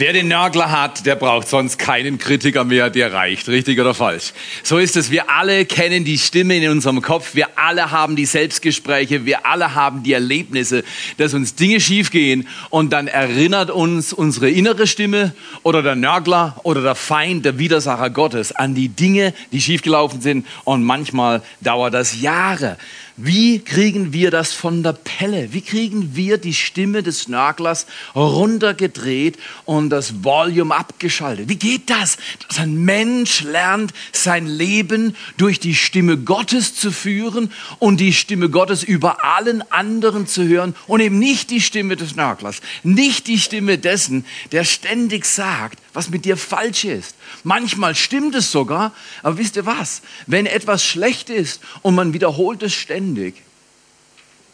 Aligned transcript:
Wer 0.00 0.12
den 0.12 0.28
Nörgler 0.28 0.70
hat, 0.70 1.06
der 1.06 1.16
braucht 1.16 1.48
sonst 1.48 1.76
keinen 1.76 2.18
Kritiker 2.18 2.62
mehr, 2.62 2.88
der 2.88 3.12
reicht. 3.12 3.48
Richtig 3.48 3.80
oder 3.80 3.94
falsch? 3.94 4.32
So 4.62 4.78
ist 4.78 4.96
es. 4.96 5.10
Wir 5.10 5.28
alle 5.28 5.64
kennen 5.64 6.04
die 6.04 6.18
Stimme 6.18 6.56
in 6.56 6.70
unserem 6.70 7.02
Kopf. 7.02 7.34
Wir 7.34 7.48
alle 7.56 7.90
haben 7.90 8.14
die 8.14 8.24
Selbstgespräche. 8.24 9.26
Wir 9.26 9.44
alle 9.44 9.74
haben 9.74 10.04
die 10.04 10.12
Erlebnisse, 10.12 10.84
dass 11.16 11.34
uns 11.34 11.56
Dinge 11.56 11.80
schiefgehen. 11.80 12.46
Und 12.70 12.92
dann 12.92 13.08
erinnert 13.08 13.72
uns 13.72 14.12
unsere 14.12 14.48
innere 14.48 14.86
Stimme 14.86 15.34
oder 15.64 15.82
der 15.82 15.96
Nörgler 15.96 16.60
oder 16.62 16.80
der 16.80 16.94
Feind, 16.94 17.44
der 17.44 17.58
Widersacher 17.58 18.10
Gottes 18.10 18.52
an 18.52 18.76
die 18.76 18.90
Dinge, 18.90 19.34
die 19.50 19.60
schiefgelaufen 19.60 20.20
sind. 20.20 20.46
Und 20.62 20.84
manchmal 20.84 21.42
dauert 21.60 21.94
das 21.94 22.20
Jahre. 22.20 22.76
Wie 23.20 23.58
kriegen 23.58 24.12
wir 24.12 24.30
das 24.30 24.52
von 24.52 24.84
der 24.84 24.92
Pelle? 24.92 25.52
Wie 25.52 25.60
kriegen 25.60 26.14
wir 26.14 26.38
die 26.38 26.54
Stimme 26.54 27.02
des 27.02 27.26
Nörglers 27.26 27.86
runtergedreht 28.14 29.36
und 29.64 29.90
das 29.90 30.22
Volume 30.22 30.72
abgeschaltet? 30.72 31.48
Wie 31.48 31.56
geht 31.56 31.90
das? 31.90 32.16
Dass 32.46 32.60
ein 32.60 32.84
Mensch 32.84 33.42
lernt, 33.42 33.92
sein 34.12 34.46
Leben 34.46 35.16
durch 35.36 35.58
die 35.58 35.74
Stimme 35.74 36.16
Gottes 36.16 36.76
zu 36.76 36.92
führen 36.92 37.50
und 37.80 37.98
die 37.98 38.12
Stimme 38.12 38.50
Gottes 38.50 38.84
über 38.84 39.24
allen 39.24 39.68
anderen 39.72 40.28
zu 40.28 40.46
hören 40.46 40.76
und 40.86 41.00
eben 41.00 41.18
nicht 41.18 41.50
die 41.50 41.60
Stimme 41.60 41.96
des 41.96 42.14
Nörglers, 42.14 42.60
nicht 42.84 43.26
die 43.26 43.40
Stimme 43.40 43.78
dessen, 43.78 44.24
der 44.52 44.62
ständig 44.62 45.24
sagt, 45.24 45.80
was 45.92 46.08
mit 46.08 46.24
dir 46.24 46.36
falsch 46.36 46.84
ist. 46.84 47.16
Manchmal 47.48 47.94
stimmt 47.94 48.34
es 48.34 48.52
sogar, 48.52 48.92
aber 49.22 49.38
wisst 49.38 49.56
ihr 49.56 49.64
was? 49.64 50.02
Wenn 50.26 50.44
etwas 50.44 50.84
schlecht 50.84 51.30
ist 51.30 51.62
und 51.80 51.94
man 51.94 52.12
wiederholt 52.12 52.62
es 52.62 52.74
ständig, 52.74 53.36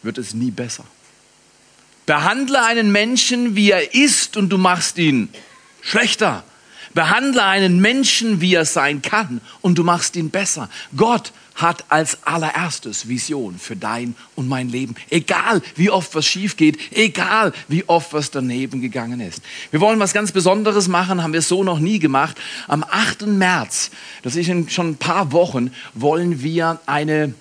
wird 0.01 0.17
es 0.17 0.33
nie 0.33 0.49
besser. 0.49 0.85
Behandle 2.05 2.63
einen 2.63 2.93
Menschen, 2.93 3.57
wie 3.57 3.71
er 3.71 3.93
ist, 3.93 4.37
und 4.37 4.47
du 4.47 4.57
machst 4.57 4.97
ihn 4.97 5.27
schlechter. 5.81 6.45
Behandle 6.95 7.43
einen 7.43 7.79
Menschen, 7.79 8.41
wie 8.41 8.55
er 8.55 8.65
sein 8.65 9.03
kann, 9.03 9.41
und 9.61 9.77
du 9.77 9.83
machst 9.83 10.15
ihn 10.15 10.31
besser. 10.31 10.69
Gott 10.95 11.33
hat 11.53 11.85
als 11.89 12.23
allererstes 12.23 13.07
Vision 13.07 13.59
für 13.59 13.75
dein 13.75 14.15
und 14.35 14.47
mein 14.47 14.69
Leben. 14.69 14.95
Egal, 15.09 15.61
wie 15.75 15.89
oft 15.89 16.15
was 16.15 16.25
schief 16.25 16.57
geht, 16.57 16.79
egal, 16.91 17.53
wie 17.67 17.87
oft 17.87 18.13
was 18.13 18.31
daneben 18.31 18.81
gegangen 18.81 19.19
ist. 19.19 19.41
Wir 19.71 19.81
wollen 19.81 19.99
was 19.99 20.13
ganz 20.13 20.31
Besonderes 20.31 20.87
machen, 20.87 21.21
haben 21.21 21.33
wir 21.33 21.41
so 21.41 21.63
noch 21.63 21.79
nie 21.79 21.99
gemacht. 21.99 22.37
Am 22.67 22.83
8. 22.83 23.27
März, 23.27 23.91
das 24.23 24.35
ist 24.35 24.49
in 24.49 24.69
schon 24.69 24.91
ein 24.91 24.97
paar 24.97 25.31
Wochen, 25.31 25.71
wollen 25.93 26.41
wir 26.41 26.79
eine 26.85 27.35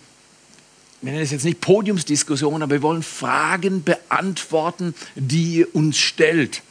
wir 1.01 1.13
nennen 1.13 1.25
es 1.25 1.33
jetzt 1.33 1.45
nicht 1.45 1.61
Podiumsdiskussion, 1.61 2.63
aber 2.63 2.77
wir 2.77 2.83
wollen 2.83 3.03
Fragen 3.03 3.85
beantworten, 3.85 4.95
die 5.17 5.57
ihr 5.57 5.75
uns 5.75 5.99
stellt. 5.99 6.63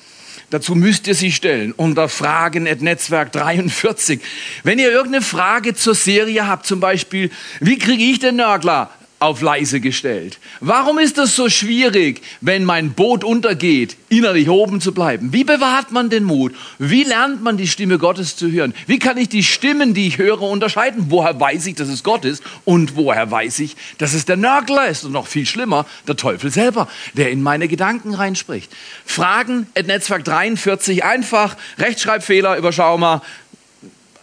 Dazu 0.53 0.75
müsst 0.75 1.07
ihr 1.07 1.15
sie 1.15 1.31
stellen 1.31 1.71
unter 1.71 2.07
Fragen 2.07 2.67
at 2.67 2.83
Netzwerk 2.83 3.31
43. 3.31 4.21
Wenn 4.61 4.77
ihr 4.77 4.91
irgendeine 4.91 5.23
Frage 5.23 5.73
zur 5.73 5.95
Serie 5.95 6.45
habt, 6.45 6.67
zum 6.67 6.79
Beispiel, 6.79 7.31
wie 7.59 7.79
kriege 7.79 8.03
ich 8.03 8.19
den 8.19 8.35
Nörgler 8.35 8.91
auf 9.23 9.41
leise 9.41 9.79
gestellt. 9.79 10.38
Warum 10.59 10.99
ist 10.99 11.17
das 11.17 11.35
so 11.35 11.49
schwierig, 11.49 12.21
wenn 12.41 12.66
mein 12.66 12.91
Boot 12.91 13.23
untergeht, 13.23 13.95
innerlich 14.09 14.49
oben 14.49 14.81
zu 14.81 14.93
bleiben? 14.93 15.31
Wie 15.31 15.45
bewahrt 15.45 15.91
man 15.91 16.09
den 16.09 16.25
Mut? 16.25 16.53
Wie 16.77 17.03
lernt 17.03 17.41
man 17.41 17.55
die 17.55 17.69
Stimme 17.69 17.97
Gottes 17.97 18.35
zu 18.35 18.51
hören? 18.51 18.73
Wie 18.85 18.99
kann 18.99 19.17
ich 19.17 19.29
die 19.29 19.44
Stimmen, 19.44 19.94
die 19.94 20.07
ich 20.07 20.17
höre, 20.17 20.41
unterscheiden? 20.41 21.05
Woher 21.07 21.39
weiß 21.39 21.67
ich, 21.67 21.75
dass 21.75 21.88
es 21.88 22.03
Gott 22.03 22.25
ist? 22.25 22.44
Und 22.66 22.97
woher 22.97 23.31
weiß 23.31 23.59
ich, 23.59 23.77
dass 23.97 24.13
es 24.13 24.25
der 24.25 24.35
Nörgler 24.35 24.89
ist? 24.89 25.05
Und 25.05 25.13
noch 25.13 25.27
viel 25.27 25.45
schlimmer, 25.45 25.85
der 26.05 26.17
Teufel 26.17 26.51
selber, 26.51 26.89
der 27.13 27.31
in 27.31 27.41
meine 27.41 27.69
Gedanken 27.69 28.13
reinspricht. 28.13 28.71
Fragen 29.05 29.67
at 29.73 29.88
Netzwerk 29.88 30.25
43, 30.25 31.05
einfach, 31.05 31.55
Rechtschreibfehler, 31.77 32.57
überschaubar, 32.57 33.21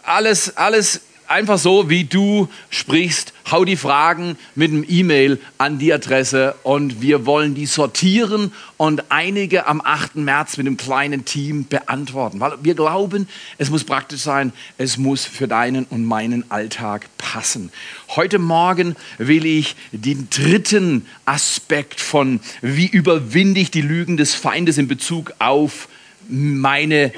alles, 0.02 0.58
alles 0.58 1.00
einfach 1.30 1.58
so, 1.58 1.88
wie 1.88 2.04
du 2.04 2.48
sprichst. 2.70 3.32
Hau 3.50 3.64
die 3.64 3.76
Fragen 3.76 4.36
mit 4.54 4.70
einem 4.70 4.84
E-Mail 4.86 5.40
an 5.58 5.78
die 5.78 5.92
Adresse 5.92 6.56
und 6.62 7.00
wir 7.00 7.24
wollen 7.24 7.54
die 7.54 7.66
sortieren 7.66 8.52
und 8.76 9.10
einige 9.10 9.66
am 9.66 9.80
8. 9.80 10.16
März 10.16 10.56
mit 10.56 10.66
einem 10.66 10.76
kleinen 10.76 11.24
Team 11.24 11.66
beantworten. 11.66 12.40
Weil 12.40 12.54
wir 12.62 12.74
glauben, 12.74 13.28
es 13.58 13.70
muss 13.70 13.84
praktisch 13.84 14.20
sein, 14.20 14.52
es 14.76 14.98
muss 14.98 15.24
für 15.24 15.46
deinen 15.48 15.84
und 15.84 16.04
meinen 16.04 16.50
Alltag 16.50 17.06
passen. 17.16 17.70
Heute 18.08 18.38
Morgen 18.38 18.96
will 19.18 19.46
ich 19.46 19.76
den 19.92 20.28
dritten 20.30 21.06
Aspekt 21.24 22.00
von, 22.00 22.40
wie 22.60 22.86
überwinde 22.86 23.60
ich 23.60 23.70
die 23.70 23.82
Lügen 23.82 24.16
des 24.16 24.34
Feindes 24.34 24.78
in 24.78 24.88
Bezug 24.88 25.32
auf 25.38 25.88
meine 26.28 27.12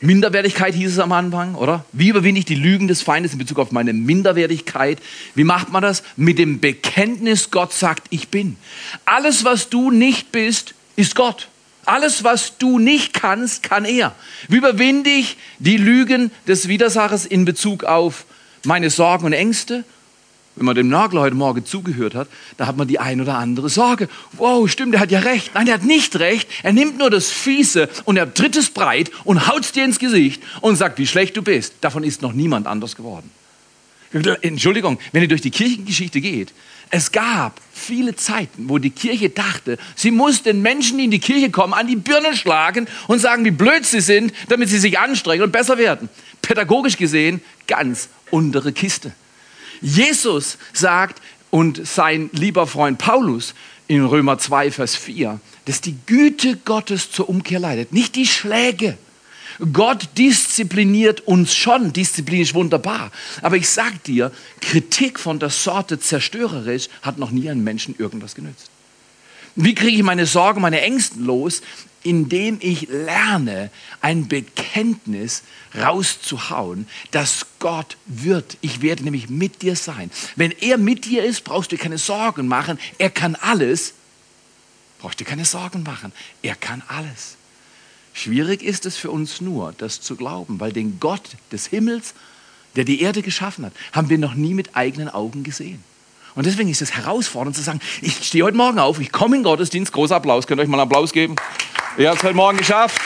Minderwertigkeit 0.00 0.74
hieß 0.74 0.92
es 0.92 0.98
am 1.00 1.10
Anfang, 1.12 1.56
oder? 1.56 1.84
Wie 1.92 2.08
überwinde 2.08 2.38
ich 2.38 2.44
die 2.44 2.54
Lügen 2.54 2.86
des 2.86 3.02
Feindes 3.02 3.32
in 3.32 3.38
Bezug 3.38 3.58
auf 3.58 3.72
meine 3.72 3.92
Minderwertigkeit? 3.92 5.00
Wie 5.34 5.44
macht 5.44 5.72
man 5.72 5.82
das? 5.82 6.04
Mit 6.16 6.38
dem 6.38 6.60
Bekenntnis, 6.60 7.50
Gott 7.50 7.72
sagt, 7.72 8.06
ich 8.10 8.28
bin. 8.28 8.56
Alles, 9.04 9.44
was 9.44 9.70
du 9.70 9.90
nicht 9.90 10.30
bist, 10.30 10.74
ist 10.94 11.16
Gott. 11.16 11.48
Alles, 11.84 12.22
was 12.22 12.58
du 12.58 12.78
nicht 12.78 13.12
kannst, 13.12 13.62
kann 13.62 13.84
er. 13.84 14.14
Wie 14.48 14.58
überwinde 14.58 15.10
ich 15.10 15.36
die 15.58 15.78
Lügen 15.78 16.30
des 16.46 16.68
Widersachers 16.68 17.26
in 17.26 17.44
Bezug 17.44 17.82
auf 17.82 18.24
meine 18.64 18.90
Sorgen 18.90 19.26
und 19.26 19.32
Ängste 19.32 19.84
wenn 20.58 20.66
man 20.66 20.74
dem 20.74 20.88
Nagler 20.88 21.20
heute 21.20 21.36
Morgen 21.36 21.64
zugehört 21.64 22.14
hat, 22.14 22.28
da 22.56 22.66
hat 22.66 22.76
man 22.76 22.88
die 22.88 22.98
ein 22.98 23.20
oder 23.20 23.38
andere 23.38 23.68
Sorge. 23.68 24.08
Wow, 24.32 24.68
stimmt, 24.68 24.92
der 24.94 25.00
hat 25.00 25.12
ja 25.12 25.20
recht. 25.20 25.52
Nein, 25.54 25.66
der 25.66 25.74
hat 25.74 25.84
nicht 25.84 26.18
recht. 26.18 26.48
Er 26.62 26.72
nimmt 26.72 26.98
nur 26.98 27.10
das 27.10 27.30
Fiese 27.30 27.88
und 28.04 28.16
er 28.16 28.34
tritt 28.34 28.56
es 28.56 28.70
breit 28.70 29.10
und 29.24 29.46
haut 29.46 29.74
dir 29.76 29.84
ins 29.84 29.98
Gesicht 29.98 30.42
und 30.60 30.76
sagt, 30.76 30.98
wie 30.98 31.06
schlecht 31.06 31.36
du 31.36 31.42
bist. 31.42 31.74
Davon 31.80 32.02
ist 32.02 32.22
noch 32.22 32.32
niemand 32.32 32.66
anders 32.66 32.96
geworden. 32.96 33.30
Entschuldigung, 34.40 34.98
wenn 35.12 35.22
ihr 35.22 35.28
durch 35.28 35.42
die 35.42 35.50
Kirchengeschichte 35.50 36.20
geht, 36.20 36.52
es 36.90 37.12
gab 37.12 37.60
viele 37.72 38.16
Zeiten, 38.16 38.68
wo 38.68 38.78
die 38.78 38.90
Kirche 38.90 39.28
dachte, 39.28 39.76
sie 39.94 40.10
muss 40.10 40.42
den 40.42 40.62
Menschen, 40.62 40.96
die 40.96 41.04
in 41.04 41.10
die 41.10 41.18
Kirche 41.18 41.50
kommen, 41.50 41.74
an 41.74 41.86
die 41.86 41.96
Birne 41.96 42.34
schlagen 42.34 42.88
und 43.06 43.18
sagen, 43.18 43.44
wie 43.44 43.50
blöd 43.50 43.84
sie 43.84 44.00
sind, 44.00 44.32
damit 44.48 44.70
sie 44.70 44.78
sich 44.78 44.98
anstrengen 44.98 45.42
und 45.42 45.52
besser 45.52 45.76
werden. 45.76 46.08
Pädagogisch 46.40 46.96
gesehen 46.96 47.42
ganz 47.66 48.08
untere 48.30 48.72
Kiste. 48.72 49.12
Jesus 49.80 50.58
sagt 50.72 51.22
und 51.50 51.86
sein 51.86 52.30
lieber 52.32 52.66
Freund 52.66 52.98
Paulus 52.98 53.54
in 53.86 54.04
Römer 54.04 54.38
2, 54.38 54.70
Vers 54.70 54.96
4, 54.96 55.40
dass 55.64 55.80
die 55.80 55.96
Güte 56.06 56.56
Gottes 56.64 57.10
zur 57.10 57.28
Umkehr 57.28 57.58
leitet, 57.58 57.92
nicht 57.92 58.16
die 58.16 58.26
Schläge. 58.26 58.98
Gott 59.72 60.10
diszipliniert 60.16 61.22
uns 61.22 61.54
schon, 61.54 61.92
Disziplin 61.92 62.42
ist 62.42 62.54
wunderbar. 62.54 63.10
Aber 63.42 63.56
ich 63.56 63.68
sag 63.68 64.04
dir, 64.04 64.30
Kritik 64.60 65.18
von 65.18 65.40
der 65.40 65.50
Sorte 65.50 65.98
zerstörerisch 65.98 66.88
hat 67.02 67.18
noch 67.18 67.30
nie 67.30 67.50
einem 67.50 67.64
Menschen 67.64 67.96
irgendwas 67.98 68.34
genützt. 68.34 68.70
Wie 69.60 69.74
kriege 69.74 69.96
ich 69.96 70.04
meine 70.04 70.24
Sorgen, 70.24 70.60
meine 70.60 70.82
Ängste 70.82 71.18
los? 71.18 71.62
Indem 72.04 72.58
ich 72.60 72.88
lerne, 72.88 73.72
ein 74.00 74.28
Bekenntnis 74.28 75.42
rauszuhauen, 75.76 76.86
dass 77.10 77.44
Gott 77.58 77.96
wird. 78.06 78.56
Ich 78.60 78.82
werde 78.82 79.02
nämlich 79.02 79.28
mit 79.28 79.62
dir 79.62 79.74
sein. 79.74 80.12
Wenn 80.36 80.52
er 80.52 80.78
mit 80.78 81.06
dir 81.06 81.24
ist, 81.24 81.42
brauchst 81.42 81.72
du 81.72 81.76
dir 81.76 81.82
keine 81.82 81.98
Sorgen 81.98 82.46
machen. 82.46 82.78
Er 82.98 83.10
kann 83.10 83.34
alles. 83.34 83.94
Brauchst 85.00 85.18
du 85.18 85.24
dir 85.24 85.30
keine 85.30 85.44
Sorgen 85.44 85.82
machen. 85.82 86.12
Er 86.40 86.54
kann 86.54 86.84
alles. 86.86 87.34
Schwierig 88.12 88.62
ist 88.62 88.86
es 88.86 88.96
für 88.96 89.10
uns 89.10 89.40
nur, 89.40 89.74
das 89.76 90.00
zu 90.00 90.14
glauben, 90.14 90.60
weil 90.60 90.72
den 90.72 91.00
Gott 91.00 91.30
des 91.50 91.66
Himmels, 91.66 92.14
der 92.76 92.84
die 92.84 93.00
Erde 93.00 93.22
geschaffen 93.22 93.66
hat, 93.66 93.72
haben 93.90 94.08
wir 94.08 94.18
noch 94.18 94.34
nie 94.34 94.54
mit 94.54 94.76
eigenen 94.76 95.08
Augen 95.08 95.42
gesehen. 95.42 95.82
Und 96.38 96.46
deswegen 96.46 96.68
ist 96.68 96.80
es 96.80 96.92
herausfordernd 96.94 97.56
zu 97.56 97.62
sagen, 97.62 97.80
ich 98.00 98.24
stehe 98.24 98.44
heute 98.44 98.56
Morgen 98.56 98.78
auf, 98.78 99.00
ich 99.00 99.10
komme 99.10 99.34
in 99.34 99.40
den 99.40 99.44
Gottesdienst, 99.50 99.90
großer 99.90 100.14
Applaus, 100.14 100.46
könnt 100.46 100.60
ihr 100.60 100.62
euch 100.62 100.68
mal 100.68 100.78
einen 100.78 100.88
Applaus 100.88 101.12
geben? 101.12 101.34
Ihr 101.96 102.08
habt 102.08 102.18
es 102.18 102.22
heute 102.22 102.36
Morgen 102.36 102.58
geschafft. 102.58 102.96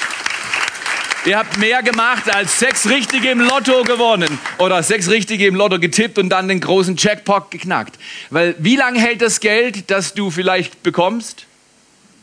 Ihr 1.24 1.38
habt 1.38 1.56
mehr 1.56 1.82
gemacht 1.82 2.24
als 2.34 2.58
sechs 2.58 2.86
Richtige 2.90 3.30
im 3.30 3.40
Lotto 3.40 3.84
gewonnen 3.84 4.38
oder 4.58 4.82
sechs 4.82 5.08
Richtige 5.08 5.46
im 5.46 5.54
Lotto 5.54 5.78
getippt 5.78 6.18
und 6.18 6.28
dann 6.28 6.46
den 6.46 6.60
großen 6.60 6.96
Jackpot 6.98 7.50
geknackt. 7.50 7.98
Weil 8.28 8.54
wie 8.58 8.76
lange 8.76 9.00
hält 9.00 9.22
das 9.22 9.40
Geld, 9.40 9.90
das 9.90 10.12
du 10.12 10.30
vielleicht 10.30 10.82
bekommst? 10.82 11.46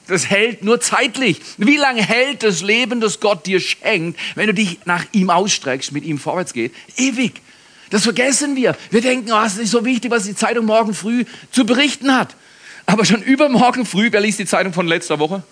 Das 0.05 0.29
hält 0.29 0.63
nur 0.63 0.79
zeitlich. 0.79 1.41
Wie 1.57 1.77
lange 1.77 2.03
hält 2.03 2.43
das 2.43 2.61
Leben, 2.61 3.01
das 3.01 3.19
Gott 3.19 3.47
dir 3.47 3.59
schenkt, 3.59 4.19
wenn 4.35 4.45
du 4.45 4.53
dich 4.53 4.77
nach 4.85 5.05
ihm 5.11 5.31
ausstreckst, 5.31 5.91
mit 5.91 6.03
ihm 6.03 6.19
vorwärts 6.19 6.53
geht? 6.53 6.71
Ewig. 6.97 7.41
Das 7.89 8.03
vergessen 8.03 8.55
wir. 8.55 8.75
Wir 8.91 9.01
denken, 9.01 9.31
oh, 9.31 9.41
es 9.43 9.53
ist 9.53 9.59
nicht 9.59 9.71
so 9.71 9.83
wichtig, 9.85 10.11
was 10.11 10.23
die 10.23 10.35
Zeitung 10.35 10.65
morgen 10.65 10.93
früh 10.93 11.25
zu 11.51 11.65
berichten 11.65 12.15
hat. 12.15 12.35
Aber 12.85 13.05
schon 13.05 13.21
übermorgen 13.21 13.85
früh, 13.85 14.09
wer 14.11 14.21
liest 14.21 14.39
die 14.39 14.45
Zeitung 14.45 14.73
von 14.73 14.87
letzter 14.87 15.19
Woche? 15.19 15.43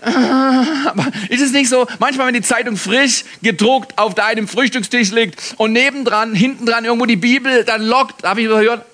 Aber 0.00 1.06
ist 1.28 1.42
es 1.42 1.52
nicht 1.52 1.68
so, 1.68 1.86
manchmal, 1.98 2.28
wenn 2.28 2.34
die 2.34 2.42
Zeitung 2.42 2.76
frisch 2.76 3.24
gedruckt 3.42 3.98
auf 3.98 4.14
deinem 4.14 4.48
Frühstückstisch 4.48 5.10
liegt 5.10 5.54
und 5.58 5.72
nebendran, 5.72 6.34
hintendran 6.34 6.84
irgendwo 6.84 7.06
die 7.06 7.16
Bibel, 7.16 7.64
dann 7.64 7.82
lockt, 7.82 8.24
habe 8.24 8.40
ich 8.40 8.48
gehört, 8.48 8.84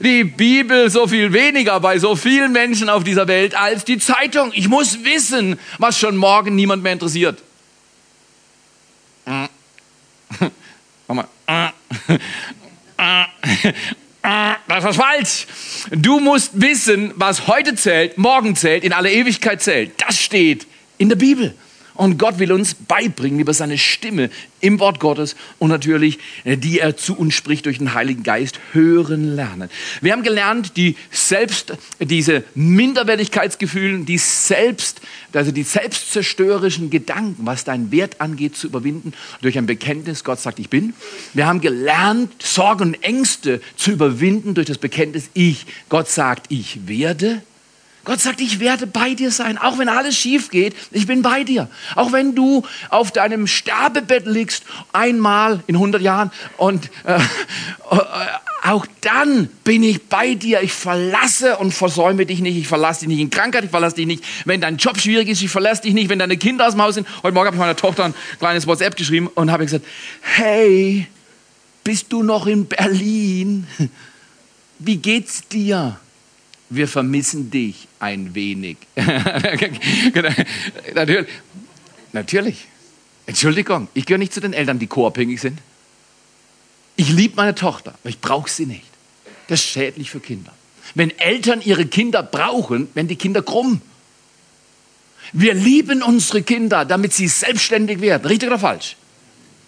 die 0.00 0.24
Bibel 0.24 0.90
so 0.90 1.06
viel 1.06 1.32
weniger 1.32 1.80
bei 1.80 1.98
so 1.98 2.16
vielen 2.16 2.52
Menschen 2.52 2.88
auf 2.88 3.04
dieser 3.04 3.28
Welt 3.28 3.54
als 3.54 3.84
die 3.84 3.98
Zeitung. 3.98 4.50
Ich 4.54 4.68
muss 4.68 5.04
wissen, 5.04 5.58
was 5.78 5.98
schon 5.98 6.16
morgen 6.16 6.54
niemand 6.54 6.82
mehr 6.82 6.92
interessiert. 6.92 7.42
Mm. 9.26 9.44
Mach 11.08 11.14
mal. 11.14 11.26
Mm. 11.46 11.79
Das 14.68 14.84
ist 14.84 14.96
falsch. 14.96 15.46
Du 15.90 16.20
musst 16.20 16.60
wissen, 16.60 17.12
was 17.16 17.46
heute 17.46 17.74
zählt, 17.74 18.18
morgen 18.18 18.54
zählt, 18.54 18.84
in 18.84 18.92
aller 18.92 19.10
Ewigkeit 19.10 19.62
zählt. 19.62 19.92
Das 19.96 20.18
steht 20.18 20.66
in 20.98 21.08
der 21.08 21.16
Bibel. 21.16 21.54
Und 22.00 22.16
Gott 22.16 22.38
will 22.38 22.50
uns 22.50 22.72
beibringen 22.72 23.40
über 23.40 23.52
seine 23.52 23.76
Stimme 23.76 24.30
im 24.60 24.80
Wort 24.80 25.00
Gottes 25.00 25.36
und 25.58 25.68
natürlich, 25.68 26.18
äh, 26.44 26.56
die 26.56 26.78
er 26.78 26.96
zu 26.96 27.14
uns 27.14 27.34
spricht 27.34 27.66
durch 27.66 27.76
den 27.76 27.92
Heiligen 27.92 28.22
Geist, 28.22 28.58
hören 28.72 29.36
lernen. 29.36 29.68
Wir 30.00 30.12
haben 30.12 30.22
gelernt, 30.22 30.78
die 30.78 30.96
selbst, 31.10 31.74
diese 32.00 32.42
Minderwertigkeitsgefühle, 32.54 33.98
die 34.04 34.16
selbst, 34.16 35.02
also 35.34 35.52
die 35.52 35.62
selbstzerstörerischen 35.62 36.88
Gedanken, 36.88 37.44
was 37.44 37.64
deinen 37.64 37.92
Wert 37.92 38.22
angeht, 38.22 38.56
zu 38.56 38.68
überwinden 38.68 39.12
durch 39.42 39.58
ein 39.58 39.66
Bekenntnis, 39.66 40.24
Gott 40.24 40.40
sagt, 40.40 40.58
ich 40.58 40.70
bin. 40.70 40.94
Wir 41.34 41.46
haben 41.46 41.60
gelernt, 41.60 42.32
Sorgen 42.42 42.94
und 42.94 43.02
Ängste 43.02 43.60
zu 43.76 43.90
überwinden 43.90 44.54
durch 44.54 44.68
das 44.68 44.78
Bekenntnis, 44.78 45.28
ich, 45.34 45.66
Gott 45.90 46.08
sagt, 46.08 46.46
ich 46.48 46.88
werde. 46.88 47.42
Gott 48.04 48.20
sagt, 48.20 48.40
ich 48.40 48.60
werde 48.60 48.86
bei 48.86 49.14
dir 49.14 49.30
sein, 49.30 49.58
auch 49.58 49.78
wenn 49.78 49.88
alles 49.88 50.16
schief 50.16 50.50
geht, 50.50 50.74
ich 50.90 51.06
bin 51.06 51.22
bei 51.22 51.44
dir. 51.44 51.68
Auch 51.96 52.12
wenn 52.12 52.34
du 52.34 52.62
auf 52.88 53.12
deinem 53.12 53.46
Sterbebett 53.46 54.26
liegst, 54.26 54.64
einmal 54.92 55.62
in 55.66 55.76
100 55.76 56.00
Jahren 56.00 56.30
und 56.56 56.90
äh, 57.04 57.16
äh, 57.90 58.00
auch 58.62 58.86
dann 59.00 59.46
bin 59.64 59.82
ich 59.82 60.02
bei 60.04 60.34
dir. 60.34 60.62
Ich 60.62 60.72
verlasse 60.72 61.56
und 61.56 61.72
versäume 61.72 62.26
dich 62.26 62.40
nicht. 62.40 62.56
Ich 62.56 62.68
verlasse 62.68 63.00
dich 63.00 63.08
nicht 63.08 63.20
in 63.20 63.30
Krankheit, 63.30 63.64
ich 63.64 63.70
verlasse 63.70 63.96
dich 63.96 64.06
nicht, 64.06 64.24
wenn 64.44 64.60
dein 64.60 64.76
Job 64.76 64.98
schwierig 64.98 65.28
ist, 65.28 65.42
ich 65.42 65.50
verlasse 65.50 65.82
dich 65.82 65.94
nicht, 65.94 66.08
wenn 66.08 66.18
deine 66.18 66.36
Kinder 66.36 66.66
aus 66.66 66.74
dem 66.74 66.82
Haus 66.82 66.94
sind. 66.94 67.06
Heute 67.22 67.32
Morgen 67.32 67.46
habe 67.46 67.56
ich 67.56 67.60
meiner 67.60 67.76
Tochter 67.76 68.04
ein 68.04 68.14
kleines 68.38 68.66
WhatsApp 68.66 68.96
geschrieben 68.96 69.28
und 69.34 69.50
habe 69.50 69.64
gesagt, 69.64 69.84
hey, 70.20 71.06
bist 71.84 72.12
du 72.12 72.22
noch 72.22 72.46
in 72.46 72.66
Berlin? 72.66 73.66
Wie 74.78 74.96
geht's 74.96 75.46
dir? 75.48 75.98
Wir 76.70 76.88
vermissen 76.88 77.50
dich 77.50 77.88
ein 77.98 78.34
wenig. 78.34 78.78
natürlich, 80.94 81.26
natürlich. 82.12 82.66
Entschuldigung, 83.26 83.88
ich 83.92 84.06
gehöre 84.06 84.18
nicht 84.18 84.32
zu 84.32 84.40
den 84.40 84.52
Eltern, 84.52 84.78
die 84.78 84.86
co-abhängig 84.86 85.40
sind. 85.40 85.58
Ich 86.96 87.10
liebe 87.10 87.36
meine 87.36 87.54
Tochter, 87.54 87.94
aber 88.00 88.08
ich 88.08 88.20
brauche 88.20 88.48
sie 88.48 88.66
nicht. 88.66 88.86
Das 89.48 89.60
ist 89.60 89.68
schädlich 89.68 90.10
für 90.10 90.20
Kinder. 90.20 90.52
Wenn 90.94 91.10
Eltern 91.18 91.60
ihre 91.60 91.86
Kinder 91.86 92.22
brauchen, 92.22 92.88
werden 92.94 93.08
die 93.08 93.16
Kinder 93.16 93.42
krumm. 93.42 93.80
Wir 95.32 95.54
lieben 95.54 96.02
unsere 96.02 96.42
Kinder, 96.42 96.84
damit 96.84 97.12
sie 97.12 97.28
selbstständig 97.28 98.00
werden. 98.00 98.26
Richtig 98.26 98.48
oder 98.48 98.58
falsch? 98.58 98.96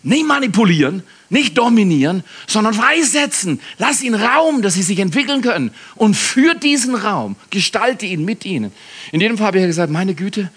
Nicht 0.05 0.27
manipulieren, 0.27 1.03
nicht 1.31 1.57
dominieren, 1.57 2.25
sondern 2.47 2.75
freisetzen. 2.75 3.61
Lass 3.79 4.03
ihnen 4.03 4.21
Raum, 4.21 4.63
dass 4.63 4.75
sie 4.75 4.83
sich 4.83 4.99
entwickeln 4.99 5.43
können. 5.43 5.71
Und 5.95 6.15
für 6.15 6.55
diesen 6.55 6.95
Raum 6.95 7.37
gestalte 7.51 8.07
ihn 8.07 8.25
mit 8.25 8.45
ihnen. 8.45 8.73
In 9.13 9.21
jedem 9.21 9.39
Fall 9.39 9.49
habe 9.49 9.61
ich 9.61 9.67
gesagt, 9.67 9.93
meine 9.93 10.15
Güte, 10.15 10.51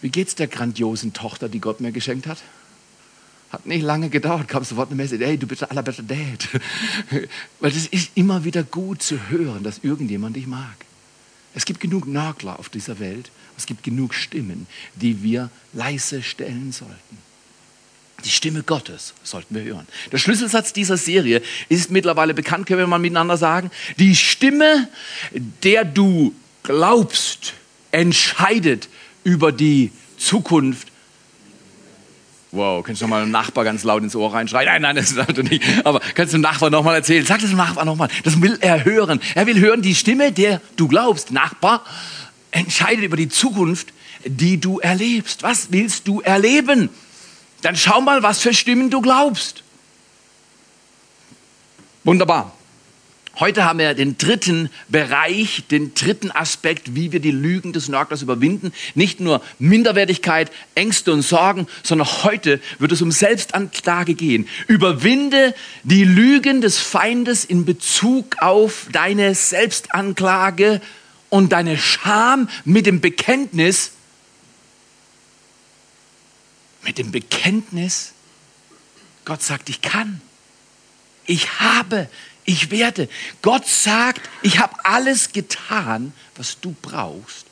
wie 0.00 0.10
geht's 0.10 0.34
der 0.34 0.46
grandiosen 0.46 1.12
Tochter, 1.12 1.48
die 1.48 1.60
Gott 1.60 1.80
mir 1.80 1.92
geschenkt 1.92 2.26
hat? 2.26 2.38
Hat 3.50 3.66
nicht 3.66 3.82
lange 3.82 4.08
gedauert, 4.08 4.48
kam 4.48 4.64
sofort 4.64 4.88
eine 4.88 4.96
Message, 4.96 5.22
hey, 5.22 5.36
du 5.36 5.46
bist 5.46 5.60
der 5.60 5.70
allerbeste 5.70 6.02
Dad. 6.04 6.48
Weil 7.60 7.70
es 7.70 7.86
ist 7.88 8.12
immer 8.14 8.44
wieder 8.44 8.62
gut 8.62 9.02
zu 9.02 9.28
hören, 9.28 9.62
dass 9.62 9.80
irgendjemand 9.82 10.36
dich 10.36 10.46
mag. 10.46 10.74
Es 11.54 11.64
gibt 11.64 11.80
genug 11.80 12.06
Nörgler 12.06 12.58
auf 12.58 12.68
dieser 12.68 12.98
Welt. 12.98 13.30
Es 13.58 13.66
gibt 13.66 13.82
genug 13.82 14.14
Stimmen, 14.14 14.66
die 14.94 15.22
wir 15.22 15.50
leise 15.72 16.22
stellen 16.22 16.72
sollten. 16.72 17.18
Die 18.24 18.30
Stimme 18.30 18.62
Gottes 18.62 19.14
sollten 19.22 19.54
wir 19.54 19.62
hören. 19.62 19.86
Der 20.10 20.18
Schlüsselsatz 20.18 20.72
dieser 20.72 20.96
Serie 20.96 21.42
ist 21.68 21.90
mittlerweile 21.90 22.34
bekannt, 22.34 22.66
können 22.66 22.78
wir 22.78 22.86
mal 22.86 22.98
miteinander 22.98 23.36
sagen. 23.36 23.70
Die 23.98 24.14
Stimme, 24.14 24.88
der 25.62 25.84
du 25.84 26.34
glaubst, 26.62 27.54
entscheidet 27.90 28.88
über 29.24 29.52
die 29.52 29.92
Zukunft. 30.18 30.88
Wow, 32.52 32.84
kannst 32.84 33.00
du 33.00 33.06
mal 33.06 33.22
dem 33.22 33.30
Nachbar 33.30 33.64
ganz 33.64 33.82
laut 33.82 34.02
ins 34.02 34.14
Ohr 34.14 34.34
reinschreien? 34.34 34.68
Nein, 34.68 34.82
nein, 34.82 34.96
das 34.96 35.10
ist 35.10 35.36
du 35.38 35.42
nicht. 35.42 35.64
Aber 35.84 36.00
kannst 36.14 36.34
du 36.34 36.36
dem 36.36 36.42
Nachbar 36.42 36.68
nochmal 36.68 36.96
erzählen? 36.96 37.24
Sag 37.24 37.40
das 37.40 37.48
dem 37.48 37.56
Nachbar 37.56 37.86
nochmal. 37.86 38.08
Das 38.24 38.40
will 38.42 38.58
er 38.60 38.84
hören. 38.84 39.20
Er 39.34 39.46
will 39.46 39.58
hören, 39.58 39.80
die 39.80 39.94
Stimme, 39.94 40.32
der 40.32 40.60
du 40.76 40.86
glaubst, 40.86 41.30
Nachbar, 41.30 41.82
entscheidet 42.50 43.04
über 43.04 43.16
die 43.16 43.30
Zukunft, 43.30 43.88
die 44.26 44.60
du 44.60 44.80
erlebst. 44.80 45.42
Was 45.42 45.72
willst 45.72 46.06
du 46.06 46.20
erleben? 46.20 46.90
Dann 47.62 47.76
schau 47.76 48.00
mal, 48.00 48.22
was 48.22 48.40
für 48.40 48.52
Stimmen 48.52 48.90
du 48.90 49.00
glaubst. 49.00 49.62
Wunderbar. 52.04 52.52
Heute 53.36 53.64
haben 53.64 53.78
wir 53.78 53.94
den 53.94 54.18
dritten 54.18 54.68
Bereich, 54.88 55.64
den 55.70 55.94
dritten 55.94 56.30
Aspekt, 56.30 56.94
wie 56.94 57.12
wir 57.12 57.20
die 57.20 57.30
Lügen 57.30 57.72
des 57.72 57.88
Nörglers 57.88 58.20
überwinden. 58.20 58.72
Nicht 58.94 59.20
nur 59.20 59.40
Minderwertigkeit, 59.58 60.52
Ängste 60.74 61.14
und 61.14 61.22
Sorgen, 61.22 61.66
sondern 61.82 62.08
heute 62.24 62.60
wird 62.78 62.92
es 62.92 63.00
um 63.00 63.10
Selbstanklage 63.10 64.14
gehen. 64.14 64.46
Überwinde 64.66 65.54
die 65.82 66.04
Lügen 66.04 66.60
des 66.60 66.78
Feindes 66.78 67.46
in 67.46 67.64
Bezug 67.64 68.36
auf 68.42 68.88
deine 68.92 69.34
Selbstanklage 69.34 70.82
und 71.30 71.52
deine 71.52 71.78
Scham 71.78 72.50
mit 72.66 72.84
dem 72.84 73.00
Bekenntnis, 73.00 73.92
mit 76.82 76.98
dem 76.98 77.12
Bekenntnis, 77.12 78.12
Gott 79.24 79.42
sagt, 79.42 79.68
ich 79.68 79.80
kann, 79.80 80.20
ich 81.26 81.60
habe, 81.60 82.08
ich 82.44 82.70
werde. 82.70 83.08
Gott 83.40 83.66
sagt, 83.66 84.28
ich 84.42 84.58
habe 84.58 84.84
alles 84.84 85.32
getan, 85.32 86.12
was 86.36 86.58
du 86.60 86.74
brauchst, 86.82 87.46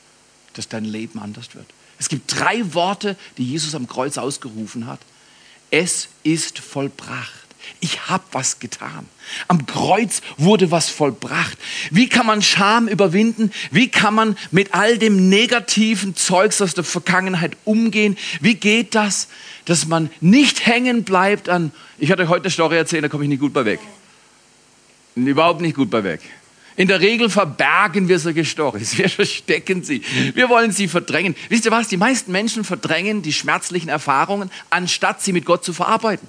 dass 0.54 0.68
dein 0.68 0.84
Leben 0.84 1.20
anders 1.20 1.54
wird. 1.54 1.66
Es 1.98 2.08
gibt 2.08 2.38
drei 2.38 2.74
Worte, 2.74 3.16
die 3.36 3.44
Jesus 3.44 3.74
am 3.74 3.86
Kreuz 3.86 4.18
ausgerufen 4.18 4.86
hat. 4.86 5.00
Es 5.70 6.08
ist 6.22 6.58
vollbracht. 6.58 7.49
Ich 7.78 8.08
habe 8.08 8.24
was 8.32 8.58
getan. 8.58 9.06
Am 9.48 9.66
Kreuz 9.66 10.22
wurde 10.36 10.70
was 10.70 10.88
vollbracht. 10.88 11.56
Wie 11.90 12.08
kann 12.08 12.26
man 12.26 12.42
Scham 12.42 12.88
überwinden? 12.88 13.52
Wie 13.70 13.88
kann 13.88 14.14
man 14.14 14.36
mit 14.50 14.74
all 14.74 14.98
dem 14.98 15.28
negativen 15.28 16.16
Zeugs 16.16 16.60
aus 16.60 16.74
der 16.74 16.84
Vergangenheit 16.84 17.56
umgehen? 17.64 18.18
Wie 18.40 18.54
geht 18.54 18.94
das, 18.94 19.28
dass 19.64 19.86
man 19.86 20.10
nicht 20.20 20.66
hängen 20.66 21.04
bleibt 21.04 21.48
an, 21.48 21.72
ich 21.98 22.10
hatte 22.10 22.28
heute 22.28 22.44
eine 22.44 22.50
Story 22.50 22.76
erzählt, 22.76 23.04
da 23.04 23.08
komme 23.08 23.24
ich 23.24 23.30
nicht 23.30 23.40
gut 23.40 23.52
bei 23.52 23.64
weg. 23.64 23.80
Überhaupt 25.14 25.60
nicht 25.60 25.76
gut 25.76 25.90
bei 25.90 26.02
weg. 26.02 26.20
In 26.76 26.88
der 26.88 27.00
Regel 27.00 27.28
verbergen 27.28 28.08
wir 28.08 28.18
solche 28.18 28.44
Storys. 28.44 28.96
Wir 28.96 29.08
verstecken 29.10 29.82
sie. 29.82 30.02
Wir 30.34 30.48
wollen 30.48 30.72
sie 30.72 30.88
verdrängen. 30.88 31.36
Wisst 31.50 31.66
ihr 31.66 31.70
was? 31.70 31.88
Die 31.88 31.98
meisten 31.98 32.32
Menschen 32.32 32.64
verdrängen 32.64 33.20
die 33.20 33.34
schmerzlichen 33.34 33.90
Erfahrungen, 33.90 34.50
anstatt 34.70 35.20
sie 35.20 35.34
mit 35.34 35.44
Gott 35.44 35.62
zu 35.62 35.72
verarbeiten. 35.72 36.26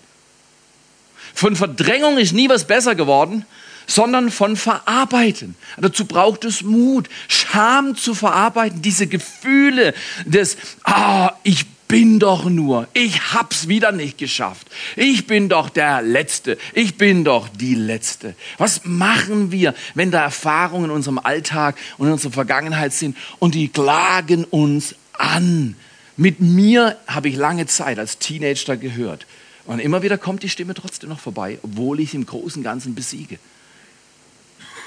Von 1.34 1.56
Verdrängung 1.56 2.18
ist 2.18 2.34
nie 2.34 2.50
was 2.50 2.66
besser 2.66 2.96
geworden, 2.96 3.46
sondern 3.88 4.32
von 4.32 4.56
Verarbeiten. 4.56 5.56
Dazu 5.78 6.06
braucht 6.06 6.46
es 6.46 6.62
Mut, 6.62 7.10
Scham 7.28 7.96
zu 7.96 8.14
verarbeiten, 8.14 8.82
diese 8.82 9.08
Gefühle 9.08 9.94
des, 10.26 10.58
ah, 10.84 11.34
ich 11.44 11.66
bin 11.92 12.20
doch 12.20 12.46
nur, 12.46 12.88
ich 12.94 13.34
hab's 13.34 13.68
wieder 13.68 13.92
nicht 13.92 14.18
geschafft. 14.18 14.66
Ich 14.96 15.28
bin 15.28 15.50
doch 15.50 15.68
der 15.70 16.02
Letzte, 16.02 16.58
ich 16.74 16.96
bin 16.96 17.26
doch 17.26 17.50
die 17.50 17.76
Letzte. 17.76 18.34
Was 18.58 18.86
machen 18.86 19.52
wir, 19.52 19.74
wenn 19.94 20.10
da 20.10 20.22
Erfahrungen 20.22 20.86
in 20.86 20.92
unserem 20.92 21.20
Alltag 21.20 21.76
und 21.98 22.08
in 22.08 22.14
unserer 22.14 22.32
Vergangenheit 22.32 22.94
sind 22.94 23.18
und 23.40 23.56
die 23.56 23.68
klagen 23.68 24.46
uns 24.46 24.96
an? 25.12 25.76
Mit 26.16 26.40
mir 26.40 26.98
habe 27.08 27.28
ich 27.28 27.36
lange 27.36 27.66
Zeit 27.66 28.00
als 28.00 28.20
Teenager 28.20 28.78
gehört. 28.78 29.26
Und 29.72 29.80
immer 29.80 30.02
wieder 30.02 30.18
kommt 30.18 30.44
die 30.44 30.50
Stimme 30.50 30.74
trotzdem 30.74 31.10
noch 31.10 31.22
vorbei, 31.22 31.58
obwohl 31.64 32.02
ich 32.02 32.14
im 32.14 32.26
Großen 32.26 32.60
und 32.60 32.64
Ganzen 32.66 32.94
besiege. 32.94 33.40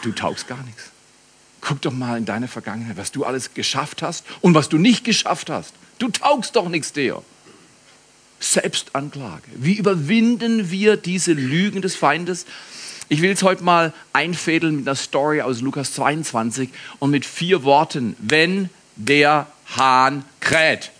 Du 0.02 0.12
taugst 0.12 0.46
gar 0.46 0.62
nichts. 0.64 0.90
Guck 1.62 1.80
doch 1.80 1.90
mal 1.90 2.18
in 2.18 2.26
deine 2.26 2.48
Vergangenheit, 2.48 2.98
was 2.98 3.10
du 3.10 3.24
alles 3.24 3.54
geschafft 3.54 4.02
hast 4.02 4.26
und 4.42 4.52
was 4.52 4.68
du 4.68 4.76
nicht 4.76 5.02
geschafft 5.02 5.48
hast. 5.48 5.72
Du 5.98 6.10
taugst 6.10 6.54
doch 6.56 6.68
nichts 6.68 6.92
der. 6.92 7.22
Selbstanklage. 8.40 9.44
Wie 9.54 9.72
überwinden 9.72 10.70
wir 10.70 10.98
diese 10.98 11.32
Lügen 11.32 11.80
des 11.80 11.96
Feindes? 11.96 12.44
Ich 13.08 13.22
will 13.22 13.30
es 13.30 13.42
heute 13.42 13.64
mal 13.64 13.94
einfädeln 14.12 14.76
mit 14.76 14.86
einer 14.86 14.96
Story 14.96 15.40
aus 15.40 15.62
Lukas 15.62 15.94
22 15.94 16.68
und 16.98 17.10
mit 17.10 17.24
vier 17.24 17.62
Worten. 17.62 18.16
Wenn 18.18 18.68
der 18.96 19.46
Hahn 19.78 20.26
kräht. 20.40 20.90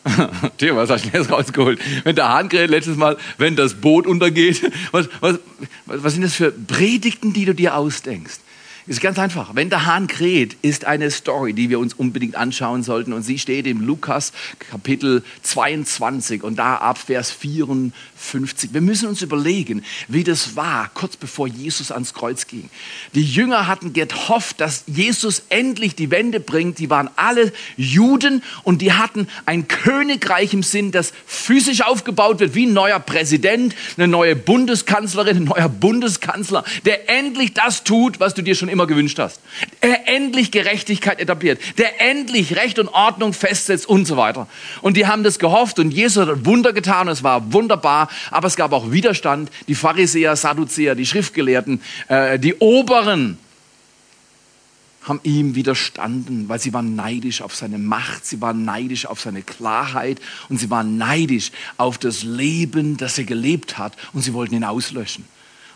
Theo, 0.58 0.76
was 0.76 0.90
hast 0.90 1.04
du 1.04 1.10
jetzt 1.16 1.30
rausgeholt? 1.30 1.80
Wenn 2.04 2.16
der 2.16 2.28
Hahn 2.28 2.48
kräht, 2.48 2.70
letztes 2.70 2.96
Mal, 2.96 3.16
wenn 3.38 3.56
das 3.56 3.74
Boot 3.74 4.06
untergeht. 4.06 4.70
Was, 4.92 5.08
was, 5.20 5.38
was 5.86 6.12
sind 6.12 6.22
das 6.22 6.34
für 6.34 6.50
Predigten, 6.50 7.32
die 7.32 7.44
du 7.44 7.54
dir 7.54 7.76
ausdenkst? 7.76 8.40
Ist 8.88 9.00
ganz 9.00 9.16
einfach. 9.16 9.54
Wenn 9.54 9.70
der 9.70 9.86
Hahn 9.86 10.08
kräht, 10.08 10.56
ist 10.62 10.86
eine 10.86 11.08
Story, 11.12 11.52
die 11.52 11.70
wir 11.70 11.78
uns 11.78 11.94
unbedingt 11.94 12.34
anschauen 12.34 12.82
sollten. 12.82 13.12
Und 13.12 13.22
sie 13.22 13.38
steht 13.38 13.68
im 13.68 13.80
Lukas 13.80 14.32
Kapitel 14.58 15.22
22 15.42 16.42
und 16.42 16.56
da 16.56 16.78
ab 16.78 16.98
Vers 16.98 17.30
54. 17.30 18.74
Wir 18.74 18.80
müssen 18.80 19.08
uns 19.08 19.22
überlegen, 19.22 19.84
wie 20.08 20.24
das 20.24 20.56
war, 20.56 20.90
kurz 20.94 21.16
bevor 21.16 21.46
Jesus 21.46 21.92
ans 21.92 22.12
Kreuz 22.12 22.48
ging. 22.48 22.70
Die 23.14 23.22
Jünger 23.22 23.68
hatten 23.68 23.92
gehofft, 23.92 24.60
dass 24.60 24.82
Jesus 24.88 25.44
endlich 25.48 25.94
die 25.94 26.10
Wende 26.10 26.40
bringt. 26.40 26.80
Die 26.80 26.90
waren 26.90 27.08
alle 27.14 27.52
Juden 27.76 28.42
und 28.64 28.82
die 28.82 28.92
hatten 28.92 29.28
ein 29.46 29.68
Königreich 29.68 30.54
im 30.54 30.64
Sinn, 30.64 30.90
das 30.90 31.12
physisch 31.24 31.82
aufgebaut 31.82 32.40
wird, 32.40 32.56
wie 32.56 32.66
ein 32.66 32.72
neuer 32.72 32.98
Präsident, 32.98 33.76
eine 33.96 34.08
neue 34.08 34.34
Bundeskanzlerin, 34.34 35.36
ein 35.36 35.44
neuer 35.44 35.68
Bundeskanzler, 35.68 36.64
der 36.84 37.08
endlich 37.08 37.54
das 37.54 37.84
tut, 37.84 38.18
was 38.18 38.34
du 38.34 38.42
dir 38.42 38.56
schon 38.56 38.71
immer 38.72 38.86
gewünscht 38.86 39.18
hast. 39.18 39.40
Der 39.82 40.08
endlich 40.08 40.50
Gerechtigkeit 40.50 41.20
etabliert, 41.20 41.60
der 41.78 42.00
endlich 42.00 42.56
Recht 42.56 42.78
und 42.78 42.88
Ordnung 42.88 43.32
festsetzt 43.32 43.88
und 43.88 44.06
so 44.06 44.16
weiter. 44.16 44.48
Und 44.80 44.96
die 44.96 45.06
haben 45.06 45.22
das 45.22 45.38
gehofft 45.38 45.78
und 45.78 45.92
Jesus 45.92 46.26
hat 46.26 46.44
Wunder 46.44 46.72
getan 46.72 47.06
und 47.06 47.12
es 47.12 47.22
war 47.22 47.52
wunderbar, 47.52 48.08
aber 48.30 48.48
es 48.48 48.56
gab 48.56 48.72
auch 48.72 48.90
Widerstand. 48.90 49.50
Die 49.68 49.74
Pharisäer, 49.74 50.34
Sadduzäer, 50.34 50.94
die 50.94 51.06
Schriftgelehrten, 51.06 51.80
äh, 52.08 52.38
die 52.38 52.54
Oberen 52.56 53.38
haben 55.02 55.20
ihm 55.24 55.54
widerstanden, 55.54 56.48
weil 56.48 56.60
sie 56.60 56.72
waren 56.72 56.94
neidisch 56.94 57.42
auf 57.42 57.56
seine 57.56 57.78
Macht, 57.78 58.24
sie 58.24 58.40
waren 58.40 58.64
neidisch 58.64 59.06
auf 59.06 59.20
seine 59.20 59.42
Klarheit 59.42 60.20
und 60.48 60.58
sie 60.58 60.70
waren 60.70 60.96
neidisch 60.96 61.50
auf 61.76 61.98
das 61.98 62.22
Leben, 62.22 62.96
das 62.96 63.18
er 63.18 63.24
gelebt 63.24 63.78
hat 63.78 63.96
und 64.12 64.22
sie 64.22 64.32
wollten 64.32 64.54
ihn 64.54 64.64
auslöschen. 64.64 65.24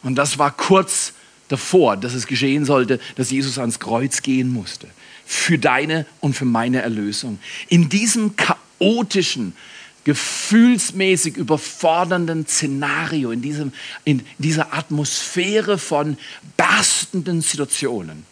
Und 0.03 0.15
das 0.15 0.39
war 0.39 0.53
kurz 0.53 1.15
davor, 1.49 1.97
dass 1.97 2.15
es 2.15 2.27
geschehen 2.27 2.65
sollte, 2.65 3.01
dass 3.17 3.31
Jesus 3.31 3.59
ans 3.59 3.79
Kreuz 3.79 4.23
gehen 4.23 4.49
musste. 4.49 4.89
Für 5.25 5.59
deine 5.59 6.07
und 6.21 6.35
für 6.35 6.45
meine 6.45 6.83
Erlösung. 6.83 7.39
In 7.69 7.89
diesem 7.89 8.37
chaotischen, 8.37 9.55
gefühlsmäßig 10.05 11.37
überfordernden 11.37 12.47
Szenario, 12.47 13.33
in, 13.33 13.43
diesem, 13.43 13.73
in 14.05 14.25
dieser 14.39 14.73
Atmosphäre 14.73 15.79
von 15.79 16.17
berstenden 16.57 17.41
Situationen, 17.41 18.25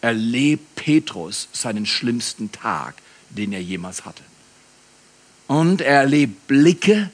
erlebt 0.00 0.76
Petrus 0.76 1.48
seinen 1.52 1.86
schlimmsten 1.86 2.52
Tag, 2.52 2.94
den 3.30 3.52
er 3.52 3.60
jemals 3.60 4.04
hatte. 4.04 4.22
Und 5.48 5.80
er 5.80 6.02
erlebt 6.02 6.46
Blicke 6.46 7.10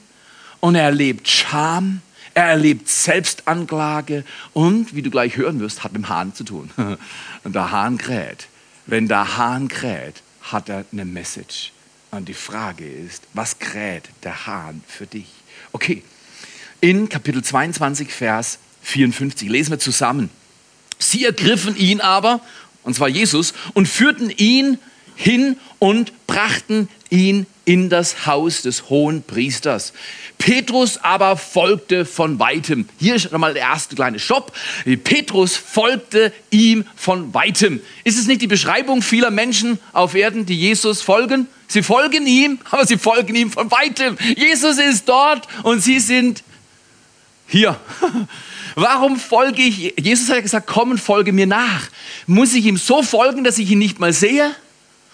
und 0.59 0.75
er 0.75 0.83
erlebt 0.83 1.27
Scham 1.27 2.01
er 2.35 2.49
erlebt 2.49 2.89
Selbstanklage 2.89 4.23
und, 4.53 4.93
wie 4.93 5.01
du 5.01 5.09
gleich 5.09 5.37
hören 5.37 5.59
wirst, 5.61 5.83
hat 5.83 5.93
mit 5.93 6.03
dem 6.03 6.09
Hahn 6.09 6.35
zu 6.35 6.43
tun. 6.43 6.69
Und 7.43 7.55
der 7.55 7.71
Hahn 7.71 7.97
kräht. 7.97 8.47
Wenn 8.85 9.07
der 9.07 9.37
Hahn 9.37 9.69
kräht, 9.69 10.21
hat 10.41 10.69
er 10.69 10.85
eine 10.91 11.05
Message. 11.05 11.71
Und 12.11 12.27
die 12.27 12.33
Frage 12.33 12.87
ist, 12.87 13.23
was 13.33 13.59
kräht 13.59 14.03
der 14.23 14.45
Hahn 14.45 14.83
für 14.85 15.07
dich? 15.07 15.27
Okay, 15.71 16.03
in 16.81 17.09
Kapitel 17.09 17.43
22, 17.43 18.11
Vers 18.11 18.59
54 18.83 19.49
lesen 19.49 19.71
wir 19.71 19.79
zusammen. 19.79 20.29
Sie 20.99 21.25
ergriffen 21.25 21.75
ihn 21.77 22.01
aber, 22.01 22.41
und 22.83 22.95
zwar 22.95 23.07
Jesus, 23.07 23.53
und 23.73 23.87
führten 23.87 24.29
ihn 24.29 24.77
hin 25.15 25.57
und 25.79 26.27
brachten 26.27 26.89
ihn 27.09 27.47
in 27.65 27.89
das 27.89 28.25
Haus 28.27 28.61
des 28.61 28.89
hohen 28.89 29.23
Priesters. 29.23 29.91
Petrus 30.37 30.97
aber 30.97 31.35
folgte 31.35 32.05
von 32.05 32.39
weitem. 32.39 32.87
Hier 32.99 33.15
ist 33.15 33.31
nochmal 33.31 33.53
der 33.53 33.63
erste 33.63 33.95
kleine 33.95 34.19
Shop. 34.19 34.53
Petrus 35.03 35.57
folgte 35.57 36.31
ihm 36.51 36.85
von 36.95 37.33
weitem. 37.33 37.81
Ist 38.03 38.19
es 38.19 38.27
nicht 38.27 38.41
die 38.41 38.47
Beschreibung 38.47 39.01
vieler 39.01 39.31
Menschen 39.31 39.79
auf 39.93 40.13
Erden, 40.13 40.45
die 40.45 40.57
Jesus 40.57 41.01
folgen? 41.01 41.47
Sie 41.67 41.81
folgen 41.81 42.27
ihm, 42.27 42.59
aber 42.71 42.85
sie 42.85 42.97
folgen 42.97 43.35
ihm 43.35 43.51
von 43.51 43.71
weitem. 43.71 44.17
Jesus 44.37 44.77
ist 44.77 45.09
dort 45.09 45.47
und 45.63 45.81
sie 45.81 45.99
sind 45.99 46.43
hier. 47.47 47.79
Warum 48.75 49.17
folge 49.17 49.61
ich? 49.61 49.93
Jesus 49.97 50.29
hat 50.29 50.41
gesagt, 50.41 50.67
komm 50.67 50.91
und 50.91 50.99
folge 50.99 51.31
mir 51.31 51.47
nach. 51.47 51.87
Muss 52.27 52.53
ich 52.53 52.65
ihm 52.65 52.77
so 52.77 53.03
folgen, 53.03 53.43
dass 53.43 53.57
ich 53.57 53.71
ihn 53.71 53.79
nicht 53.79 53.99
mal 53.99 54.11
sehe? 54.11 54.53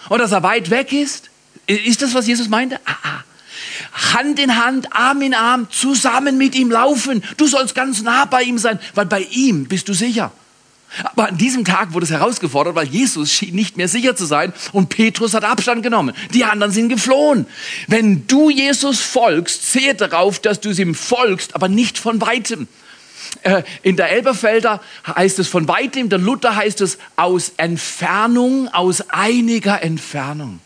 Oder 0.09 0.23
dass 0.23 0.31
er 0.31 0.41
weit 0.41 0.71
weg 0.71 0.91
ist? 0.91 1.30
Ist 1.67 2.01
das, 2.01 2.13
was 2.13 2.27
Jesus 2.27 2.49
meinte? 2.49 2.79
Ah, 2.85 2.95
ah. 3.03 3.23
Hand 4.13 4.39
in 4.39 4.57
Hand, 4.63 4.93
Arm 4.93 5.21
in 5.21 5.33
Arm, 5.33 5.67
zusammen 5.69 6.37
mit 6.37 6.55
ihm 6.55 6.71
laufen. 6.71 7.23
Du 7.37 7.47
sollst 7.47 7.75
ganz 7.75 8.01
nah 8.01 8.25
bei 8.25 8.43
ihm 8.43 8.57
sein, 8.57 8.79
weil 8.95 9.05
bei 9.05 9.21
ihm 9.31 9.65
bist 9.65 9.89
du 9.89 9.93
sicher. 9.93 10.31
Aber 11.03 11.29
an 11.29 11.37
diesem 11.37 11.63
Tag 11.63 11.93
wurde 11.93 12.03
es 12.03 12.11
herausgefordert, 12.11 12.75
weil 12.75 12.87
Jesus 12.87 13.31
schien 13.31 13.55
nicht 13.55 13.77
mehr 13.77 13.87
sicher 13.87 14.15
zu 14.15 14.25
sein 14.25 14.51
und 14.73 14.89
Petrus 14.89 15.33
hat 15.33 15.45
Abstand 15.45 15.83
genommen. 15.83 16.13
Die 16.33 16.43
anderen 16.43 16.73
sind 16.73 16.89
geflohen. 16.89 17.45
Wenn 17.87 18.27
du 18.27 18.49
Jesus 18.49 18.99
folgst, 18.99 19.71
sehe 19.71 19.95
darauf, 19.95 20.39
dass 20.39 20.59
du 20.59 20.69
ihm 20.69 20.93
folgst, 20.93 21.55
aber 21.55 21.69
nicht 21.69 21.97
von 21.97 22.19
weitem. 22.19 22.67
Äh, 23.43 23.63
in 23.83 23.95
der 23.95 24.11
Elberfelder 24.11 24.81
heißt 25.07 25.39
es 25.39 25.47
von 25.47 25.67
weitem, 25.69 26.09
der 26.09 26.19
Luther 26.19 26.57
heißt 26.57 26.81
es 26.81 26.97
aus 27.15 27.53
Entfernung, 27.55 28.67
aus 28.67 29.09
einiger 29.09 29.81
Entfernung. 29.81 30.59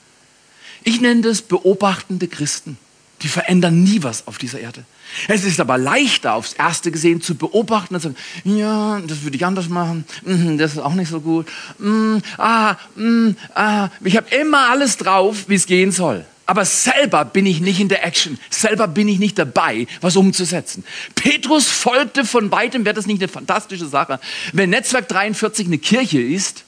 Ich 0.85 1.01
nenne 1.01 1.21
das 1.21 1.41
beobachtende 1.41 2.27
Christen. 2.27 2.77
Die 3.21 3.27
verändern 3.27 3.83
nie 3.83 4.03
was 4.03 4.27
auf 4.27 4.37
dieser 4.37 4.59
Erde. 4.59 4.83
Es 5.27 5.43
ist 5.43 5.59
aber 5.59 5.77
leichter, 5.77 6.35
aufs 6.35 6.53
Erste 6.53 6.91
gesehen, 6.91 7.21
zu 7.21 7.35
beobachten 7.35 7.95
und 7.95 8.01
zu 8.01 8.09
sagen, 8.09 8.57
ja, 8.57 8.99
das 8.99 9.23
würde 9.23 9.35
ich 9.35 9.45
anders 9.45 9.67
machen, 9.67 10.05
mhm, 10.23 10.57
das 10.57 10.73
ist 10.73 10.79
auch 10.79 10.93
nicht 10.93 11.09
so 11.09 11.21
gut. 11.21 11.47
Mm, 11.79 12.17
ah, 12.37 12.75
mm, 12.95 13.29
ah. 13.55 13.89
Ich 14.03 14.15
habe 14.15 14.27
immer 14.35 14.69
alles 14.69 14.97
drauf, 14.97 15.45
wie 15.47 15.55
es 15.55 15.65
gehen 15.65 15.91
soll. 15.91 16.25
Aber 16.45 16.65
selber 16.65 17.25
bin 17.25 17.47
ich 17.47 17.61
nicht 17.61 17.79
in 17.79 17.89
der 17.89 18.05
Action. 18.05 18.37
Selber 18.51 18.87
bin 18.87 19.07
ich 19.07 19.17
nicht 19.17 19.39
dabei, 19.39 19.87
was 20.01 20.15
umzusetzen. 20.15 20.83
Petrus 21.15 21.67
folgte 21.67 22.25
von 22.25 22.51
weitem, 22.51 22.85
wäre 22.85 22.93
das 22.93 23.07
nicht 23.07 23.21
eine 23.21 23.27
fantastische 23.27 23.87
Sache, 23.87 24.19
wenn 24.53 24.69
Netzwerk 24.69 25.07
43 25.07 25.65
eine 25.65 25.79
Kirche 25.79 26.21
ist, 26.21 26.63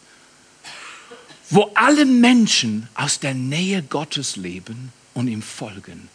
wo 1.50 1.72
alle 1.76 2.06
Menschen 2.06 2.90
aus 2.96 3.20
der 3.20 3.34
Nähe 3.34 3.82
Gottes 3.84 4.36
leben 4.36 4.92
und 5.14 5.28
ihm 5.28 5.42
folgen 5.42 6.10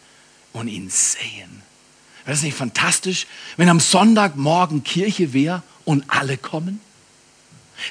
und 0.53 0.67
ihn 0.67 0.89
sehen. 0.89 1.61
Wäre 2.25 2.35
das 2.35 2.43
nicht 2.43 2.55
fantastisch, 2.55 3.27
wenn 3.57 3.69
am 3.69 3.79
Sonntagmorgen 3.79 4.83
Kirche 4.83 5.33
wäre 5.33 5.63
und 5.83 6.05
alle 6.07 6.37
kommen? 6.37 6.79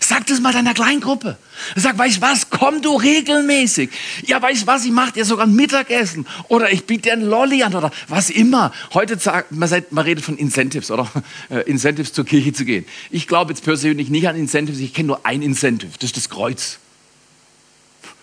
Sag 0.00 0.26
das 0.26 0.40
mal 0.40 0.52
deiner 0.52 0.74
Kleingruppe. 0.74 1.36
Sag, 1.76 1.98
weißt 1.98 2.18
du 2.18 2.20
was, 2.22 2.48
komm 2.48 2.80
du 2.80 2.96
regelmäßig. 2.96 3.90
Ja, 4.26 4.40
weißt 4.40 4.62
du 4.62 4.66
was, 4.66 4.84
ich 4.84 4.92
mache 4.92 5.12
dir 5.12 5.24
sogar 5.24 5.46
ein 5.46 5.54
Mittagessen 5.54 6.26
oder 6.48 6.72
ich 6.72 6.86
biete 6.86 7.02
dir 7.02 7.12
ein 7.14 7.22
Lolli 7.22 7.62
an 7.62 7.74
oder 7.74 7.90
was 8.08 8.30
immer. 8.30 8.72
Heute 8.94 9.18
sagt 9.18 9.52
man, 9.52 9.68
man 9.90 10.04
redet 10.04 10.24
von 10.24 10.38
Incentives 10.38 10.90
oder 10.90 11.10
äh, 11.50 11.60
Incentives 11.68 12.12
zur 12.12 12.24
Kirche 12.24 12.52
zu 12.52 12.64
gehen. 12.64 12.86
Ich 13.10 13.26
glaube 13.26 13.52
jetzt 13.52 13.64
persönlich 13.64 14.08
nicht 14.08 14.28
an 14.28 14.36
Incentives, 14.36 14.80
ich 14.80 14.94
kenne 14.94 15.08
nur 15.08 15.26
ein 15.26 15.42
Incentive, 15.42 15.90
das 15.98 16.10
ist 16.10 16.16
das 16.16 16.30
Kreuz. 16.30 16.78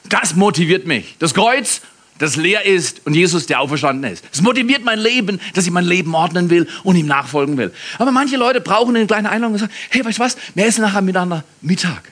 Das 0.09 0.35
motiviert 0.35 0.85
mich. 0.87 1.15
Das 1.19 1.33
Kreuz 1.33 1.81
das 2.19 2.35
leer 2.35 2.65
ist 2.65 3.01
und 3.05 3.13
Jesus, 3.15 3.45
der 3.47 3.61
auferstanden 3.61 4.11
ist. 4.11 4.25
Das 4.31 4.41
motiviert 4.41 4.83
mein 4.83 4.99
Leben, 4.99 5.39
dass 5.53 5.65
ich 5.65 5.71
mein 5.71 5.85
Leben 5.85 6.13
ordnen 6.13 6.49
will 6.49 6.67
und 6.83 6.97
ihm 6.97 7.07
nachfolgen 7.07 7.57
will. 7.57 7.73
Aber 7.97 8.11
manche 8.11 8.35
Leute 8.35 8.59
brauchen 8.61 8.95
eine 8.95 9.07
kleine 9.07 9.29
Einladung 9.29 9.53
und 9.53 9.59
sagen, 9.59 9.71
hey, 9.89 10.03
weißt 10.03 10.19
du 10.19 10.23
was, 10.23 10.37
wir 10.53 10.65
essen 10.65 10.81
nachher 10.81 11.01
miteinander 11.01 11.45
Mittag. 11.61 12.11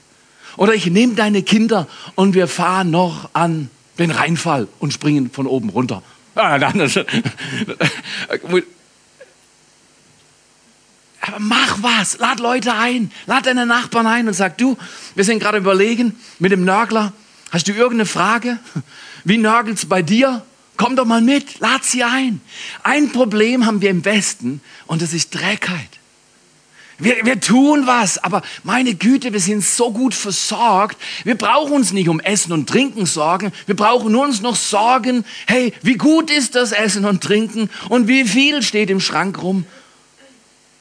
Oder 0.56 0.74
ich 0.74 0.86
nehme 0.88 1.16
deine 1.16 1.44
Kinder 1.44 1.88
und 2.16 2.36
wir 2.36 2.48
fahren 2.48 2.90
noch 2.90 3.30
an 3.34 3.70
den 4.00 4.12
Rheinfall 4.12 4.70
und 4.80 4.94
springen 4.94 5.30
von 5.30 5.46
oben 5.46 5.68
runter. 5.70 6.02
Ah, 6.36 6.56
Aber 11.20 11.40
mach 11.40 11.84
was, 11.84 12.20
lad 12.20 12.40
Leute 12.40 12.74
ein, 12.74 13.12
lad 13.26 13.46
deine 13.46 13.66
Nachbarn 13.66 14.08
ein 14.08 14.30
und 14.30 14.34
sag, 14.36 14.58
du, 14.58 14.78
wir 15.16 15.26
sind 15.26 15.40
gerade 15.40 15.58
überlegen 15.58 16.18
mit 16.40 16.54
dem 16.54 16.64
Nörgler, 16.64 17.12
hast 17.52 17.68
du 17.68 17.72
irgendeine 17.72 18.06
Frage? 18.06 18.60
Wie 19.24 19.38
nörgelt's 19.38 19.86
bei 19.86 20.02
dir? 20.02 20.44
Komm 20.78 20.96
doch 20.96 21.06
mal 21.06 21.22
mit, 21.22 21.60
lad 21.60 21.84
sie 21.84 22.04
ein. 22.04 22.40
Ein 22.84 23.12
Problem 23.12 23.66
haben 23.66 23.82
wir 23.82 23.90
im 23.90 24.06
Westen 24.06 24.62
und 24.86 25.02
das 25.02 25.14
ist 25.14 25.34
Dreckheit. 25.34 25.90
Wir, 27.00 27.26
wir 27.26 27.40
tun 27.40 27.86
was, 27.86 28.18
aber 28.18 28.42
meine 28.64 28.96
Güte, 28.96 29.32
wir 29.32 29.40
sind 29.40 29.64
so 29.64 29.92
gut 29.92 30.16
versorgt. 30.16 30.98
Wir 31.24 31.36
brauchen 31.36 31.74
uns 31.74 31.94
nicht 31.94 32.10
um 32.10 32.20
Essen 32.20 32.52
und 32.54 32.68
Trinken 32.68 33.06
sorgen. 33.06 33.52
Wir 33.68 33.76
brauchen 33.76 34.16
uns 34.16 34.42
noch 34.42 34.56
sorgen, 34.56 35.24
hey, 35.46 35.74
wie 35.84 35.96
gut 35.96 36.32
ist 36.32 36.56
das 36.56 36.72
Essen 36.72 37.06
und 37.06 37.24
Trinken 37.24 37.70
und 37.90 38.08
wie 38.08 38.28
viel 38.28 38.64
steht 38.64 38.90
im 38.90 39.00
Schrank 39.00 39.42
rum. 39.42 39.66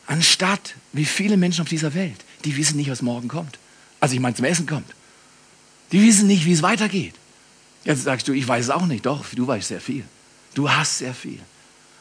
Anstatt 0.07 0.75
wie 0.93 1.05
viele 1.05 1.37
Menschen 1.37 1.63
auf 1.63 1.69
dieser 1.69 1.95
Welt, 1.95 2.25
die 2.45 2.57
wissen 2.57 2.77
nicht, 2.77 2.91
was 2.91 3.03
morgen 3.03 3.29
kommt. 3.29 3.59
Also 4.01 4.15
ich 4.15 4.21
meine, 4.21 4.37
zum 4.37 4.47
Essen 4.47 4.67
kommt. 4.67 4.87
Die 5.93 6.03
wissen 6.03 6.27
nicht, 6.27 6.45
wie 6.45 6.53
es 6.53 6.63
weitergeht. 6.63 7.15
Jetzt 7.85 8.03
sagst 8.03 8.27
du, 8.29 8.33
ich 8.33 8.47
weiß 8.47 8.67
es 8.67 8.71
auch 8.71 8.87
nicht. 8.87 9.07
Doch, 9.07 9.25
du 9.35 9.47
weißt 9.47 9.69
sehr 9.69 9.81
viel. 9.81 10.05
Du 10.55 10.71
hast 10.71 10.99
sehr 10.99 11.15
viel. 11.15 11.41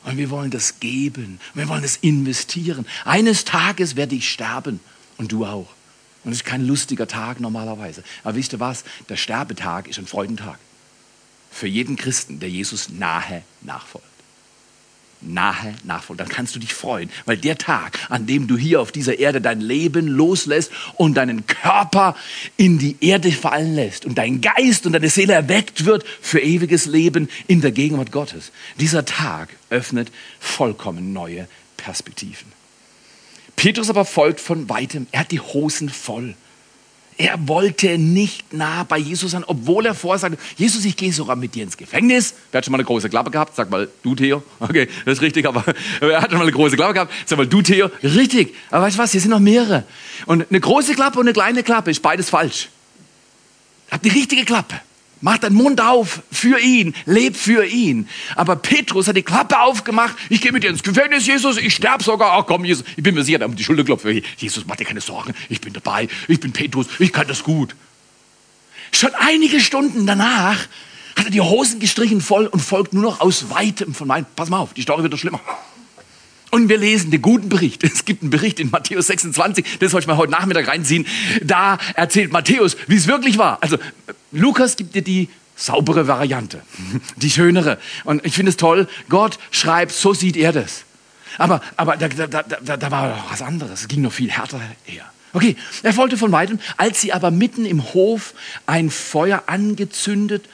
Und 0.04 0.18
wir 0.18 0.30
wollen 0.30 0.52
das 0.52 0.80
geben. 0.80 1.40
Wir 1.54 1.68
wollen 1.68 1.82
das 1.82 1.98
investieren. 1.98 2.86
Eines 3.06 3.46
Tages 3.46 3.96
werde 3.96 4.16
ich 4.16 4.30
sterben. 4.30 4.80
Und 5.18 5.32
du 5.32 5.46
auch. 5.46 5.68
Und 6.24 6.32
es 6.32 6.40
ist 6.40 6.46
kein 6.46 6.66
lustiger 6.66 7.08
Tag 7.08 7.40
normalerweise. 7.40 8.04
Aber 8.24 8.36
wisst 8.36 8.54
ihr 8.54 8.60
was? 8.60 8.84
Der 9.10 9.18
Sterbetag 9.18 9.88
ist 9.88 10.00
ein 10.00 10.08
Freudentag. 10.08 10.58
Für 11.52 11.68
jeden 11.68 11.96
Christen, 11.96 12.40
der 12.40 12.50
Jesus 12.50 12.90
nahe 12.90 13.44
nachfolgt 13.62 14.15
nahe 15.22 15.74
nachfolgen. 15.84 16.26
Dann 16.26 16.34
kannst 16.34 16.56
du 16.56 16.60
dich 16.60 16.74
freuen, 16.74 17.10
weil 17.26 17.38
der 17.38 17.58
Tag, 17.58 18.00
an 18.10 18.26
dem 18.26 18.48
du 18.48 18.58
hier 18.58 18.82
auf 18.82 18.92
dieser 18.92 19.20
Erde 19.20 19.42
dein 19.42 19.62
Leben 19.62 20.08
loslässt 20.08 20.72
und 20.96 21.16
deinen 21.16 21.48
Körper 21.48 22.16
in 22.58 22.78
die 22.78 22.98
Erde 23.02 23.32
fallen 23.32 23.76
lässt 23.76 24.06
und 24.06 24.18
dein 24.18 24.42
Geist 24.42 24.86
und 24.86 24.94
deine 24.94 25.10
Seele 25.10 25.34
erweckt 25.34 25.86
wird 25.86 26.06
für 26.22 26.40
ewiges 26.40 26.86
Leben 26.86 27.30
in 27.48 27.62
der 27.62 27.72
Gegenwart 27.72 28.12
Gottes. 28.12 28.52
Dieser 28.80 29.06
Tag 29.06 29.50
öffnet 29.70 30.12
vollkommen 30.40 31.14
neue 31.14 31.48
Perspektiven. 31.78 32.52
Petrus 33.56 33.90
aber 33.90 34.06
folgt 34.06 34.40
von 34.40 34.70
weitem. 34.70 35.08
Er 35.12 35.22
hat 35.22 35.32
die 35.32 35.40
Hosen 35.40 35.90
voll. 35.90 36.36
Er 37.18 37.48
wollte 37.48 37.98
nicht 37.98 38.52
nah 38.52 38.84
bei 38.84 38.98
Jesus 38.98 39.32
sein, 39.32 39.46
obwohl 39.48 39.86
er 39.86 39.96
vorsagte, 39.96 40.38
Jesus, 40.58 40.84
ich 40.84 40.98
gehe 40.98 41.14
sogar 41.14 41.38
mit 41.38 41.56
dir 41.56 41.64
ins 41.64 41.78
Gefängnis. 41.78 42.34
Wer 42.52 42.58
hat 42.58 42.66
schon 42.66 42.74
mal 42.74 42.78
eine 42.78 42.86
große 42.86 43.10
Klappe 43.10 43.32
gehabt? 43.32 43.56
Sag 43.56 43.70
mal, 43.70 43.88
du 44.04 44.16
Theo. 44.16 44.44
Okay, 44.60 44.90
das 45.06 45.20
ist 45.20 45.22
richtig, 45.22 45.46
aber 45.46 45.64
er 46.02 46.22
hat 46.22 46.32
schon 46.32 46.40
mal 46.40 46.44
eine 46.44 46.52
große 46.52 46.76
Klappe 46.76 46.94
gehabt. 46.94 47.14
Sag 47.26 47.38
mal, 47.38 47.48
du 47.48 47.62
Theo. 47.62 47.90
Richtig. 48.04 48.54
Aber 48.70 48.86
weißt 48.86 48.98
du 48.98 49.02
was, 49.02 49.14
hier 49.14 49.22
sind 49.22 49.32
noch 49.32 49.40
mehrere. 49.40 49.86
Und 50.26 50.46
eine 50.50 50.60
große 50.60 50.94
Klappe 50.94 51.20
und 51.20 51.26
eine 51.26 51.34
kleine 51.34 51.64
Klappe 51.64 51.90
ist 51.90 52.02
beides 52.02 52.30
falsch. 52.30 52.68
Hab 53.92 54.02
die 54.02 54.10
richtige 54.10 54.44
Klappe. 54.44 54.76
Mach 55.22 55.38
deinen 55.38 55.56
Mund 55.56 55.82
auf 55.82 56.22
für 56.32 56.60
ihn, 56.60 56.94
leb 57.06 57.36
für 57.36 57.66
ihn. 57.66 58.08
Aber 58.36 58.56
Petrus 58.56 59.08
hat 59.08 59.16
die 59.16 59.24
Klappe 59.24 59.60
aufgemacht. 59.60 60.16
Ich 60.30 60.42
gehe 60.42 60.52
mit 60.52 60.64
dir 60.64 60.70
ins 60.70 60.84
Gefängnis, 60.84 61.26
Jesus. 61.26 61.58
Ich 61.58 61.76
sterbe 61.76 62.04
sogar. 62.04 62.34
Ach 62.34 62.46
komm, 62.46 62.66
Jesus. 62.66 62.86
Ich 62.96 63.04
bin 63.04 63.16
mir 63.16 63.24
sicher, 63.24 63.40
da 63.40 63.48
die 63.48 63.64
Schulter 63.64 63.84
klopft. 63.84 64.06
Jesus, 64.38 64.66
mach 64.68 64.76
dir 64.76 64.86
keine 64.86 65.02
Sorgen. 65.02 65.34
Ich 65.50 65.62
bin 65.62 65.74
dabei. 65.74 66.08
Ich 66.28 66.40
bin 66.40 66.52
Petrus. 66.52 66.88
Ich 67.00 67.14
kann 67.14 67.28
das 67.28 67.44
gut. 67.44 67.76
Schon 68.92 69.12
einige 69.16 69.60
Stunden 69.60 70.06
danach 70.06 70.60
hat 71.18 71.26
er 71.26 71.32
die 71.32 71.42
Hosen 71.42 71.80
gestrichen 71.80 72.22
voll 72.22 72.48
und 72.48 72.60
folgt 72.60 72.94
nur 72.94 73.04
noch 73.04 73.22
aus 73.22 73.50
Weitem 73.50 73.94
von 73.94 74.08
meinem. 74.08 74.26
Pass 74.36 74.50
mal 74.50 74.60
auf, 74.60 74.74
die 74.74 74.82
Story 74.82 75.04
wird 75.04 75.14
doch 75.14 75.18
schlimmer. 75.18 75.40
Und 76.56 76.70
wir 76.70 76.78
lesen 76.78 77.12
den 77.12 77.22
guten 77.22 77.50
Bericht. 77.50 77.84
Es 77.84 78.06
gibt 78.06 78.22
einen 78.22 78.32
Bericht 78.32 78.62
in 78.62 78.70
Matthäus 78.70 79.08
26, 79.08 79.80
das 79.80 79.92
soll 79.92 80.00
ich 80.00 80.08
mal 80.08 80.16
heute 80.16 80.32
Nachmittag 80.32 80.70
reinziehen. 80.70 81.06
Da 81.44 81.78
erzählt 81.96 82.32
Matthäus, 82.32 82.78
wie 82.88 82.96
es 82.96 83.08
wirklich 83.08 83.38
war. 83.38 83.62
Also 83.62 83.78
Lukas 84.32 84.78
gibt 84.78 84.96
dir 84.96 85.02
die 85.02 85.28
saubere 85.58 86.08
Variante, 86.08 86.62
die 87.18 87.30
schönere. 87.30 87.78
Und 88.06 88.26
ich 88.26 88.36
finde 88.36 88.52
es 88.52 88.56
toll, 88.56 88.88
Gott 89.10 89.38
schreibt, 89.52 89.92
so 89.92 90.14
sieht 90.14 90.38
er 90.38 90.54
das. 90.54 90.86
Aber, 91.38 91.60
aber 91.76 91.98
da, 91.98 92.08
da, 92.08 92.44
da, 92.44 92.78
da 92.78 92.90
war 92.90 93.18
noch 93.18 93.32
was 93.34 93.42
anderes, 93.42 93.82
es 93.82 93.88
ging 93.90 94.02
noch 94.02 94.14
viel 94.14 94.32
härter 94.32 94.62
her. 94.86 95.12
Okay, 95.34 95.58
er 95.84 95.92
folgte 95.92 96.16
von 96.16 96.32
weitem, 96.32 96.60
als 96.78 97.02
sie 97.02 97.12
aber 97.12 97.32
mitten 97.32 97.66
im 97.66 97.84
Hof 97.94 98.34
ein 98.66 98.90
Feuer 98.90 99.44
angezündet 99.48 100.46
und 100.46 100.52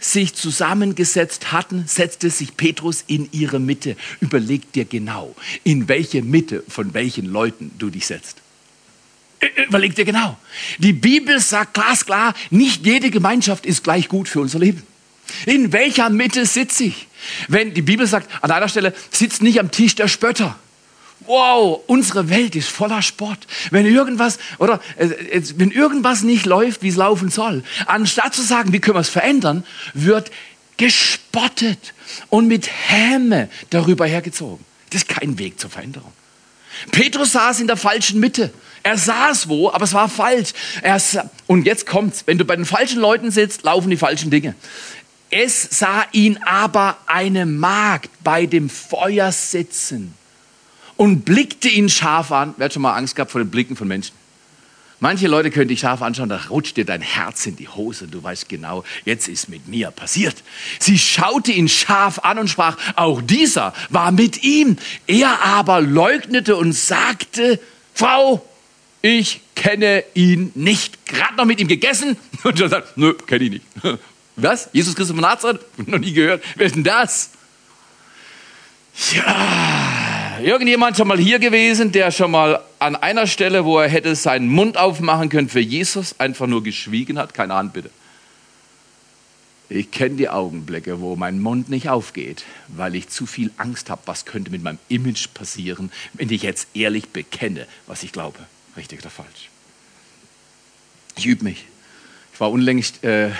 sich 0.00 0.34
zusammengesetzt 0.34 1.52
hatten, 1.52 1.84
setzte 1.86 2.30
sich 2.30 2.56
Petrus 2.56 3.04
in 3.06 3.28
ihre 3.32 3.60
Mitte. 3.60 3.96
Überleg 4.20 4.72
dir 4.72 4.86
genau, 4.86 5.34
in 5.64 5.88
welche 5.88 6.22
Mitte 6.22 6.64
von 6.68 6.94
welchen 6.94 7.26
Leuten 7.26 7.70
du 7.78 7.90
dich 7.90 8.06
setzt. 8.06 8.38
Überleg 9.68 9.94
dir 9.94 10.04
genau. 10.04 10.36
Die 10.78 10.92
Bibel 10.92 11.40
sagt 11.40 11.74
glasklar, 11.74 12.34
nicht 12.50 12.84
jede 12.84 13.10
Gemeinschaft 13.10 13.66
ist 13.66 13.84
gleich 13.84 14.08
gut 14.08 14.28
für 14.28 14.40
unser 14.40 14.58
Leben. 14.58 14.82
In 15.46 15.72
welcher 15.72 16.10
Mitte 16.10 16.44
sitze 16.46 16.84
ich? 16.84 17.06
Wenn 17.48 17.72
die 17.72 17.82
Bibel 17.82 18.06
sagt, 18.06 18.30
an 18.42 18.50
einer 18.50 18.68
Stelle, 18.68 18.94
sitzt 19.10 19.42
nicht 19.42 19.60
am 19.60 19.70
Tisch 19.70 19.94
der 19.94 20.08
Spötter 20.08 20.58
wow, 21.30 21.80
unsere 21.86 22.28
Welt 22.28 22.56
ist 22.56 22.68
voller 22.68 23.02
Spott. 23.02 23.38
Wenn 23.70 23.86
irgendwas, 23.86 24.38
oder, 24.58 24.80
äh, 24.96 25.08
wenn 25.56 25.70
irgendwas 25.70 26.22
nicht 26.22 26.44
läuft, 26.44 26.82
wie 26.82 26.88
es 26.88 26.96
laufen 26.96 27.30
soll, 27.30 27.62
anstatt 27.86 28.34
zu 28.34 28.42
sagen, 28.42 28.72
wie 28.72 28.80
können 28.80 28.96
wir 28.96 29.00
es 29.00 29.08
verändern, 29.08 29.64
wird 29.94 30.30
gespottet 30.76 31.94
und 32.30 32.48
mit 32.48 32.68
Häme 32.68 33.48
darüber 33.70 34.06
hergezogen. 34.06 34.64
Das 34.90 35.02
ist 35.02 35.08
kein 35.08 35.38
Weg 35.38 35.60
zur 35.60 35.70
Veränderung. 35.70 36.12
Petrus 36.90 37.32
saß 37.32 37.60
in 37.60 37.68
der 37.68 37.76
falschen 37.76 38.18
Mitte. 38.18 38.52
Er 38.82 38.98
saß 38.98 39.48
wo, 39.48 39.70
aber 39.70 39.84
es 39.84 39.92
war 39.92 40.08
falsch. 40.08 40.52
Und 41.46 41.66
jetzt 41.66 41.86
kommt's. 41.86 42.24
Wenn 42.26 42.38
du 42.38 42.44
bei 42.44 42.56
den 42.56 42.64
falschen 42.64 42.98
Leuten 42.98 43.30
sitzt, 43.30 43.62
laufen 43.62 43.90
die 43.90 43.96
falschen 43.96 44.30
Dinge. 44.30 44.54
Es 45.30 45.62
sah 45.62 46.06
ihn 46.10 46.38
aber 46.44 46.96
eine 47.06 47.46
Magd 47.46 48.10
bei 48.24 48.46
dem 48.46 48.68
Feuer 48.68 49.30
sitzen 49.30 50.14
und 51.00 51.24
blickte 51.24 51.70
ihn 51.70 51.88
scharf 51.88 52.30
an. 52.30 52.52
Wer 52.58 52.66
hat 52.66 52.74
schon 52.74 52.82
mal 52.82 52.94
Angst 52.94 53.16
gehabt 53.16 53.30
vor 53.30 53.40
den 53.40 53.50
Blicken 53.50 53.74
von 53.74 53.88
Menschen? 53.88 54.14
Manche 54.98 55.28
Leute 55.28 55.50
können 55.50 55.68
dich 55.68 55.80
scharf 55.80 56.02
anschauen, 56.02 56.28
da 56.28 56.38
rutscht 56.50 56.76
dir 56.76 56.84
dein 56.84 57.00
Herz 57.00 57.46
in 57.46 57.56
die 57.56 57.68
Hose. 57.68 58.06
Du 58.06 58.22
weißt 58.22 58.50
genau, 58.50 58.84
jetzt 59.06 59.26
ist 59.26 59.48
mit 59.48 59.66
mir 59.66 59.92
passiert. 59.92 60.36
Sie 60.78 60.98
schaute 60.98 61.52
ihn 61.52 61.70
scharf 61.70 62.18
an 62.18 62.38
und 62.38 62.48
sprach, 62.48 62.76
auch 62.96 63.22
dieser 63.22 63.72
war 63.88 64.12
mit 64.12 64.44
ihm. 64.44 64.76
Er 65.06 65.42
aber 65.42 65.80
leugnete 65.80 66.54
und 66.54 66.74
sagte, 66.74 67.58
Frau, 67.94 68.46
ich 69.00 69.40
kenne 69.54 70.04
ihn 70.12 70.52
nicht. 70.54 71.06
Gerade 71.06 71.34
noch 71.36 71.46
mit 71.46 71.60
ihm 71.60 71.68
gegessen. 71.68 72.18
Und 72.42 72.60
er 72.60 72.68
sagt, 72.68 72.98
nö, 72.98 73.14
kenne 73.14 73.44
ich 73.44 73.50
nicht. 73.52 73.64
Was? 74.36 74.68
Jesus 74.74 74.94
Christus 74.94 75.14
von 75.14 75.22
Nazareth? 75.22 75.62
Noch 75.88 75.98
nie 75.98 76.12
gehört. 76.12 76.44
Wer 76.56 76.66
ist 76.66 76.74
denn 76.76 76.84
das? 76.84 77.30
Ja, 79.14 79.59
Irgendjemand 80.42 80.96
schon 80.96 81.08
mal 81.08 81.18
hier 81.18 81.38
gewesen, 81.38 81.92
der 81.92 82.10
schon 82.10 82.30
mal 82.30 82.62
an 82.78 82.96
einer 82.96 83.26
Stelle, 83.26 83.64
wo 83.64 83.78
er 83.78 83.88
hätte 83.88 84.14
seinen 84.14 84.48
Mund 84.48 84.76
aufmachen 84.76 85.28
können 85.28 85.48
für 85.48 85.60
Jesus, 85.60 86.18
einfach 86.18 86.46
nur 86.46 86.62
geschwiegen 86.62 87.18
hat? 87.18 87.34
Keine 87.34 87.54
Hand 87.54 87.72
bitte. 87.72 87.90
Ich 89.68 89.90
kenne 89.90 90.16
die 90.16 90.28
Augenblicke, 90.28 91.00
wo 91.00 91.14
mein 91.14 91.40
Mund 91.40 91.68
nicht 91.68 91.88
aufgeht, 91.88 92.44
weil 92.68 92.94
ich 92.96 93.08
zu 93.08 93.26
viel 93.26 93.52
Angst 93.56 93.90
habe, 93.90 94.02
was 94.06 94.24
könnte 94.24 94.50
mit 94.50 94.62
meinem 94.62 94.78
Image 94.88 95.28
passieren, 95.32 95.92
wenn 96.14 96.30
ich 96.30 96.42
jetzt 96.42 96.68
ehrlich 96.74 97.10
bekenne, 97.10 97.66
was 97.86 98.02
ich 98.02 98.10
glaube. 98.10 98.38
Richtig 98.76 99.00
oder 99.00 99.10
falsch? 99.10 99.48
Ich 101.16 101.26
übe 101.26 101.44
mich. 101.44 101.66
Ich 102.32 102.40
war 102.40 102.50
unlängst 102.50 103.04
äh, 103.04 103.30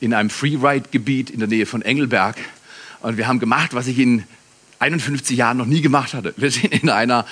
in 0.00 0.14
einem 0.14 0.30
Freeride-Gebiet 0.30 1.28
in 1.28 1.40
der 1.40 1.48
Nähe 1.48 1.66
von 1.66 1.82
Engelberg 1.82 2.36
und 3.00 3.16
wir 3.16 3.26
haben 3.26 3.40
gemacht, 3.40 3.74
was 3.74 3.86
ich 3.86 3.98
in 3.98 4.24
51 4.80 5.36
Jahren 5.36 5.58
noch 5.58 5.66
nie 5.66 5.82
gemacht 5.82 6.14
hatte. 6.14 6.32
Wir 6.38 6.50
sind 6.50 6.72
in 6.72 6.88
einer 6.88 7.26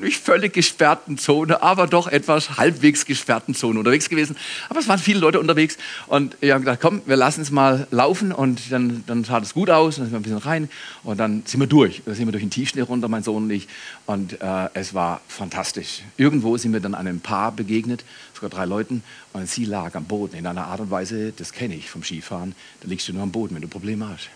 nicht 0.00 0.22
völlig 0.22 0.52
gesperrten 0.52 1.16
Zone, 1.16 1.62
aber 1.62 1.86
doch 1.86 2.06
etwas 2.06 2.58
halbwegs 2.58 3.06
gesperrten 3.06 3.54
Zone 3.54 3.78
unterwegs 3.78 4.10
gewesen. 4.10 4.36
Aber 4.68 4.78
es 4.78 4.86
waren 4.86 4.98
viele 4.98 5.18
Leute 5.18 5.40
unterwegs 5.40 5.78
und 6.08 6.36
wir 6.40 6.52
haben 6.52 6.60
gedacht, 6.60 6.80
komm, 6.82 7.00
wir 7.06 7.16
lassen 7.16 7.40
es 7.40 7.50
mal 7.50 7.86
laufen 7.90 8.32
und 8.32 8.70
dann, 8.70 9.02
dann 9.06 9.24
sah 9.24 9.38
es 9.38 9.54
gut 9.54 9.70
aus, 9.70 9.96
dann 9.96 10.04
sind 10.04 10.12
wir 10.12 10.18
ein 10.18 10.22
bisschen 10.22 10.38
rein 10.38 10.68
und 11.04 11.18
dann 11.18 11.42
sind 11.46 11.58
wir 11.58 11.66
durch. 11.66 12.02
Dann 12.04 12.14
sind 12.14 12.26
wir 12.26 12.32
durch 12.32 12.44
den 12.44 12.50
Tiefschnee 12.50 12.82
runter, 12.82 13.08
mein 13.08 13.22
Sohn 13.22 13.44
und 13.44 13.50
ich 13.50 13.66
und 14.04 14.38
äh, 14.42 14.68
es 14.74 14.92
war 14.92 15.22
fantastisch. 15.26 16.02
Irgendwo 16.18 16.58
sind 16.58 16.74
wir 16.74 16.80
dann 16.80 16.94
einem 16.94 17.20
Paar 17.20 17.50
begegnet, 17.50 18.04
sogar 18.34 18.50
drei 18.50 18.66
Leuten 18.66 19.02
und 19.32 19.48
sie 19.48 19.64
lag 19.64 19.94
am 19.94 20.04
Boden 20.04 20.36
in 20.36 20.46
einer 20.46 20.66
Art 20.66 20.80
und 20.80 20.90
Weise, 20.90 21.32
das 21.32 21.52
kenne 21.52 21.74
ich 21.74 21.88
vom 21.88 22.02
Skifahren, 22.02 22.54
da 22.82 22.88
liegst 22.88 23.08
du 23.08 23.14
nur 23.14 23.22
am 23.22 23.32
Boden, 23.32 23.54
wenn 23.54 23.62
du 23.62 23.68
Probleme 23.68 24.06
hast. 24.06 24.28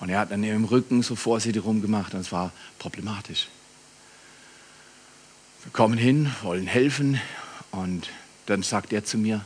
Und 0.00 0.08
er 0.08 0.18
hat 0.18 0.30
dann 0.30 0.42
im 0.42 0.64
Rücken 0.64 1.02
so 1.02 1.14
vorsichtig 1.14 1.62
rumgemacht 1.62 2.14
und 2.14 2.20
es 2.20 2.32
war 2.32 2.52
problematisch. 2.78 3.48
Wir 5.62 5.72
kommen 5.72 5.98
hin, 5.98 6.34
wollen 6.42 6.66
helfen 6.66 7.20
und 7.70 8.08
dann 8.46 8.62
sagt 8.62 8.94
er 8.94 9.04
zu 9.04 9.18
mir, 9.18 9.44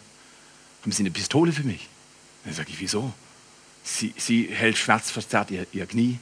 haben 0.82 0.92
Sie 0.92 1.02
eine 1.02 1.10
Pistole 1.10 1.52
für 1.52 1.64
mich? 1.64 1.88
Dann 2.44 2.54
sage 2.54 2.70
ich, 2.70 2.80
wieso? 2.80 3.12
Sie, 3.82 4.14
sie 4.16 4.46
hält 4.46 4.78
schmerzverzerrt 4.78 5.50
ihr, 5.50 5.66
ihr 5.72 5.86
Knie. 5.86 6.18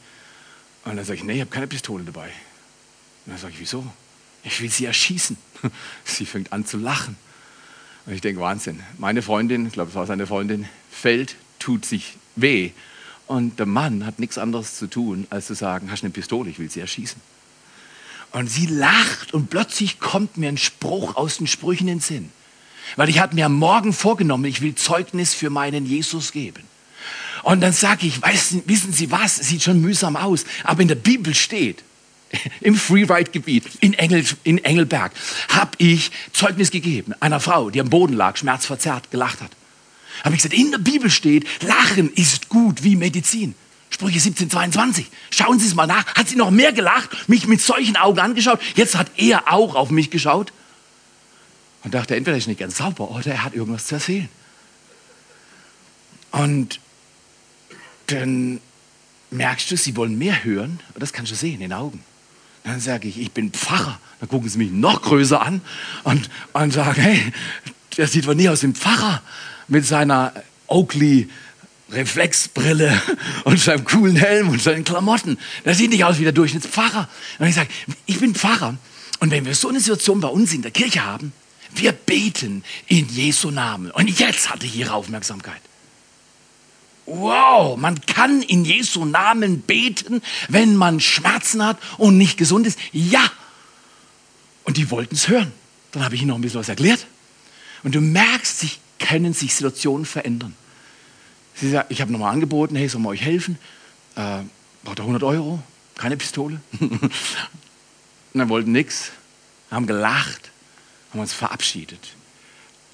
Und 0.85 0.97
dann 0.97 1.05
sage 1.05 1.19
ich, 1.19 1.25
nee, 1.25 1.35
ich 1.35 1.41
habe 1.41 1.51
keine 1.51 1.67
Pistole 1.67 2.05
dabei. 2.05 2.29
Und 3.27 3.33
dann 3.33 3.39
sage 3.39 3.53
ich, 3.53 3.61
wieso? 3.61 3.85
Ich 4.45 4.61
will 4.61 4.71
sie 4.71 4.87
erschießen. 4.87 5.37
Sie 6.05 6.27
fängt 6.27 6.53
an 6.53 6.67
zu 6.67 6.77
lachen. 6.77 7.17
Und 8.07 8.15
ich 8.15 8.21
denke, 8.21 8.41
Wahnsinn. 8.41 8.83
Meine 8.99 9.23
Freundin, 9.23 9.67
ich 9.67 9.75
glaube, 9.75 9.91
es 9.91 9.95
war 9.95 10.07
seine 10.07 10.27
Freundin, 10.27 10.69
fällt, 10.91 11.37
tut 11.61 11.85
sich 11.85 12.17
weh 12.35 12.73
und 13.33 13.59
der 13.59 13.67
Mann 13.67 14.05
hat 14.05 14.19
nichts 14.19 14.37
anderes 14.37 14.77
zu 14.77 14.87
tun, 14.87 15.27
als 15.31 15.47
zu 15.47 15.55
sagen, 15.55 15.91
hast 15.91 16.03
du 16.03 16.07
eine 16.07 16.13
Pistole, 16.13 16.51
ich 16.51 16.59
will 16.59 16.71
sie 16.71 16.81
erschießen. 16.81 17.19
Und 18.33 18.51
sie 18.51 18.67
lacht 18.67 19.33
und 19.33 19.49
plötzlich 19.49 20.01
kommt 20.01 20.37
mir 20.37 20.51
ein 20.51 20.59
Spruch 20.59 21.17
aus 21.17 21.39
den 21.39 21.47
Sprüchen 21.47 21.89
in 21.89 21.95
den 21.95 22.01
Sinn. 22.01 22.31
Weil 22.97 23.09
ich 23.09 23.21
hatte 23.21 23.35
mir 23.35 23.47
am 23.47 23.55
Morgen 23.55 23.95
vorgenommen, 23.95 24.45
ich 24.45 24.61
will 24.61 24.75
Zeugnis 24.75 25.33
für 25.33 25.49
meinen 25.49 25.87
Jesus 25.87 26.33
geben. 26.33 26.63
Und 27.43 27.63
dann 27.63 27.73
sage 27.73 28.07
ich, 28.07 28.21
weiß, 28.21 28.57
wissen 28.67 28.93
Sie 28.93 29.11
was, 29.11 29.37
sieht 29.37 29.63
schon 29.63 29.81
mühsam 29.81 30.17
aus, 30.17 30.45
aber 30.65 30.83
in 30.83 30.89
der 30.89 30.95
Bibel 30.95 31.35
steht, 31.35 31.83
im 32.61 32.75
Freeride-Gebiet 32.75 33.65
in, 33.81 33.95
Engel, 33.95 34.27
in 34.45 34.63
Engelberg, 34.63 35.13
habe 35.49 35.71
ich 35.79 36.11
Zeugnis 36.35 36.71
gegeben 36.71 37.15
einer 37.21 37.41
Frau, 37.41 37.71
die 37.71 37.81
am 37.81 37.89
Boden 37.89 38.13
lag, 38.13 38.37
schmerzverzerrt, 38.37 39.11
gelacht 39.11 39.41
hat. 39.41 39.53
Habe 40.23 40.35
ich 40.35 40.43
gesagt, 40.43 40.55
in 40.55 40.71
der 40.71 40.79
Bibel 40.79 41.11
steht, 41.11 41.47
Lachen 41.63 42.13
ist 42.13 42.49
gut 42.49 42.85
wie 42.85 42.97
Medizin. 42.97 43.55
Sprüche 43.91 44.21
17, 44.21 44.51
22. 44.51 45.07
Schauen 45.31 45.59
Sie 45.59 45.67
es 45.67 45.75
mal 45.75 45.87
nach. 45.87 46.07
Hat 46.15 46.29
sie 46.29 46.37
noch 46.37 46.51
mehr 46.51 46.73
gelacht, 46.73 47.29
mich 47.29 47.47
mit 47.47 47.61
solchen 47.61 47.97
Augen 47.97 48.19
angeschaut. 48.21 48.61
Jetzt 48.75 48.97
hat 48.97 49.11
er 49.17 49.53
auch 49.53 49.75
auf 49.75 49.91
mich 49.91 50.11
geschaut. 50.11 50.53
Und 51.85 51.95
dachte, 51.95 52.17
entweder 52.17 52.37
ist 52.37 52.47
nicht 52.47 52.61
ganz 52.61 52.79
sauber 52.79 53.11
oder 53.11 53.33
er 53.33 53.45
hat 53.45 53.55
irgendwas 53.55 53.87
zu 53.87 53.97
erzählen. 53.97 54.29
Und 56.31 56.81
dann 58.07 58.61
merkst 59.31 59.71
du, 59.71 59.77
sie 59.77 59.97
wollen 59.97 60.17
mehr 60.17 60.45
hören. 60.45 60.81
Und 60.95 61.03
das 61.03 61.13
kannst 61.13 61.33
du 61.33 61.37
sehen 61.37 61.55
in 61.55 61.61
den 61.61 61.73
Augen. 61.73 62.03
Dann 62.65 62.81
sage 62.81 63.09
ich, 63.09 63.19
ich 63.19 63.33
bin 63.33 63.51
Pfarrer. 63.51 64.01
Dann 64.21 64.29
gucken 64.29 64.49
sie 64.49 64.59
mich 64.59 64.71
noch 64.71 65.03
größer 65.03 65.43
an 65.43 65.61
und, 66.05 66.31
und 66.53 66.73
sagen, 66.73 67.03
hey, 67.03 67.33
der 67.97 68.07
sieht 68.07 68.27
doch 68.27 68.35
nie 68.35 68.49
aus 68.49 68.63
wie 68.63 68.69
ein 68.69 68.75
Pfarrer 68.75 69.21
mit 69.69 69.87
seiner 69.87 70.33
Oakley 70.67 71.29
Reflexbrille 71.91 73.01
und 73.45 73.61
seinem 73.61 73.85
coolen 73.85 74.17
Helm 74.17 74.49
und 74.49 74.63
seinen 74.63 74.85
Klamotten. 74.85 75.39
Der 75.65 75.75
sieht 75.75 75.91
nicht 75.91 76.05
aus 76.05 76.19
wie 76.19 76.25
der 76.25 76.33
Durchschnittspfarrer. 76.33 77.09
Und 77.39 77.47
ich 77.47 77.55
sage, 77.55 77.69
ich 78.07 78.19
bin 78.19 78.35
Pfarrer. 78.35 78.77
Und 79.21 79.31
wenn 79.31 79.45
wir 79.45 79.55
so 79.55 79.69
eine 79.69 79.79
Situation 79.79 80.21
bei 80.21 80.29
uns 80.29 80.53
in 80.53 80.63
der 80.63 80.71
Kirche 80.71 81.05
haben, 81.05 81.33
wir 81.75 81.93
beten 81.93 82.65
in 82.87 83.09
Jesu 83.09 83.51
Namen. 83.51 83.91
Und 83.91 84.09
jetzt 84.19 84.51
hatte 84.51 84.67
ich 84.67 84.77
ihre 84.77 84.93
Aufmerksamkeit. 84.93 85.61
Wow, 87.07 87.77
man 87.77 88.01
kann 88.03 88.43
in 88.43 88.65
Jesu 88.65 89.05
Namen 89.05 89.63
beten, 89.63 90.23
wenn 90.49 90.77
man 90.77 91.01
Schmerzen 91.01 91.65
hat 91.65 91.79
und 91.99 92.17
nicht 92.17 92.37
gesund 92.39 92.67
ist. 92.67 92.79
Ja. 92.93 93.31
Und 94.65 94.77
die 94.77 94.91
wollten 94.91 95.15
es 95.15 95.29
hören. 95.29 95.53
Dann 95.91 96.05
habe 96.05 96.15
ich 96.15 96.23
ihnen 96.23 96.29
noch 96.29 96.37
ein 96.37 96.43
bisschen 96.43 96.61
was 96.61 96.69
erklärt. 96.69 97.07
Und 97.83 97.95
du 97.95 98.01
merkst, 98.01 98.61
sich 98.61 98.79
können 99.03 99.35
sich 99.35 99.55
Situationen 99.55 100.07
verändern. 100.07 100.57
Sie 101.55 101.71
sagt, 101.71 101.91
ich 101.91 102.01
habe 102.01 102.11
nochmal 102.11 102.33
angeboten, 102.33 102.77
hey, 102.77 102.89
soll 102.89 103.03
wir 103.03 103.11
euch 103.11 103.23
helfen? 103.23 103.59
Äh, 104.17 104.39
braucht 104.85 104.99
er 104.99 105.03
100 105.03 105.23
Euro? 105.23 105.63
Keine 105.97 106.17
Pistole? 106.17 106.61
und 106.81 107.11
dann 108.33 108.49
wollten 108.49 108.73
nichts, 108.73 109.13
haben 109.71 109.87
gelacht, 109.87 110.51
haben 111.11 111.21
uns 111.21 111.35
verabschiedet. 111.35 112.15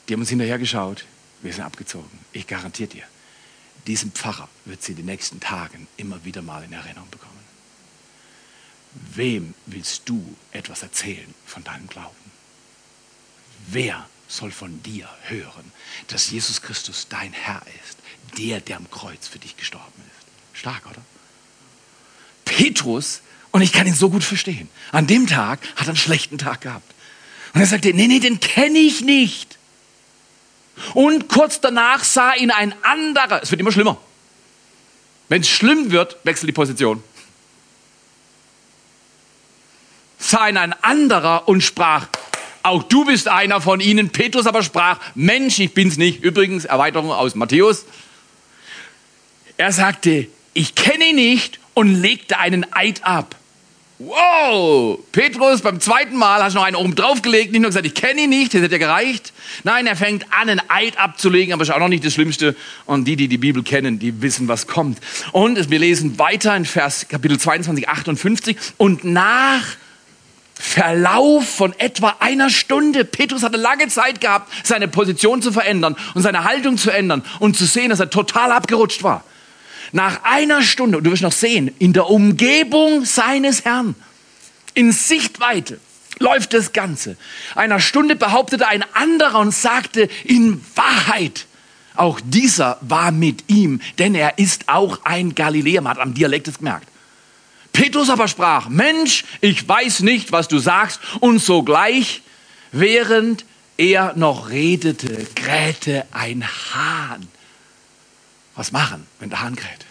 Die 0.09 0.15
haben 0.15 0.21
uns 0.21 0.31
hinterher 0.31 0.59
geschaut, 0.59 1.05
wir 1.43 1.53
sind 1.53 1.65
abgezogen. 1.65 2.19
Ich 2.33 2.47
garantiere 2.47 2.89
dir, 2.89 3.05
diesen 3.87 4.11
Pfarrer 4.11 4.49
wird 4.65 4.83
sie 4.83 4.93
in 4.93 4.97
den 4.99 5.07
nächsten 5.07 5.41
Tagen 5.41 5.87
immer 5.97 6.25
wieder 6.25 6.43
mal 6.43 6.65
in 6.65 6.73
Erinnerung 6.73 7.09
bekommen. 7.11 7.33
Wem 9.15 9.55
willst 9.67 10.09
du 10.09 10.37
etwas 10.51 10.83
erzählen 10.83 11.33
von 11.47 11.63
deinem 11.63 11.87
Glauben? 11.87 12.17
Wer 13.69 14.07
soll 14.29 14.51
von 14.51 14.83
dir 14.83 15.09
hören, 15.25 15.73
dass 16.09 16.31
Jesus 16.31 16.63
Christus 16.63 17.07
dein 17.09 17.33
Herr 17.33 17.63
ist, 17.85 17.99
der, 18.39 18.61
der 18.61 18.77
am 18.77 18.91
Kreuz 18.91 19.27
für 19.27 19.39
dich 19.39 19.57
gestorben 19.57 20.03
ist. 20.07 20.59
Stark, 20.59 20.87
oder? 20.87 21.01
Petrus, 22.45 23.23
und 23.51 23.63
ich 23.63 23.73
kann 23.73 23.87
ihn 23.87 23.95
so 23.95 24.11
gut 24.11 24.23
verstehen, 24.23 24.69
an 24.93 25.07
dem 25.07 25.27
Tag 25.27 25.61
hat 25.77 25.87
er 25.87 25.89
einen 25.89 25.97
schlechten 25.97 26.39
Tag 26.39 26.61
gehabt. 26.61 26.95
Und 27.55 27.61
er 27.61 27.67
sagte, 27.67 27.93
nee, 27.95 28.07
nee, 28.07 28.21
den 28.21 28.41
kenne 28.41 28.79
ich 28.79 29.01
nicht. 29.01 29.59
Und 30.95 31.29
kurz 31.29 31.61
danach 31.61 32.05
sah 32.05 32.35
ihn 32.35 32.51
ein 32.51 32.75
anderer, 32.85 33.43
es 33.43 33.51
wird 33.51 33.61
immer 33.61 33.73
schlimmer. 33.73 33.99
Wenn 35.29 35.43
es 35.43 35.49
schlimm 35.49 35.91
wird, 35.91 36.19
wechselt 36.25 36.49
die 36.49 36.53
Position. 36.53 37.03
Sah 40.19 40.49
ihn 40.49 40.57
ein 40.57 40.73
anderer 40.83 41.49
und 41.49 41.63
sprach, 41.63 42.09
auch 42.69 42.83
du 42.83 43.05
bist 43.05 43.29
einer 43.29 43.61
von 43.61 43.81
ihnen. 43.81 44.11
Petrus 44.11 44.47
aber 44.47 44.63
sprach, 44.63 45.01
Mensch, 45.15 45.59
ich 45.59 45.75
bin's 45.75 45.97
nicht. 45.97 46.23
Übrigens, 46.23 46.65
Erweiterung 46.65 47.11
aus 47.11 47.35
Matthäus. 47.35 47.85
Er 49.57 49.73
sagte, 49.73 50.29
ich 50.55 50.75
kenne 50.75 51.07
ihn 51.07 51.17
nicht 51.17 51.59
und 51.75 51.95
legte 51.95 52.39
einen 52.39 52.67
Eid 52.73 53.05
ab. 53.05 53.37
Wow, 54.01 55.01
Petrus, 55.11 55.61
beim 55.61 55.81
zweiten 55.81 56.17
Mal 56.17 56.41
hast 56.41 56.53
du 56.53 56.61
noch 56.61 56.65
einen 56.65 56.77
oben 56.77 56.95
draufgelegt, 56.95 57.51
nicht 57.51 57.61
nur 57.61 57.71
gesagt, 57.71 57.85
ich 57.85 57.95
kenne 57.95 58.23
ihn 58.23 58.31
nicht, 58.31 58.55
das 58.55 58.63
hätte 58.63 58.77
ja 58.77 58.79
gereicht. 58.79 59.33
Nein, 59.65 59.89
er 59.89 59.97
fängt 59.97 60.25
an, 60.33 60.49
einen 60.49 60.61
Eid 60.69 60.97
abzulegen, 61.01 61.53
aber 61.53 61.65
ist 61.65 61.73
auch 61.73 61.81
noch 61.81 61.89
nicht 61.89 62.05
das 62.05 62.15
Schlimmste. 62.15 62.55
Und 62.87 63.07
die, 63.07 63.17
die 63.17 63.27
die 63.27 63.39
Bibel 63.39 63.65
kennen, 63.65 63.99
die 63.99 64.23
wissen, 64.23 64.47
was 64.47 64.69
kommt. 64.69 65.01
Und 65.33 65.69
wir 65.69 65.81
lesen 65.81 66.17
weiter 66.17 66.55
in 66.57 66.65
Vers 66.65 67.09
Kapitel 67.09 67.41
22, 67.41 67.89
58. 67.89 68.57
Und 68.77 69.03
nach 69.03 69.65
Verlauf 70.61 71.49
von 71.49 71.73
etwa 71.79 72.17
einer 72.19 72.51
Stunde. 72.51 73.05
Petrus 73.05 73.45
hatte 73.45 73.57
lange 73.57 73.87
Zeit 73.89 74.21
gehabt, 74.21 74.53
seine 74.65 74.89
Position 74.89 75.41
zu 75.41 75.53
verändern 75.53 75.97
und 76.15 76.23
seine 76.23 76.43
Haltung 76.43 76.77
zu 76.77 76.91
ändern 76.91 77.23
und 77.39 77.57
zu 77.57 77.65
sehen, 77.65 77.91
dass 77.91 78.01
er 78.01 78.11
total 78.11 78.51
abgerutscht 78.51 79.05
war. 79.05 79.23
Nach 79.93 80.25
einer 80.25 80.63
Stunde, 80.63 80.99
und 80.99 81.05
du 81.05 81.13
wirst 81.13 81.23
noch 81.23 81.33
sehen, 81.33 81.75
in 81.79 81.93
der 81.93 82.11
Umgebung 82.11 83.05
seines 83.05 83.65
Herrn, 83.65 83.95
in 84.75 84.91
Sichtweite, 84.91 85.79
läuft 86.19 86.53
das 86.53 86.73
Ganze. 86.73 87.17
Einer 87.55 87.79
Stunde 87.79 88.17
behauptete 88.17 88.67
ein 88.67 88.85
anderer 88.95 89.39
und 89.39 89.55
sagte 89.55 90.09
in 90.25 90.61
Wahrheit, 90.75 91.47
auch 91.95 92.21
dieser 92.23 92.79
war 92.81 93.13
mit 93.13 93.45
ihm, 93.47 93.81
denn 93.99 94.15
er 94.15 94.39
ist 94.39 94.69
auch 94.69 95.05
ein 95.05 95.35
Galiläer. 95.35 95.83
Man 95.83 95.95
hat 95.95 96.03
am 96.03 96.15
Dialekt 96.15 96.49
es 96.49 96.59
gemerkt. 96.59 96.89
Petrus 97.79 98.11
aber 98.11 98.27
sprach, 98.27 98.69
Mensch, 98.69 99.25
ich 99.41 99.67
weiß 99.69 100.01
nicht, 100.01 100.33
was 100.33 100.49
du 100.49 100.59
sagst. 100.59 100.99
Und 101.21 101.39
sogleich, 101.39 102.23
während 102.73 103.45
er 103.77 104.15
noch 104.17 104.51
redete, 104.51 105.25
krähte 105.37 106.05
ein 106.11 106.45
Hahn. 106.45 107.29
Was 108.57 108.73
machen, 108.73 109.07
wenn 109.21 109.31
der 109.31 109.43
Hahn 109.43 109.55
kräht? 109.55 109.87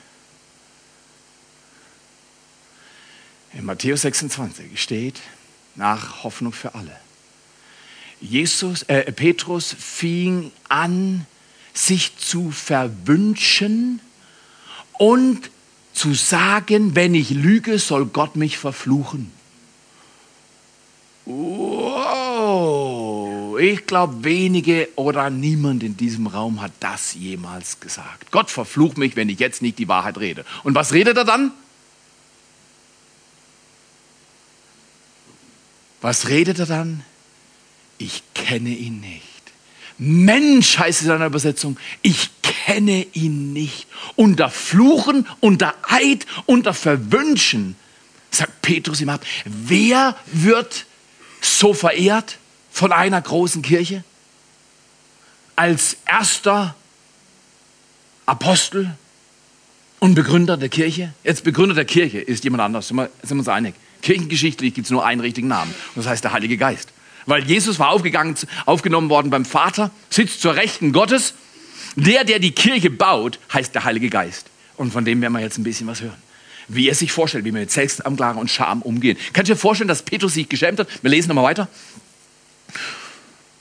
In 3.54 3.64
Matthäus 3.64 4.02
26 4.02 4.82
steht, 4.82 5.22
nach 5.76 6.26
Hoffnung 6.26 6.52
für 6.52 6.76
alle. 6.76 7.00
Jesus, 8.20 8.84
äh, 8.84 9.10
Petrus 9.14 9.74
fing 9.80 10.52
an, 10.68 11.26
sich 11.74 12.18
zu 12.18 12.52
verwünschen 12.52 14.02
und 14.98 15.52
zu 15.98 16.14
sagen, 16.14 16.96
wenn 16.96 17.16
ich 17.16 17.32
lüge, 17.32 17.80
soll 17.80 18.06
Gott 18.06 18.36
mich 18.36 18.58
verfluchen. 18.58 19.32
Wow, 21.26 22.78
ich 23.60 23.86
glaube, 23.86 24.24
wenige 24.24 24.88
oder 24.96 25.30
niemand 25.30 25.84
in 25.84 25.98
diesem 25.98 26.28
Raum 26.28 26.62
hat 26.62 26.72
das 26.80 27.16
jemals 27.16 27.82
gesagt. 27.82 28.32
Gott 28.32 28.50
verflucht 28.50 28.98
mich, 28.98 29.18
wenn 29.18 29.28
ich 29.28 29.40
jetzt 29.40 29.62
nicht 29.62 29.78
die 29.78 29.90
Wahrheit 29.90 30.18
rede. 30.20 30.46
Und 30.64 30.76
was 30.76 30.94
redet 30.94 31.18
er 31.18 31.26
dann? 31.26 31.52
Was 36.00 36.30
redet 36.30 36.60
er 36.60 36.68
dann? 36.68 37.04
Ich 37.98 38.24
kenne 38.34 38.70
ihn 38.70 39.02
nicht. 39.02 39.27
Mensch 39.98 40.78
heißt 40.78 41.02
es 41.02 41.08
in 41.08 41.12
einer 41.12 41.26
Übersetzung, 41.26 41.78
ich 42.02 42.30
kenne 42.42 43.06
ihn 43.14 43.54
nicht. 43.54 43.88
Unter 44.16 44.50
Fluchen, 44.50 45.28
unter 45.40 45.74
Eid, 45.88 46.26
unter 46.46 46.74
Verwünschen, 46.74 47.76
sagt 48.30 48.62
Petrus 48.62 49.02
ihm 49.02 49.10
ab, 49.10 49.26
wer 49.46 50.16
wird 50.28 50.86
so 51.42 51.74
verehrt 51.74 52.38
von 52.72 52.92
einer 52.92 53.22
großen 53.22 53.62
Kirche? 53.62 54.04
Als 55.56 55.98
erster 56.06 56.76
Apostel 58.28 58.96
und 60.00 60.14
Begründer 60.14 60.58
der 60.58 60.70
Kirche? 60.70 61.14
Jetzt 61.24 61.44
Begründer 61.44 61.74
der 61.74 61.86
Kirche 61.86 62.20
ist 62.20 62.44
jemand 62.44 62.62
anders, 62.62 62.90
sind 62.90 62.98
wir, 62.98 63.10
sind 63.24 63.38
wir 63.38 63.40
uns 63.40 63.48
einig. 63.48 63.74
Kirchengeschichtlich 64.04 64.76
gibt 64.76 64.86
es 64.86 64.92
nur 64.92 65.04
einen 65.04 65.22
richtigen 65.22 65.48
Namen, 65.48 65.74
und 65.96 65.98
das 65.98 66.06
heißt 66.06 66.24
der 66.24 66.34
Heilige 66.34 66.58
Geist. 66.58 66.90
Weil 67.28 67.44
Jesus 67.44 67.78
war 67.78 67.90
aufgegangen, 67.90 68.36
aufgenommen 68.66 69.10
worden 69.10 69.30
beim 69.30 69.46
Vater, 69.46 69.92
sitzt 70.10 70.42
zur 70.42 70.56
Rechten 70.56 70.94
Gottes. 70.94 71.36
Der, 71.96 72.24
der 72.24 72.40
die 72.40 72.52
Kirche 72.52 72.90
baut, 72.90 73.40
heißt 73.54 73.76
der 73.76 73.84
Heilige 73.84 74.10
Geist. 74.10 74.48
Und 74.78 74.92
von 74.92 75.04
dem 75.04 75.22
werden 75.22 75.34
wir 75.34 75.42
jetzt 75.42 75.58
ein 75.58 75.64
bisschen 75.64 75.88
was 75.88 76.02
hören. 76.02 76.16
Wie 76.68 76.88
er 76.88 76.96
sich 76.96 77.12
vorstellt, 77.12 77.44
wie 77.44 77.54
wir 77.54 77.62
mit 77.62 77.72
Selbstanklage 77.72 78.40
und 78.40 78.50
Scham 78.50 78.82
umgehen. 78.82 79.18
Kannst 79.34 79.50
du 79.50 79.54
dir 79.54 79.60
vorstellen, 79.60 79.88
dass 79.88 80.04
Petrus 80.04 80.34
sich 80.34 80.48
geschämt 80.48 80.80
hat? 80.80 80.88
Wir 81.02 81.10
lesen 81.10 81.30
nochmal 81.30 81.46
weiter. 81.46 81.68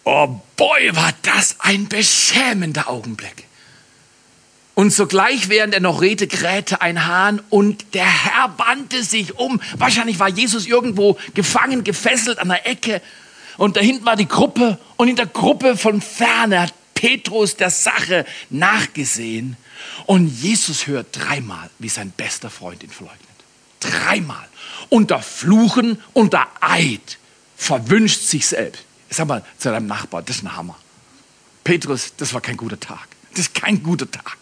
Oh 0.04 0.40
boy, 0.56 0.94
war 0.94 1.12
das 1.22 1.56
ein 1.58 1.88
beschämender 1.88 2.88
Augenblick. 2.88 3.46
Und 4.74 4.92
sogleich, 4.92 5.48
während 5.48 5.72
er 5.72 5.80
noch 5.80 6.02
redete, 6.02 6.28
krähte 6.28 6.82
ein 6.82 7.06
Hahn 7.06 7.40
und 7.48 7.94
der 7.94 8.04
Herr 8.04 8.58
wandte 8.58 9.02
sich 9.02 9.38
um. 9.38 9.60
Wahrscheinlich 9.78 10.18
war 10.18 10.28
Jesus 10.28 10.66
irgendwo 10.66 11.18
gefangen, 11.34 11.82
gefesselt 11.82 12.38
an 12.38 12.48
der 12.48 12.68
Ecke 12.68 13.00
und 13.56 13.76
da 13.76 13.80
hinten 13.80 14.04
war 14.04 14.16
die 14.16 14.28
Gruppe 14.28 14.78
und 14.96 15.08
in 15.08 15.16
der 15.16 15.26
Gruppe 15.26 15.76
von 15.76 16.00
ferne 16.00 16.62
hat 16.62 16.74
Petrus 16.94 17.56
der 17.56 17.70
Sache 17.70 18.24
nachgesehen 18.50 19.56
und 20.06 20.28
Jesus 20.28 20.86
hört 20.86 21.08
dreimal, 21.12 21.70
wie 21.78 21.88
sein 21.88 22.10
bester 22.10 22.50
Freund 22.50 22.82
ihn 22.82 22.90
verleugnet. 22.90 23.22
Dreimal. 23.80 24.48
Unter 24.88 25.20
Fluchen, 25.20 26.00
unter 26.12 26.46
Eid 26.60 27.18
verwünscht 27.56 28.22
sich 28.22 28.46
selbst. 28.46 28.84
Sag 29.10 29.28
mal 29.28 29.44
zu 29.58 29.70
deinem 29.70 29.86
Nachbar, 29.86 30.22
das 30.22 30.36
ist 30.36 30.42
ein 30.42 30.56
Hammer. 30.56 30.76
Petrus, 31.64 32.14
das 32.16 32.32
war 32.32 32.40
kein 32.40 32.56
guter 32.56 32.78
Tag. 32.78 33.08
Das 33.30 33.40
ist 33.40 33.54
kein 33.54 33.82
guter 33.82 34.10
Tag. 34.10 34.38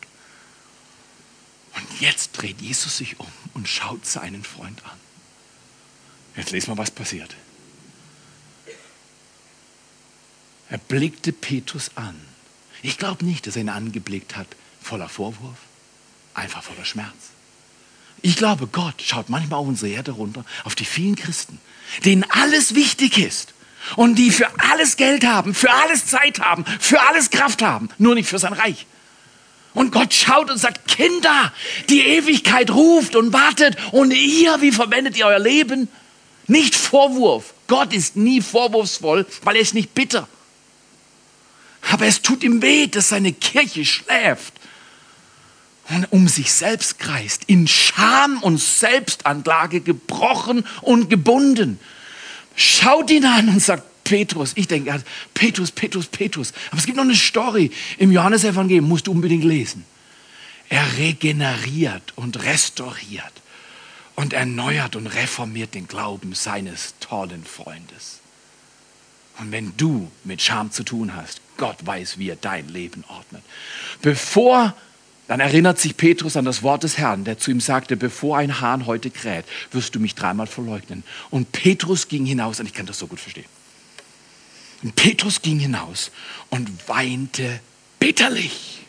Und 1.74 2.00
jetzt 2.00 2.33
dreht 2.33 2.61
Jesus 2.61 2.98
sich 2.98 3.18
um 3.18 3.27
und 3.55 3.68
schaut 3.68 4.07
seinen 4.07 4.44
Freund 4.44 4.85
an. 4.85 4.98
Jetzt 6.37 6.50
lesen 6.50 6.68
wir, 6.68 6.79
was 6.79 6.90
passiert. 6.90 7.35
Er 10.75 10.79
blickte 10.79 11.33
Petrus 11.33 11.93
an. 11.95 12.17
Ich 12.83 12.99
glaube 12.99 13.25
nicht, 13.25 13.47
dass 13.47 13.55
er 13.55 13.63
ihn 13.63 13.69
angeblickt 13.69 14.37
hat 14.37 14.49
voller 14.83 15.09
Vorwurf, 15.09 15.59
einfach 16.35 16.65
voller 16.65 16.85
Schmerz. 16.85 17.15
Ich 18.23 18.35
glaube, 18.35 18.67
Gott 18.67 19.01
schaut 19.01 19.29
manchmal 19.29 19.61
auf 19.61 19.69
unsere 19.69 19.93
Erde 19.93 20.11
runter, 20.11 20.45
auf 20.65 20.75
die 20.75 20.85
vielen 20.85 21.15
Christen, 21.15 21.61
denen 22.05 22.25
alles 22.29 22.75
wichtig 22.75 23.19
ist 23.19 23.55
und 23.95 24.17
die 24.17 24.33
für 24.33 24.49
alles 24.69 24.97
Geld 24.97 25.25
haben, 25.25 25.55
für 25.55 25.71
alles 25.71 26.07
Zeit 26.07 26.41
haben, 26.41 26.65
für 26.81 27.01
alles 27.03 27.31
Kraft 27.31 27.63
haben, 27.63 27.89
nur 27.99 28.17
nicht 28.17 28.29
für 28.29 28.41
sein 28.41 28.53
Reich. 28.53 28.87
Und 29.75 29.93
Gott 29.93 30.13
schaut 30.13 30.51
und 30.51 30.59
sagt, 30.59 30.89
Kinder, 30.89 31.53
die 31.89 32.01
Ewigkeit 32.01 32.73
ruft 32.73 33.15
und 33.15 33.33
wartet 33.33 33.77
und 33.93 34.11
ihr, 34.11 34.61
wie 34.61 34.73
verwendet 34.73 35.17
ihr 35.17 35.27
euer 35.27 35.39
Leben? 35.39 35.87
Nicht 36.49 36.75
Vorwurf. 36.75 37.55
Gott 37.69 37.93
ist 37.93 38.17
nie 38.17 38.41
vorwurfsvoll, 38.41 39.25
weil 39.45 39.55
er 39.55 39.63
ist 39.63 39.75
nicht 39.75 39.95
bitter. 39.95 40.27
Aber 41.95 42.07
es 42.07 42.23
tut 42.23 42.43
ihm 42.43 42.61
weh, 42.61 42.89
dass 42.89 43.11
seine 43.11 43.33
Kirche 43.33 43.85
schläft 43.85 44.53
und 45.91 46.11
um 46.11 46.27
sich 46.27 46.51
selbst 46.51 46.99
kreist, 46.99 47.45
in 47.47 47.69
Scham 47.69 48.43
und 48.43 48.59
Selbstanklage 48.59 49.81
gebrochen 49.81 50.67
und 50.83 51.09
gebunden. 51.09 51.79
Schaut 52.57 53.13
ihn 53.13 53.25
an 53.25 53.49
und 53.49 53.63
sagt, 53.63 53.85
Petrus, 54.03 54.55
ich 54.57 54.67
denke, 54.67 55.05
Petrus, 55.35 55.71
Petrus, 55.71 56.09
Petrus. 56.09 56.53
Aber 56.73 56.79
es 56.79 56.87
gibt 56.87 56.97
noch 56.97 57.05
eine 57.05 57.15
Story 57.15 57.71
im 57.99 58.11
Johannesevangelium, 58.11 58.89
musst 58.89 59.07
du 59.07 59.13
unbedingt 59.13 59.45
lesen. 59.45 59.85
Er 60.71 60.99
regeneriert 60.99 62.13
und 62.17 62.43
restauriert 62.43 63.35
und 64.17 64.33
erneuert 64.33 64.97
und 64.97 65.07
reformiert 65.07 65.77
den 65.77 65.87
Glauben 65.87 66.35
seines 66.35 66.97
tollen 66.99 67.45
Freundes. 67.45 68.19
Und 69.38 69.53
wenn 69.53 69.77
du 69.77 70.11
mit 70.23 70.42
Scham 70.42 70.70
zu 70.70 70.85
tun 70.85 71.14
hast, 71.14 71.40
Gott 71.57 71.85
weiß, 71.85 72.18
wie 72.18 72.31
er 72.31 72.37
dein 72.37 72.68
Leben 72.68 73.05
ordnet. 73.09 73.42
Bevor 74.03 74.75
dann 75.27 75.40
erinnert 75.40 75.79
sich 75.79 75.97
Petrus 75.97 76.37
an 76.37 76.44
das 76.44 76.62
Wort 76.62 76.83
des 76.83 76.99
Herrn, 76.99 77.25
der 77.25 77.38
zu 77.38 77.51
ihm 77.51 77.61
sagte, 77.61 77.97
bevor 77.97 78.37
ein 78.37 78.61
Hahn 78.61 78.85
heute 78.87 79.11
kräht, 79.11 79.47
wirst 79.70 79.94
du 79.94 80.01
mich 80.01 80.14
dreimal 80.14 80.47
verleugnen. 80.47 81.03
Und 81.31 81.51
Petrus 81.53 82.09
ging 82.09 82.27
hinaus, 82.27 82.61
und 82.61 82.66
ich 82.66 82.75
kann 82.75 82.85
das 82.85 82.99
so 82.99 83.07
gut 83.07 83.20
verstehen. 83.20 83.47
Und 84.83 84.97
Petrus 84.97 85.40
ging 85.40 85.59
hinaus 85.59 86.11
und 86.51 86.88
weinte 86.88 87.61
bitterlich. 87.99 88.81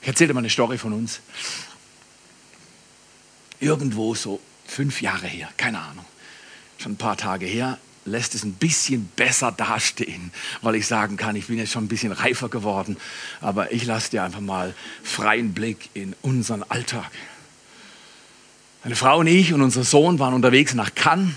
Ich 0.00 0.08
erzähle 0.08 0.32
mal 0.32 0.40
eine 0.40 0.50
Story 0.50 0.78
von 0.78 0.92
uns. 0.92 1.20
Irgendwo 3.58 4.14
so 4.14 4.40
fünf 4.64 5.02
Jahre 5.02 5.26
her, 5.26 5.48
keine 5.56 5.80
Ahnung, 5.80 6.04
schon 6.78 6.92
ein 6.92 6.96
paar 6.96 7.16
Tage 7.16 7.46
her, 7.46 7.78
lässt 8.04 8.34
es 8.34 8.44
ein 8.44 8.54
bisschen 8.54 9.06
besser 9.16 9.52
dastehen, 9.52 10.30
weil 10.62 10.74
ich 10.74 10.86
sagen 10.86 11.16
kann, 11.16 11.36
ich 11.36 11.46
bin 11.46 11.58
jetzt 11.58 11.72
schon 11.72 11.84
ein 11.84 11.88
bisschen 11.88 12.12
reifer 12.12 12.48
geworden, 12.48 12.96
aber 13.40 13.72
ich 13.72 13.84
lasse 13.84 14.10
dir 14.10 14.22
einfach 14.22 14.40
mal 14.40 14.74
freien 15.02 15.54
Blick 15.54 15.90
in 15.94 16.14
unseren 16.22 16.62
Alltag. 16.64 17.10
Meine 18.82 18.96
Frau 18.96 19.20
und 19.20 19.26
ich 19.26 19.54
und 19.54 19.62
unser 19.62 19.84
Sohn 19.84 20.18
waren 20.18 20.34
unterwegs 20.34 20.74
nach 20.74 20.94
Cannes 20.94 21.32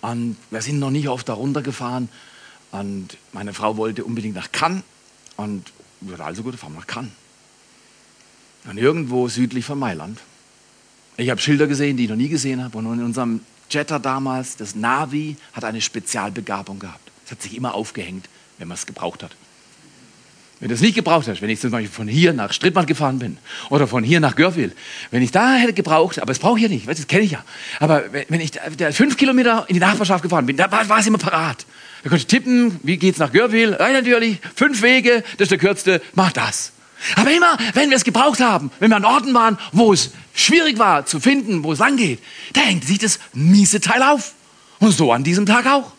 und 0.00 0.36
wir 0.50 0.62
sind 0.62 0.78
noch 0.78 0.90
nicht 0.90 1.08
oft 1.08 1.28
da 1.28 1.32
runtergefahren 1.32 2.08
und 2.70 3.16
meine 3.32 3.52
Frau 3.52 3.76
wollte 3.76 4.04
unbedingt 4.04 4.36
nach 4.36 4.52
Cannes 4.52 4.82
und 5.36 5.72
wir 6.00 6.18
waren 6.18 6.28
also 6.28 6.42
gut, 6.42 6.54
fahren 6.56 6.74
nach 6.74 6.86
Cannes. 6.86 7.10
Und 8.64 8.78
irgendwo 8.78 9.28
südlich 9.28 9.64
von 9.64 9.78
Mailand. 9.78 10.20
Ich 11.16 11.30
habe 11.30 11.40
Schilder 11.40 11.66
gesehen, 11.66 11.96
die 11.96 12.04
ich 12.04 12.10
noch 12.10 12.16
nie 12.16 12.28
gesehen 12.28 12.62
habe 12.62 12.78
und 12.78 12.86
in 12.86 13.04
unserem 13.04 13.40
Jetta 13.72 13.98
damals, 13.98 14.56
das 14.56 14.74
Navi, 14.74 15.36
hat 15.52 15.64
eine 15.64 15.80
Spezialbegabung 15.80 16.78
gehabt. 16.78 17.10
Es 17.24 17.30
hat 17.30 17.42
sich 17.42 17.56
immer 17.56 17.74
aufgehängt, 17.74 18.28
wenn 18.58 18.68
man 18.68 18.76
es 18.76 18.86
gebraucht 18.86 19.22
hat. 19.22 19.34
Wenn 20.62 20.68
du 20.68 20.76
es 20.76 20.80
nicht 20.80 20.94
gebraucht 20.94 21.26
hast, 21.26 21.42
wenn 21.42 21.50
ich 21.50 21.58
zum 21.58 21.72
Beispiel 21.72 21.90
von 21.90 22.06
hier 22.06 22.32
nach 22.32 22.52
Strittmann 22.52 22.86
gefahren 22.86 23.18
bin 23.18 23.36
oder 23.68 23.88
von 23.88 24.04
hier 24.04 24.20
nach 24.20 24.36
Görwil, 24.36 24.72
wenn 25.10 25.20
ich 25.20 25.32
da 25.32 25.54
hätte 25.56 25.72
gebraucht, 25.72 26.20
aber 26.20 26.28
das 26.28 26.38
brauche 26.38 26.56
ich 26.58 26.62
ja 26.62 26.68
nicht, 26.68 26.88
das 26.88 27.08
kenne 27.08 27.24
ich 27.24 27.32
ja. 27.32 27.44
Aber 27.80 28.04
wenn 28.28 28.40
ich 28.40 28.52
da 28.52 28.92
fünf 28.92 29.16
Kilometer 29.16 29.64
in 29.66 29.74
die 29.74 29.80
Nachbarschaft 29.80 30.22
gefahren 30.22 30.46
bin, 30.46 30.56
da 30.56 30.70
war, 30.70 30.88
war 30.88 31.00
es 31.00 31.06
immer 31.08 31.18
parat. 31.18 31.66
Da 32.04 32.10
konnte 32.10 32.18
ich 32.18 32.28
tippen, 32.28 32.78
wie 32.84 32.96
geht 32.96 33.14
es 33.14 33.18
nach 33.18 33.32
Görwil? 33.32 33.76
Ja, 33.76 33.90
natürlich, 33.90 34.38
fünf 34.54 34.82
Wege, 34.82 35.24
das 35.32 35.46
ist 35.46 35.50
der 35.50 35.58
kürzeste, 35.58 36.00
mach 36.14 36.30
das. 36.30 36.70
Aber 37.16 37.30
immer, 37.30 37.56
wenn 37.74 37.90
wir 37.90 37.96
es 37.96 38.04
gebraucht 38.04 38.40
haben, 38.40 38.70
wenn 38.80 38.90
wir 38.90 38.96
an 38.96 39.04
Orten 39.04 39.34
waren, 39.34 39.58
wo 39.72 39.92
es 39.92 40.12
schwierig 40.34 40.78
war 40.78 41.06
zu 41.06 41.20
finden, 41.20 41.64
wo 41.64 41.72
es 41.72 41.78
lang 41.78 41.96
geht, 41.96 42.20
da 42.52 42.60
hängt 42.60 42.84
sich 42.84 42.98
das 42.98 43.18
miese 43.32 43.80
Teil 43.80 44.02
auf. 44.02 44.32
Und 44.78 44.92
so 44.92 45.12
an 45.12 45.24
diesem 45.24 45.46
Tag 45.46 45.66
auch. 45.66 45.92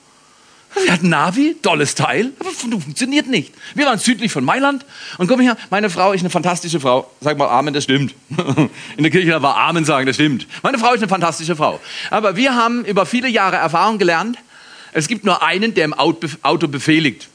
Wir 0.81 0.91
hatten 0.91 1.09
Navi, 1.09 1.55
tolles 1.61 1.93
Teil, 1.93 2.31
aber 2.39 2.49
funktioniert 2.49 3.27
nicht. 3.27 3.53
Wir 3.75 3.85
waren 3.85 3.99
südlich 3.99 4.31
von 4.31 4.43
Mailand 4.43 4.85
und 5.17 5.27
komm 5.27 5.39
her, 5.39 5.55
meine 5.69 5.89
Frau 5.89 6.13
ist 6.13 6.21
eine 6.21 6.31
fantastische 6.31 6.79
Frau. 6.79 7.09
Sag 7.21 7.37
mal 7.37 7.47
Amen, 7.47 7.73
das 7.73 7.83
stimmt. 7.83 8.15
In 8.97 9.03
der 9.03 9.11
Kirche 9.11 9.39
war 9.41 9.55
Amen 9.55 9.85
sagen, 9.85 10.07
das 10.07 10.15
stimmt. 10.15 10.47
Meine 10.63 10.79
Frau 10.79 10.93
ist 10.93 11.01
eine 11.01 11.09
fantastische 11.09 11.55
Frau. 11.55 11.79
Aber 12.09 12.35
wir 12.35 12.55
haben 12.55 12.83
über 12.85 13.05
viele 13.05 13.27
Jahre 13.27 13.57
Erfahrung 13.57 13.99
gelernt, 13.99 14.37
es 14.93 15.07
gibt 15.07 15.25
nur 15.25 15.41
einen, 15.43 15.73
der 15.73 15.85
im 15.85 15.93
Auto 15.93 16.67
befehligt. 16.67 17.27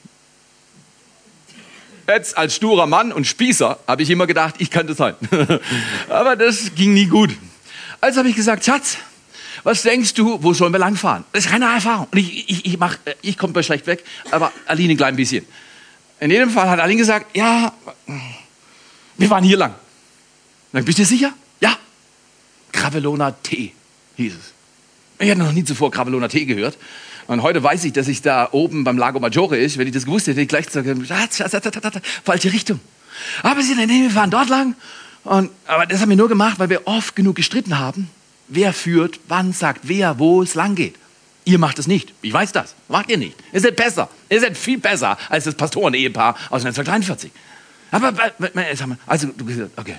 Jetzt 2.09 2.38
als 2.38 2.57
sturer 2.57 2.87
Mann 2.87 3.12
und 3.12 3.27
Spießer 3.27 3.79
habe 3.87 4.03
ich 4.03 4.09
immer 4.09 4.27
gedacht, 4.27 4.55
ich 4.59 4.71
das 4.71 4.97
sein. 4.97 5.14
Aber 6.09 6.37
das 6.37 6.75
ging 6.75 6.94
nie 6.94 7.05
gut. 7.05 7.37
Also 8.01 8.21
habe 8.21 8.31
ich 8.31 8.37
gesagt, 8.37 8.64
Schatz, 8.64 8.97
was 9.62 9.83
denkst 9.83 10.14
du, 10.14 10.42
wo 10.42 10.55
sollen 10.55 10.73
wir 10.73 10.79
langfahren? 10.79 11.25
Das 11.33 11.44
ist 11.44 11.51
keine 11.51 11.66
Erfahrung. 11.66 12.07
Und 12.11 12.18
ich, 12.18 12.49
ich, 12.49 12.64
ich, 12.64 12.79
ich 13.21 13.37
komme 13.37 13.53
bei 13.53 13.62
schlecht 13.62 13.87
weg, 13.87 14.05
aber 14.31 14.53
Aline 14.66 14.94
ein 14.94 14.97
klein 14.97 15.16
bisschen. 15.16 15.44
In 16.21 16.31
jedem 16.31 16.49
Fall 16.49 16.71
hat 16.71 16.81
Aline 16.81 16.99
gesagt, 16.99 17.37
ja, 17.37 17.73
wir 19.18 19.29
fahren 19.29 19.44
hier 19.44 19.59
lang. 19.59 19.75
Dann, 20.73 20.85
bist 20.85 20.99
du 20.99 21.05
sicher? 21.05 21.35
Ja. 21.61 21.77
Gravelona 22.73 23.33
T 23.33 23.73
hieß 24.16 24.33
es. 24.33 24.55
Ich 25.18 25.31
hatte 25.31 25.40
noch 25.40 25.53
nie 25.53 25.64
zuvor 25.64 25.90
Gravelona 25.90 26.29
T 26.29 26.47
gehört. 26.47 26.79
Und 27.29 27.43
heute 27.43 27.62
weiß 27.62 27.85
ich, 27.85 27.93
dass 27.93 28.09
ich 28.09 28.23
da 28.23 28.49
oben 28.53 28.85
beim 28.85 28.97
Lago 28.97 29.21
Maggiore 29.21 29.59
ist. 29.59 29.77
Wenn 29.77 29.87
ich 29.87 29.93
das 29.93 30.07
gewusst 30.07 30.27
hätte, 30.27 30.41
hätte 30.41 30.43
ich 30.43 30.49
gleich 30.49 30.67
gesagt, 30.67 32.01
falsche 32.25 32.53
Richtung. 32.53 32.81
Aber 33.43 33.62
sie, 33.62 33.75
nee, 33.75 33.87
wir 33.87 34.11
fahren 34.11 34.31
dort 34.31 34.49
lang. 34.49 34.75
Und, 35.25 35.51
aber 35.67 35.85
das 35.85 36.01
haben 36.01 36.09
wir 36.09 36.17
nur 36.17 36.29
gemacht, 36.29 36.59
weil 36.59 36.71
wir 36.71 36.87
oft 36.87 37.14
genug 37.14 37.37
gestritten 37.37 37.79
haben. 37.79 38.09
Wer 38.49 38.73
führt, 38.73 39.21
wann 39.29 39.53
sagt 39.53 39.83
wer, 39.88 40.19
wo 40.19 40.43
es 40.43 40.55
lang 40.55 40.75
geht. 40.75 40.95
Ihr 41.45 41.59
macht 41.59 41.79
es 41.79 41.87
nicht. 41.87 42.14
Ich 42.23 42.33
weiß 42.33 42.53
das. 42.53 42.75
Macht 42.88 43.11
ihr 43.11 43.19
nicht. 43.19 43.37
Ihr 43.53 43.61
seid 43.61 43.77
besser. 43.77 44.09
Ihr 44.31 44.41
seid 44.41 44.57
viel 44.57 44.79
besser 44.79 45.19
als 45.29 45.45
das 45.45 45.55
Pastoren-Ehepaar 45.55 46.35
aus 46.49 46.64
1943. 46.64 47.31
Aber, 47.91 48.14
also, 49.07 49.27
du 49.37 49.45
gesagt, 49.45 49.73
okay. 49.77 49.97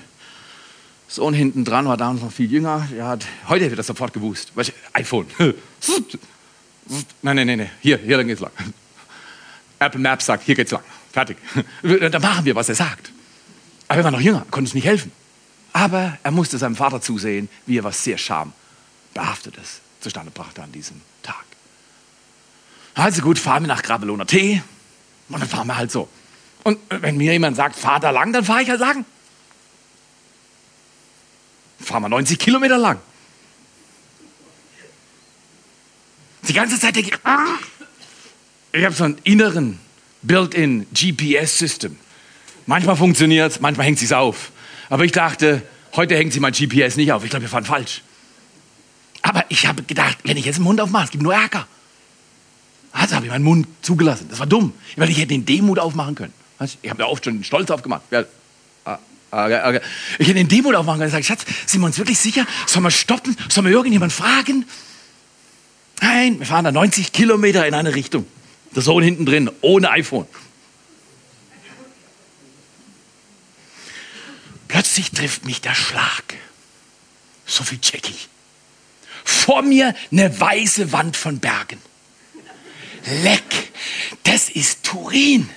Sohn 1.06 1.34
hinten 1.34 1.64
dran 1.64 1.86
war 1.86 1.96
damals 1.96 2.22
noch 2.22 2.32
viel 2.32 2.50
jünger. 2.50 2.88
Er 2.96 3.06
hat, 3.06 3.26
heute 3.48 3.64
hätte 3.64 3.74
er 3.74 3.78
das 3.78 3.86
sofort 3.86 4.12
gewusst. 4.12 4.52
iPhone. 4.94 5.26
Nein, 7.22 7.36
nein, 7.36 7.46
nein. 7.46 7.70
Hier, 7.80 7.98
hier 7.98 8.22
geht's 8.24 8.40
lang. 8.40 8.52
Apple 9.78 10.00
Maps 10.00 10.26
sagt, 10.26 10.44
hier 10.44 10.54
geht's 10.54 10.72
lang. 10.72 10.82
Fertig. 11.12 11.38
Dann 11.82 12.22
machen 12.22 12.44
wir, 12.44 12.54
was 12.54 12.68
er 12.68 12.74
sagt. 12.74 13.10
Aber 13.88 13.98
er 13.98 14.04
war 14.04 14.10
noch 14.10 14.20
jünger, 14.20 14.40
konnte 14.50 14.68
uns 14.68 14.74
nicht 14.74 14.84
helfen. 14.84 15.12
Aber 15.72 16.18
er 16.22 16.30
musste 16.30 16.58
seinem 16.58 16.76
Vater 16.76 17.00
zusehen, 17.00 17.48
wie 17.66 17.78
er 17.78 17.84
was 17.84 18.02
sehr 18.02 18.18
schambehaftetes 18.18 19.80
zustande 20.00 20.30
brachte 20.30 20.62
an 20.62 20.72
diesem 20.72 21.00
Tag. 21.22 21.44
Also 22.94 23.22
gut, 23.22 23.38
fahren 23.38 23.64
wir 23.64 23.68
nach 23.68 23.82
Grabeloner 23.82 24.26
Tee 24.26 24.62
und 25.28 25.40
dann 25.40 25.48
fahren 25.48 25.66
wir 25.66 25.76
halt 25.76 25.90
so. 25.90 26.08
Und 26.64 26.78
wenn 26.88 27.16
mir 27.16 27.32
jemand 27.32 27.56
sagt, 27.56 27.76
fahr 27.76 28.00
da 28.00 28.10
lang, 28.10 28.32
dann 28.32 28.44
fahre 28.44 28.62
ich 28.62 28.70
halt 28.70 28.80
lang. 28.80 29.04
Fahren 31.80 32.02
wir 32.02 32.08
90 32.08 32.38
Kilometer 32.38 32.78
lang. 32.78 33.00
Die 36.50 36.54
ganze 36.54 36.80
Zeit 36.80 36.96
denke 36.96 37.10
ich, 37.10 37.18
ah, 37.22 37.46
ich 38.72 38.84
habe 38.84 38.92
so 38.92 39.04
einen 39.04 39.18
inneren 39.22 39.78
built-in 40.22 40.84
GPS-System. 40.92 41.96
Manchmal 42.66 42.96
funktioniert 42.96 43.52
es, 43.52 43.60
manchmal 43.60 43.86
hängt 43.86 44.00
sie 44.00 44.12
auf. 44.12 44.50
Aber 44.88 45.04
ich 45.04 45.12
dachte, 45.12 45.62
heute 45.94 46.16
hängt 46.16 46.32
sie 46.32 46.40
mein 46.40 46.52
GPS 46.52 46.96
nicht 46.96 47.12
auf. 47.12 47.22
Ich 47.22 47.30
glaube, 47.30 47.44
wir 47.44 47.48
fahren 47.48 47.64
falsch. 47.64 48.02
Aber 49.22 49.44
ich 49.48 49.64
habe 49.66 49.84
gedacht, 49.84 50.18
wenn 50.24 50.36
ich 50.36 50.44
jetzt 50.44 50.56
den 50.56 50.64
Mund 50.64 50.80
aufmache, 50.80 51.04
es 51.04 51.10
gibt 51.12 51.22
nur 51.22 51.34
Ärger. 51.34 51.68
Also 52.90 53.14
habe 53.14 53.26
ich 53.26 53.30
meinen 53.30 53.44
Mund 53.44 53.68
zugelassen. 53.82 54.26
Das 54.28 54.40
war 54.40 54.46
dumm, 54.48 54.72
weil 54.96 55.08
ich 55.08 55.18
hätte 55.18 55.28
den 55.28 55.46
Demut 55.46 55.78
aufmachen 55.78 56.16
können. 56.16 56.32
Ich 56.82 56.90
habe 56.90 56.98
da 56.98 57.06
oft 57.06 57.24
schon 57.24 57.34
den 57.34 57.44
Stolz 57.44 57.70
aufgemacht. 57.70 58.02
Ja, 58.10 58.24
ah, 58.84 58.98
okay, 59.30 59.60
okay. 59.64 59.80
Ich 60.18 60.26
hätte 60.26 60.34
den 60.34 60.48
Demut 60.48 60.74
aufmachen 60.74 60.98
können 60.98 61.12
und 61.12 61.16
gesagt, 61.20 61.44
Schatz, 61.46 61.70
sind 61.70 61.80
wir 61.80 61.86
uns 61.86 61.98
wirklich 61.98 62.18
sicher? 62.18 62.44
Sollen 62.66 62.82
wir 62.82 62.90
stoppen? 62.90 63.36
Sollen 63.48 63.66
wir 63.66 63.72
irgendjemanden 63.72 64.16
fragen? 64.16 64.66
Nein, 66.00 66.38
wir 66.38 66.46
fahren 66.46 66.64
da 66.64 66.72
90 66.72 67.12
Kilometer 67.12 67.66
in 67.66 67.74
eine 67.74 67.94
Richtung. 67.94 68.26
Der 68.74 68.82
Sohn 68.82 69.02
hinten 69.02 69.26
drin, 69.26 69.50
ohne 69.60 69.90
iPhone. 69.90 70.26
Plötzlich 74.68 75.10
trifft 75.10 75.44
mich 75.44 75.60
der 75.60 75.74
Schlag. 75.74 76.34
So 77.44 77.64
viel 77.64 77.80
check 77.80 78.08
ich. 78.08 78.28
Vor 79.24 79.62
mir 79.62 79.94
eine 80.12 80.40
weiße 80.40 80.92
Wand 80.92 81.16
von 81.16 81.40
Bergen. 81.40 81.78
Leck, 83.22 83.72
das 84.22 84.48
ist 84.48 84.84
Turin. 84.84 85.50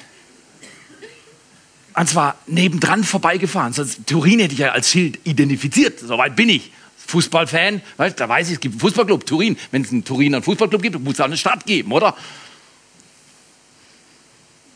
Und 1.95 2.09
zwar 2.09 2.35
nebendran 2.47 3.03
vorbeigefahren. 3.03 3.73
Sonst 3.73 3.99
Turin 4.07 4.39
hätte 4.39 4.53
ich 4.53 4.59
ja 4.59 4.71
als 4.71 4.89
Schild 4.89 5.19
identifiziert. 5.25 5.99
Soweit 5.99 6.35
bin 6.35 6.49
ich. 6.49 6.71
Fußballfan, 7.07 7.81
weißt, 7.97 8.19
da 8.19 8.29
weiß 8.29 8.47
ich, 8.47 8.55
es 8.55 8.59
gibt 8.59 8.73
einen 8.73 8.79
Fußballclub, 8.79 9.25
Turin. 9.25 9.57
Wenn 9.71 9.83
es 9.83 9.91
einen 9.91 10.03
Turiner 10.03 10.41
Fußballclub 10.41 10.81
gibt, 10.81 10.99
muss 10.99 11.15
es 11.15 11.19
auch 11.19 11.25
eine 11.25 11.37
Stadt 11.37 11.65
geben, 11.65 11.91
oder? 11.91 12.15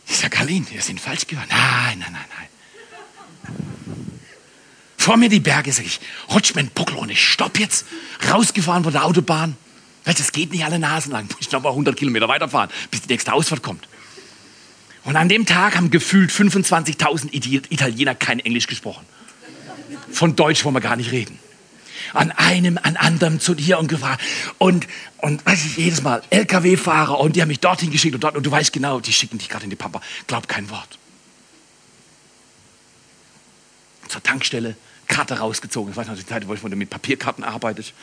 Ich 0.07 0.17
sage, 0.17 0.29
Karlin, 0.29 0.65
wir 0.69 0.81
sind 0.81 0.99
falsch 0.99 1.27
gefahren. 1.27 1.47
Nein, 1.49 1.99
nein, 1.99 2.11
nein, 2.11 2.25
nein. 2.37 2.47
Vor 4.97 5.17
mir 5.17 5.29
die 5.29 5.39
Berge, 5.39 5.71
sage 5.71 5.87
ich, 5.87 5.99
rutsch 6.29 6.53
mir 6.53 6.61
ein 6.61 6.69
Buckel 6.69 6.97
und 6.97 7.09
ich 7.09 7.23
stopp 7.23 7.59
jetzt. 7.59 7.85
Rausgefahren 8.29 8.83
von 8.83 8.91
der 8.91 9.05
Autobahn. 9.05 9.55
Weil 10.03 10.13
das 10.13 10.31
geht 10.31 10.51
nicht 10.51 10.63
alle 10.63 10.79
Nasen 10.79 11.11
lang. 11.11 11.25
Muss 11.25 11.37
ich 11.41 11.51
noch 11.51 11.61
mal 11.61 11.69
100 11.69 11.95
Kilometer 11.95 12.27
weiterfahren, 12.27 12.69
bis 12.91 13.01
die 13.01 13.09
nächste 13.09 13.33
Ausfahrt 13.33 13.61
kommt. 13.61 13.87
Und 15.03 15.15
an 15.15 15.29
dem 15.29 15.45
Tag 15.45 15.77
haben 15.77 15.91
gefühlt 15.91 16.31
25.000 16.31 17.71
Italiener 17.71 18.15
kein 18.15 18.39
Englisch 18.39 18.67
gesprochen. 18.67 19.05
Von 20.11 20.35
Deutsch 20.35 20.65
wollen 20.65 20.75
wir 20.75 20.81
gar 20.81 20.97
nicht 20.97 21.11
reden. 21.11 21.39
An 22.13 22.31
einem, 22.31 22.77
an 22.81 22.97
anderem 22.97 23.39
zu 23.39 23.55
dir 23.55 23.79
und 23.79 23.87
gefragt. 23.87 24.21
Und, 24.57 24.87
und 25.17 25.45
weiß 25.45 25.65
ich, 25.65 25.77
jedes 25.77 26.01
Mal 26.01 26.21
LKW-Fahrer 26.29 27.19
und 27.19 27.35
die 27.35 27.41
haben 27.41 27.49
mich 27.49 27.59
dorthin 27.59 27.91
geschickt 27.91 28.15
und 28.15 28.23
dort. 28.23 28.35
Und 28.35 28.45
du 28.45 28.51
weißt 28.51 28.73
genau, 28.73 28.99
die 28.99 29.13
schicken 29.13 29.37
dich 29.37 29.49
gerade 29.49 29.63
in 29.63 29.69
die 29.69 29.75
Pampa. 29.75 30.01
Glaub 30.27 30.47
kein 30.47 30.69
Wort. 30.69 30.97
Zur 34.07 34.23
Tankstelle, 34.23 34.75
Karte 35.07 35.39
rausgezogen. 35.39 35.91
Ich 35.91 35.97
weiß 35.97 36.07
noch 36.07 36.15
die 36.15 36.25
Zeit, 36.25 36.47
wo 36.47 36.53
ich 36.53 36.63
mit 36.63 36.89
Papierkarten 36.89 37.43
arbeitet. 37.43 37.93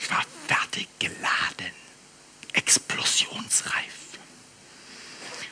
Ich 0.00 0.10
war 0.10 0.24
fertig 0.48 0.88
geladen, 0.98 1.72
explosionsreif. 2.52 4.02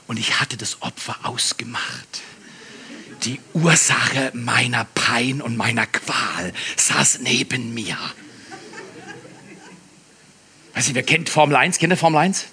Und 0.07 0.18
ich 0.18 0.40
hatte 0.40 0.57
das 0.57 0.83
Opfer 0.83 1.16
ausgemacht. 1.22 2.22
Die 3.24 3.40
Ursache 3.52 4.30
meiner 4.35 4.85
Pein 4.85 5.42
und 5.42 5.56
meiner 5.56 5.87
Qual 5.87 6.52
saß 6.76 7.20
neben 7.20 7.74
mir. 7.74 7.96
Weiß 10.74 10.88
ich, 10.88 10.94
wer 10.94 11.02
kennt 11.02 11.28
Formel 11.28 11.56
1? 11.56 11.78
Kennt 11.78 11.92
ihr 11.92 11.96
Formel 11.96 12.20
1? 12.20 12.46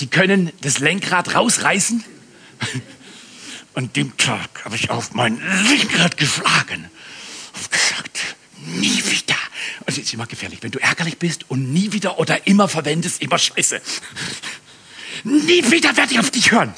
Die 0.00 0.08
können 0.08 0.50
das 0.62 0.78
Lenkrad 0.78 1.34
rausreißen. 1.34 2.02
Und 3.74 3.94
dem 3.96 4.16
Tag 4.16 4.64
habe 4.64 4.74
ich 4.74 4.90
auf 4.90 5.14
mein 5.14 5.40
Lenkrad 5.68 6.16
geschlagen 6.16 6.90
und 7.54 7.70
gesagt, 7.70 8.18
nie 8.66 9.02
wieder. 9.10 9.36
Und 9.80 9.88
es 9.88 9.98
ist 9.98 10.12
immer 10.12 10.26
gefährlich, 10.26 10.62
wenn 10.62 10.72
du 10.72 10.80
ärgerlich 10.80 11.18
bist 11.18 11.48
und 11.48 11.72
nie 11.72 11.92
wieder 11.92 12.18
oder 12.18 12.46
immer 12.48 12.68
verwendest, 12.68 13.22
immer 13.22 13.38
scheiße. 13.38 13.80
Nie 15.24 15.70
wieder 15.70 15.96
werde 15.96 16.12
ich 16.12 16.18
auf 16.18 16.30
dich 16.30 16.52
hören. 16.52 16.74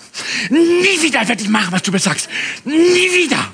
Nie 0.50 1.02
wieder 1.02 1.26
werde 1.28 1.42
ich 1.42 1.48
machen, 1.48 1.72
was 1.72 1.82
du 1.82 1.92
mir 1.92 1.98
sagst. 1.98 2.28
Nie 2.64 2.74
wieder. 2.74 3.52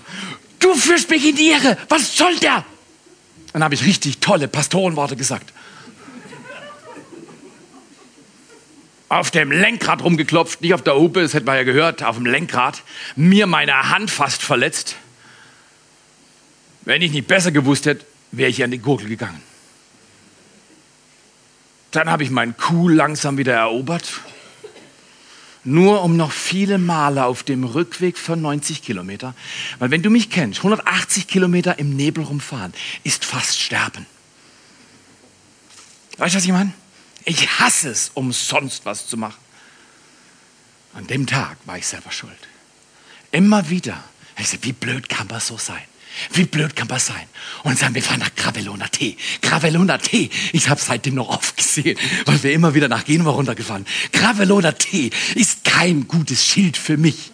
Du 0.59 0.75
führst 0.75 1.11
mich 1.11 1.25
in 1.27 1.37
die 1.37 1.51
Irre. 1.51 1.77
Was 1.89 2.17
soll 2.17 2.37
der? 2.37 2.65
Dann 3.53 3.63
habe 3.63 3.75
ich 3.75 3.85
richtig 3.85 4.19
tolle 4.19 4.49
Pastorenworte 4.49 5.17
gesagt. 5.17 5.53
Auf 9.11 9.31
dem 9.31 9.51
Lenkrad 9.51 10.03
rumgeklopft, 10.03 10.61
nicht 10.61 10.75
auf 10.75 10.83
der 10.83 10.97
Hupe, 10.97 11.23
das 11.23 11.33
hätten 11.33 11.47
wir 11.47 11.57
ja 11.57 11.63
gehört, 11.63 12.03
auf 12.03 12.17
dem 12.17 12.27
Lenkrad. 12.27 12.83
Mir 13.17 13.47
meine 13.47 13.91
Hand 13.91 14.11
fast 14.11 14.43
verletzt. 14.43 14.97
Wenn 16.83 17.01
ich 17.01 17.13
nicht 17.13 17.27
besser 17.27 17.51
gewusst 17.51 17.87
hätte, 17.87 18.05
wäre 18.33 18.51
ich 18.51 18.63
an 18.63 18.71
die 18.71 18.79
Gurgel 18.79 19.09
gegangen. 19.09 19.43
Dann 21.91 22.11
habe 22.11 22.23
ich 22.23 22.31
meinen 22.31 22.57
Kuh 22.57 22.89
langsam 22.89 23.39
wieder 23.39 23.55
erobert, 23.55 24.21
nur 25.69 26.03
um 26.03 26.17
noch 26.17 26.33
viele 26.33 26.79
Male 26.79 27.25
auf 27.25 27.43
dem 27.43 27.65
Rückweg 27.65 28.19
von 28.19 28.41
90 28.41 28.83
Kilometer, 28.83 29.35
weil 29.79 29.91
wenn 29.91 30.03
du 30.03 30.11
mich 30.11 30.31
kennst, 30.31 30.61
180 30.61 31.29
Kilometer 31.29 31.79
im 31.79 31.95
Nebel 31.95 32.25
rumfahren, 32.25 32.73
ist 33.05 33.25
fast 33.25 33.61
sterben. 33.61 34.07
Weißt 36.17 36.35
du, 36.35 36.39
was 36.39 36.45
ich 36.45 36.53
meine? 36.53 36.73
Ich 37.25 37.61
hasse 37.61 37.91
es, 37.91 38.11
umsonst 38.15 38.85
was 38.87 39.07
zu 39.07 39.17
machen. 39.17 39.39
An 40.95 41.07
dem 41.07 41.27
Tag 41.27 41.59
war 41.67 41.77
ich 41.79 41.87
selber 41.87 42.11
schuld. 42.11 42.33
Immer 43.31 43.69
wieder. 43.69 44.03
Ich 44.39 44.49
sage, 44.49 44.65
wie 44.65 44.73
blöd 44.73 45.09
kann 45.09 45.27
man 45.29 45.41
so 45.41 45.59
sein? 45.59 45.83
Wie 46.33 46.45
blöd 46.45 46.77
kann 46.77 46.89
man 46.89 46.99
sein? 46.99 47.27
Und 47.63 47.79
sagen, 47.79 47.95
wir 47.95 48.03
fahren 48.03 48.21
nach 48.21 48.35
Gravellona 48.35 48.89
T. 48.89 49.17
Gravellona 49.43 49.99
T. 49.99 50.31
Ich 50.53 50.69
habe 50.69 50.81
seitdem 50.81 51.15
noch 51.15 51.29
oft 51.29 51.57
gesehen, 51.57 51.99
weil 52.25 52.43
wir 52.43 52.53
immer 52.53 52.75
wieder 52.75 52.89
nach 52.89 53.05
Genua 53.05 53.33
runtergefahren. 53.33 53.87
Gravellona 54.13 54.73
T 54.73 55.11
ist 55.35 55.65
kein 55.65 56.09
gutes 56.09 56.45
Schild 56.45 56.77
für 56.77 56.97
mich. 56.97 57.33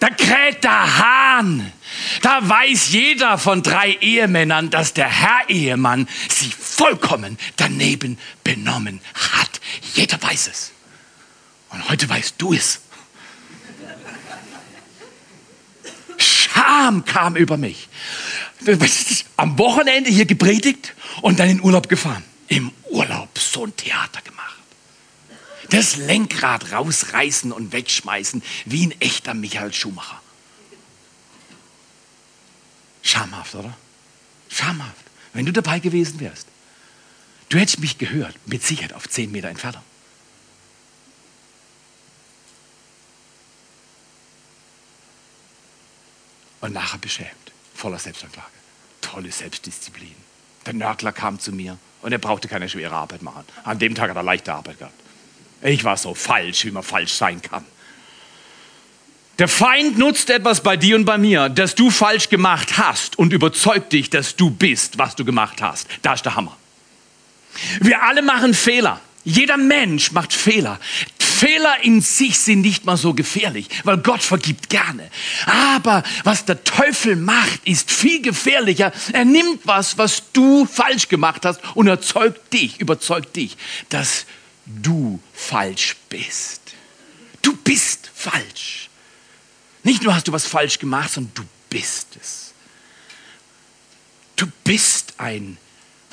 Da 0.00 0.10
kräht 0.10 0.62
der 0.62 0.98
Hahn. 0.98 1.72
Da 2.20 2.46
weiß 2.46 2.90
jeder 2.90 3.38
von 3.38 3.62
drei 3.62 3.92
Ehemännern, 4.00 4.68
dass 4.68 4.92
der 4.92 5.08
Herr 5.08 5.48
Ehemann 5.48 6.08
sich 6.28 6.54
vollkommen 6.54 7.38
daneben 7.56 8.18
benommen 8.42 9.00
hat. 9.14 9.60
Jeder 9.94 10.20
weiß 10.20 10.48
es. 10.48 10.72
Und 11.70 11.88
heute 11.88 12.08
weißt 12.08 12.34
du 12.38 12.52
es. 12.52 12.82
Scham 16.74 17.04
kam 17.04 17.36
über 17.36 17.56
mich. 17.56 17.88
Am 19.36 19.58
Wochenende 19.58 20.10
hier 20.10 20.26
gepredigt 20.26 20.94
und 21.22 21.38
dann 21.38 21.48
in 21.48 21.62
Urlaub 21.62 21.88
gefahren. 21.88 22.24
Im 22.48 22.72
Urlaub 22.90 23.38
so 23.38 23.64
ein 23.64 23.76
Theater 23.76 24.20
gemacht. 24.22 24.58
Das 25.70 25.96
Lenkrad 25.96 26.72
rausreißen 26.72 27.52
und 27.52 27.72
wegschmeißen 27.72 28.42
wie 28.64 28.86
ein 28.86 29.00
echter 29.00 29.34
Michael 29.34 29.72
Schumacher. 29.72 30.20
Schamhaft, 33.02 33.54
oder? 33.54 33.76
Schamhaft. 34.48 35.04
Wenn 35.32 35.46
du 35.46 35.52
dabei 35.52 35.78
gewesen 35.78 36.18
wärst, 36.18 36.48
du 37.50 37.58
hättest 37.58 37.78
mich 37.78 37.98
gehört, 37.98 38.36
mit 38.46 38.64
Sicherheit 38.64 38.94
auf 38.94 39.08
zehn 39.08 39.30
Meter 39.30 39.48
Entfernung. 39.48 39.82
Und 46.64 46.72
nachher 46.72 46.96
beschämt, 46.98 47.28
voller 47.74 47.98
Selbstanklage. 47.98 48.48
Tolle 49.02 49.30
Selbstdisziplin. 49.30 50.14
Der 50.64 50.72
Nörgler 50.72 51.12
kam 51.12 51.38
zu 51.38 51.52
mir 51.52 51.76
und 52.00 52.10
er 52.10 52.18
brauchte 52.18 52.48
keine 52.48 52.70
schwere 52.70 52.94
Arbeit 52.94 53.20
machen. 53.20 53.44
An 53.64 53.78
dem 53.78 53.94
Tag 53.94 54.08
hat 54.08 54.16
er 54.16 54.22
leichte 54.22 54.54
Arbeit 54.54 54.78
gehabt. 54.78 54.94
Ich 55.60 55.84
war 55.84 55.98
so 55.98 56.14
falsch, 56.14 56.64
wie 56.64 56.70
man 56.70 56.82
falsch 56.82 57.12
sein 57.12 57.42
kann. 57.42 57.66
Der 59.38 59.48
Feind 59.48 59.98
nutzt 59.98 60.30
etwas 60.30 60.62
bei 60.62 60.78
dir 60.78 60.96
und 60.96 61.04
bei 61.04 61.18
mir, 61.18 61.50
das 61.50 61.74
du 61.74 61.90
falsch 61.90 62.30
gemacht 62.30 62.78
hast 62.78 63.18
und 63.18 63.34
überzeugt 63.34 63.92
dich, 63.92 64.08
dass 64.08 64.34
du 64.34 64.48
bist, 64.48 64.96
was 64.96 65.16
du 65.16 65.26
gemacht 65.26 65.60
hast. 65.60 65.86
Da 66.00 66.14
ist 66.14 66.24
der 66.24 66.34
Hammer. 66.34 66.56
Wir 67.80 68.02
alle 68.02 68.22
machen 68.22 68.54
Fehler. 68.54 69.02
Jeder 69.24 69.58
Mensch 69.58 70.12
macht 70.12 70.32
Fehler. 70.32 70.78
Fehler 71.34 71.82
in 71.82 72.00
sich 72.00 72.38
sind 72.38 72.60
nicht 72.60 72.84
mal 72.84 72.96
so 72.96 73.12
gefährlich, 73.12 73.68
weil 73.82 73.98
Gott 73.98 74.22
vergibt 74.22 74.70
gerne. 74.70 75.10
Aber 75.46 76.04
was 76.22 76.44
der 76.44 76.62
Teufel 76.62 77.16
macht, 77.16 77.60
ist 77.64 77.90
viel 77.90 78.22
gefährlicher. 78.22 78.92
Er 79.12 79.24
nimmt 79.24 79.66
was, 79.66 79.98
was 79.98 80.30
du 80.32 80.64
falsch 80.64 81.08
gemacht 81.08 81.44
hast 81.44 81.60
und 81.74 81.88
erzeugt 81.88 82.52
dich, 82.52 82.80
überzeugt 82.80 83.34
dich, 83.34 83.56
dass 83.88 84.26
du 84.64 85.20
falsch 85.32 85.96
bist. 86.08 86.60
Du 87.42 87.56
bist 87.56 88.10
falsch. 88.14 88.88
Nicht 89.82 90.04
nur 90.04 90.14
hast 90.14 90.28
du 90.28 90.32
was 90.32 90.46
falsch 90.46 90.78
gemacht, 90.78 91.12
sondern 91.12 91.34
du 91.34 91.42
bist 91.68 92.16
es. 92.22 92.54
Du 94.36 94.46
bist 94.62 95.14
ein 95.18 95.58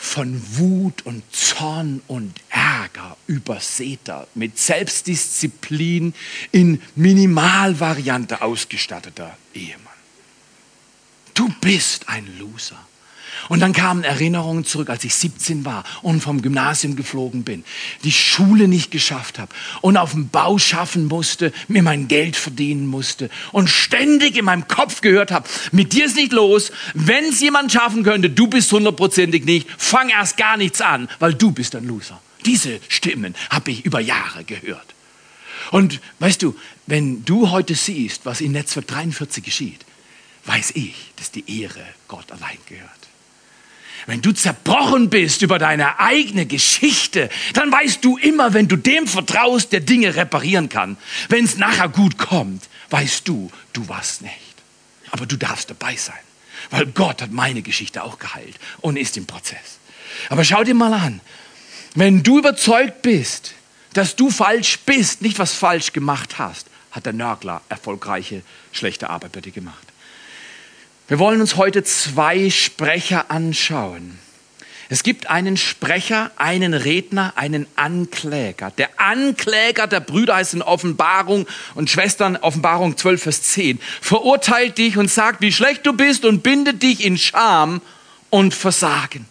von 0.01 0.41
Wut 0.57 1.05
und 1.05 1.23
Zorn 1.31 2.01
und 2.07 2.33
Ärger 2.49 3.15
übersäter, 3.27 4.27
mit 4.33 4.57
Selbstdisziplin 4.57 6.15
in 6.51 6.81
Minimalvariante 6.95 8.41
ausgestatteter 8.41 9.37
Ehemann. 9.53 9.79
Du 11.35 11.49
bist 11.61 12.09
ein 12.09 12.27
Loser. 12.39 12.79
Und 13.49 13.59
dann 13.59 13.73
kamen 13.73 14.03
Erinnerungen 14.03 14.65
zurück, 14.65 14.89
als 14.89 15.03
ich 15.03 15.15
17 15.15 15.65
war 15.65 15.83
und 16.01 16.21
vom 16.21 16.41
Gymnasium 16.41 16.95
geflogen 16.95 17.43
bin, 17.43 17.63
die 18.03 18.11
Schule 18.11 18.67
nicht 18.67 18.91
geschafft 18.91 19.39
habe 19.39 19.53
und 19.81 19.97
auf 19.97 20.11
dem 20.11 20.29
Bau 20.29 20.57
schaffen 20.57 21.07
musste, 21.07 21.51
mir 21.67 21.83
mein 21.83 22.07
Geld 22.07 22.35
verdienen 22.35 22.87
musste 22.87 23.29
und 23.51 23.69
ständig 23.69 24.37
in 24.37 24.45
meinem 24.45 24.67
Kopf 24.67 25.01
gehört 25.01 25.31
habe, 25.31 25.47
mit 25.71 25.93
dir 25.93 26.05
ist 26.05 26.15
nicht 26.15 26.33
los, 26.33 26.71
wenn 26.93 27.25
es 27.25 27.39
jemand 27.41 27.71
schaffen 27.71 28.03
könnte, 28.03 28.29
du 28.29 28.47
bist 28.47 28.71
hundertprozentig 28.71 29.45
nicht, 29.45 29.67
fang 29.77 30.09
erst 30.09 30.37
gar 30.37 30.57
nichts 30.57 30.81
an, 30.81 31.09
weil 31.19 31.33
du 31.33 31.51
bist 31.51 31.75
ein 31.75 31.85
Loser. 31.85 32.21
Diese 32.45 32.79
Stimmen 32.87 33.35
habe 33.49 33.71
ich 33.71 33.85
über 33.85 33.99
Jahre 33.99 34.43
gehört. 34.43 34.95
Und 35.71 36.01
weißt 36.19 36.41
du, 36.41 36.55
wenn 36.87 37.23
du 37.23 37.51
heute 37.51 37.75
siehst, 37.75 38.25
was 38.25 38.41
in 38.41 38.51
Netzwerk 38.51 38.87
43 38.87 39.43
geschieht, 39.43 39.85
weiß 40.45 40.71
ich, 40.75 40.95
dass 41.17 41.31
die 41.31 41.61
Ehre 41.61 41.85
Gott 42.07 42.31
allein 42.31 42.57
gehört. 42.65 42.89
Wenn 44.07 44.21
du 44.21 44.31
zerbrochen 44.31 45.09
bist 45.09 45.41
über 45.41 45.59
deine 45.59 45.99
eigene 45.99 46.45
Geschichte, 46.45 47.29
dann 47.53 47.71
weißt 47.71 48.03
du 48.03 48.17
immer, 48.17 48.53
wenn 48.53 48.67
du 48.67 48.75
dem 48.75 49.07
vertraust, 49.07 49.71
der 49.71 49.81
Dinge 49.81 50.15
reparieren 50.15 50.69
kann. 50.69 50.97
Wenn 51.29 51.45
es 51.45 51.57
nachher 51.57 51.89
gut 51.89 52.17
kommt, 52.17 52.67
weißt 52.89 53.27
du, 53.27 53.51
du 53.73 53.87
warst 53.87 54.21
nicht. 54.21 54.33
Aber 55.11 55.25
du 55.25 55.37
darfst 55.37 55.69
dabei 55.69 55.95
sein, 55.95 56.19
weil 56.69 56.85
Gott 56.87 57.21
hat 57.21 57.31
meine 57.31 57.61
Geschichte 57.61 58.03
auch 58.03 58.17
geheilt 58.17 58.55
und 58.79 58.97
ist 58.97 59.17
im 59.17 59.25
Prozess. 59.25 59.79
Aber 60.29 60.43
schau 60.43 60.63
dir 60.63 60.73
mal 60.73 60.93
an, 60.93 61.21
wenn 61.95 62.23
du 62.23 62.39
überzeugt 62.39 63.01
bist, 63.01 63.53
dass 63.93 64.15
du 64.15 64.29
falsch 64.29 64.79
bist, 64.85 65.21
nicht 65.21 65.37
was 65.39 65.53
falsch 65.53 65.91
gemacht 65.91 66.39
hast, 66.39 66.67
hat 66.91 67.05
der 67.05 67.13
Nörgler 67.13 67.61
erfolgreiche, 67.69 68.41
schlechte 68.71 69.09
Arbeit 69.09 69.33
bei 69.33 69.41
dir 69.41 69.51
gemacht. 69.51 69.90
Wir 71.07 71.19
wollen 71.19 71.41
uns 71.41 71.57
heute 71.57 71.83
zwei 71.83 72.49
Sprecher 72.49 73.29
anschauen. 73.29 74.17
Es 74.91 75.03
gibt 75.03 75.29
einen 75.29 75.55
Sprecher, 75.55 76.31
einen 76.35 76.73
Redner, 76.73 77.31
einen 77.37 77.65
Ankläger. 77.77 78.71
Der 78.71 78.89
Ankläger 78.99 79.87
der 79.87 80.01
Brüder 80.01 80.35
heißt 80.35 80.53
in 80.53 80.61
Offenbarung 80.61 81.47
und 81.75 81.89
Schwestern 81.89 82.35
Offenbarung 82.35 82.97
12, 82.97 83.23
Vers 83.23 83.41
10. 83.43 83.79
Verurteilt 84.01 84.77
dich 84.77 84.97
und 84.97 85.09
sagt, 85.09 85.39
wie 85.39 85.53
schlecht 85.53 85.85
du 85.85 85.93
bist 85.93 86.25
und 86.25 86.43
bindet 86.43 86.83
dich 86.83 87.05
in 87.05 87.17
Scham 87.17 87.81
und 88.29 88.53
Versagen. 88.53 89.27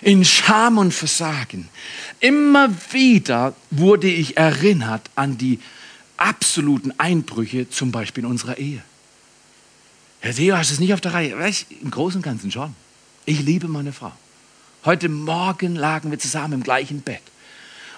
In 0.00 0.24
Scham 0.24 0.78
und 0.78 0.94
Versagen. 0.94 1.68
Immer 2.20 2.70
wieder 2.90 3.54
wurde 3.70 4.08
ich 4.08 4.38
erinnert 4.38 5.10
an 5.14 5.36
die 5.36 5.60
absoluten 6.16 6.94
Einbrüche, 6.96 7.68
zum 7.68 7.92
Beispiel 7.92 8.24
in 8.24 8.30
unserer 8.30 8.56
Ehe. 8.56 8.82
Herr 10.24 10.34
Theo, 10.34 10.56
hast 10.56 10.70
du 10.70 10.74
es 10.74 10.80
nicht 10.80 10.94
auf 10.94 11.02
der 11.02 11.12
Reihe? 11.12 11.38
Weißt, 11.38 11.66
Im 11.82 11.90
Großen 11.90 12.16
und 12.16 12.22
Ganzen 12.22 12.50
schon. 12.50 12.74
Ich 13.26 13.40
liebe 13.40 13.68
meine 13.68 13.92
Frau. 13.92 14.10
Heute 14.86 15.10
Morgen 15.10 15.76
lagen 15.76 16.10
wir 16.10 16.18
zusammen 16.18 16.54
im 16.54 16.62
gleichen 16.62 17.02
Bett. 17.02 17.20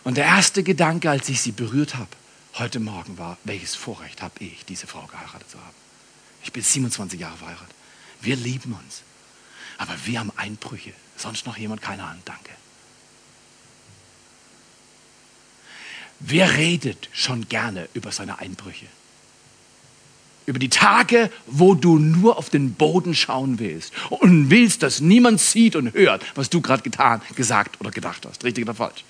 Und 0.03 0.17
der 0.17 0.25
erste 0.25 0.65
Gedanke, 0.65 1.09
als 1.09 1.29
ich 1.29 1.41
sie 1.41 1.53
berührt 1.53 1.95
habe, 1.95 2.11
heute 2.55 2.81
Morgen 2.81 3.17
war, 3.17 3.39
welches 3.45 3.77
Vorrecht 3.77 4.23
habe 4.23 4.43
ich, 4.43 4.65
diese 4.65 4.89
Frau 4.89 5.07
geheiratet 5.07 5.49
zu 5.49 5.57
haben. 5.57 5.77
Ich 6.43 6.53
bin 6.53 6.65
27 6.65 7.21
Jahre 7.21 7.37
verheiratet. 7.37 7.77
Wir 8.21 8.35
lieben 8.35 8.73
uns. 8.73 9.03
Aber 9.79 9.95
wir 10.05 10.19
haben 10.19 10.33
Einbrüche. 10.35 10.95
Sonst 11.17 11.47
noch 11.47 11.57
jemand? 11.57 11.81
Keine 11.81 12.03
Ahnung. 12.03 12.23
Danke. 12.25 12.51
Wer 16.19 16.57
redet 16.57 17.09
schon 17.13 17.49
gerne 17.49 17.89
über 17.95 18.11
seine 18.11 18.41
Einbrüche? 18.41 18.87
Über 20.47 20.59
die 20.59 20.69
Tage, 20.69 21.31
wo 21.47 21.75
du 21.75 21.99
nur 21.99 22.39
auf 22.39 22.51
den 22.51 22.75
Boden 22.75 23.15
schauen 23.15 23.59
willst 23.59 23.93
und 24.09 24.51
willst, 24.51 24.83
dass 24.83 25.01
niemand 25.01 25.41
sieht 25.41 25.77
und 25.77 25.93
hört, 25.93 26.25
was 26.35 26.51
du 26.51 26.61
gerade 26.61 26.83
getan, 26.83 27.21
gesagt 27.35 27.81
oder 27.81 27.91
gedacht 27.91 28.25
hast. 28.27 28.45
Richtig 28.45 28.65
oder 28.65 28.75
falsch? 28.75 29.05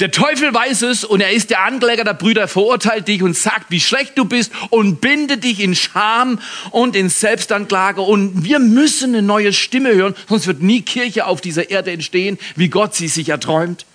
Der 0.00 0.10
Teufel 0.10 0.52
weiß 0.52 0.82
es 0.82 1.04
und 1.04 1.20
er 1.20 1.32
ist 1.32 1.50
der 1.50 1.62
Ankläger 1.62 2.04
der 2.04 2.14
Brüder, 2.14 2.48
verurteilt 2.48 3.08
dich 3.08 3.22
und 3.22 3.36
sagt, 3.36 3.70
wie 3.70 3.80
schlecht 3.80 4.16
du 4.16 4.24
bist 4.24 4.50
und 4.70 5.00
bindet 5.00 5.44
dich 5.44 5.60
in 5.60 5.74
Scham 5.74 6.40
und 6.70 6.96
in 6.96 7.08
Selbstanklage. 7.08 8.00
Und 8.00 8.44
wir 8.44 8.58
müssen 8.58 9.14
eine 9.14 9.22
neue 9.22 9.52
Stimme 9.52 9.94
hören, 9.94 10.14
sonst 10.28 10.46
wird 10.46 10.62
nie 10.62 10.82
Kirche 10.82 11.26
auf 11.26 11.40
dieser 11.40 11.70
Erde 11.70 11.92
entstehen, 11.92 12.38
wie 12.56 12.68
Gott 12.68 12.94
sie 12.94 13.08
sich 13.08 13.28
erträumt. 13.28 13.86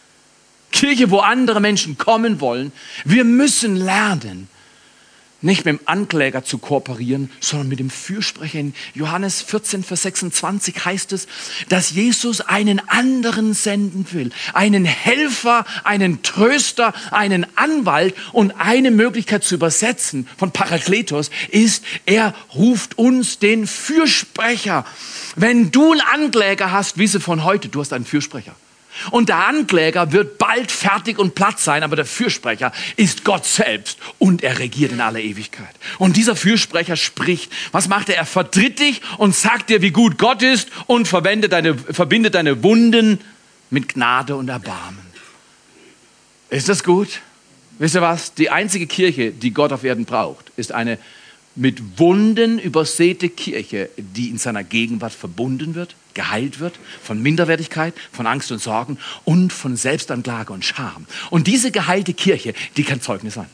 Kirche, 0.72 1.12
wo 1.12 1.20
andere 1.20 1.60
Menschen 1.60 1.98
kommen 1.98 2.40
wollen. 2.40 2.72
Wir 3.04 3.26
müssen 3.26 3.76
lernen, 3.76 4.48
nicht 5.42 5.66
mit 5.66 5.80
dem 5.80 5.80
Ankläger 5.86 6.44
zu 6.44 6.58
kooperieren, 6.58 7.32
sondern 7.40 7.68
mit 7.68 7.80
dem 7.80 7.90
Fürsprecher. 7.90 8.60
In 8.60 8.74
Johannes 8.94 9.42
14, 9.42 9.84
Vers 9.84 10.04
26 10.04 10.86
heißt 10.86 11.14
es, 11.14 11.28
dass 11.70 11.92
Jesus 11.92 12.42
einen 12.42 12.80
anderen 12.88 13.54
senden 13.54 14.06
will. 14.12 14.32
Einen 14.54 14.86
Helfer, 14.86 15.66
einen 15.84 16.22
Tröster, 16.24 16.94
einen 17.12 17.46
Anwalt. 17.56 18.16
Und 18.34 18.52
eine 18.60 18.92
Möglichkeit 18.92 19.44
zu 19.44 19.56
übersetzen 19.56 20.28
von 20.38 20.52
Parakletos 20.52 21.32
ist, 21.50 21.84
er 22.06 22.34
ruft 22.54 22.98
uns 22.98 23.40
den 23.40 23.68
Fürsprecher. 23.68 24.86
Wenn 25.36 25.72
du 25.72 25.92
einen 25.92 26.02
Ankläger 26.02 26.72
hast, 26.72 26.98
wisse 26.98 27.20
von 27.20 27.44
heute, 27.44 27.70
du 27.70 27.80
hast 27.80 27.94
einen 27.94 28.06
Fürsprecher. 28.06 28.56
Und 29.10 29.30
der 29.30 29.48
Ankläger 29.48 30.12
wird 30.12 30.38
bald 30.38 30.72
fertig 30.72 31.18
und 31.18 31.34
platt 31.34 31.60
sein, 31.60 31.84
aber 31.84 31.96
der 31.96 32.06
Fürsprecher 32.06 32.72
ist 32.98 33.26
Gott 33.26 33.46
selbst 33.46 33.98
und 34.20 34.44
er 34.44 34.60
regiert 34.60 34.92
in 34.92 35.02
aller 35.02 35.20
Ewigkeit. 35.20 35.74
Und 35.98 36.18
dieser 36.18 36.36
Fürsprecher 36.36 36.96
spricht. 36.96 37.52
Was 37.72 37.88
macht 37.88 38.10
er? 38.10 38.18
Er 38.18 38.26
vertritt 38.26 38.80
dich 38.80 39.02
und 39.18 39.36
sagt 39.36 39.70
dir, 39.70 39.82
wie 39.82 39.92
gut 39.92 40.18
Gott 40.18 40.44
ist 40.44 40.70
und 40.88 41.08
verwendet 41.08 41.54
deine, 41.54 41.76
verbindet 41.76 42.36
deine 42.36 42.62
Wunden 42.64 43.20
mit 43.70 43.94
Gnade 43.94 44.36
und 44.36 44.50
Erbarmen. 44.50 45.00
Ist 46.50 46.70
das 46.70 46.84
gut? 46.84 47.22
Wisst 47.80 47.96
ihr 47.96 48.02
was? 48.02 48.34
Die 48.36 48.50
einzige 48.50 48.86
Kirche, 48.86 49.32
die 49.32 49.52
Gott 49.52 49.72
auf 49.72 49.84
Erden 49.84 50.06
braucht, 50.06 50.52
ist 50.58 50.72
eine 50.72 51.00
mit 51.56 52.00
Wunden 52.00 52.60
übersäte 52.60 53.30
Kirche, 53.30 53.90
die 53.98 54.30
in 54.30 54.38
seiner 54.38 54.64
Gegenwart 54.64 55.14
verbunden 55.14 55.76
wird, 55.76 55.96
geheilt 56.14 56.60
wird 56.60 56.80
von 57.04 57.22
Minderwertigkeit, 57.22 57.94
von 58.12 58.28
Angst 58.28 58.52
und 58.52 58.60
Sorgen 58.60 58.98
und 59.24 59.54
von 59.54 59.76
Selbstanklage 59.76 60.54
und 60.54 60.66
Scham. 60.66 61.06
Und 61.30 61.48
diese 61.48 61.72
geheilte 61.72 62.14
Kirche, 62.14 62.54
die 62.78 62.84
kann 62.84 63.02
Zeugnis 63.02 63.36
sein. 63.36 63.50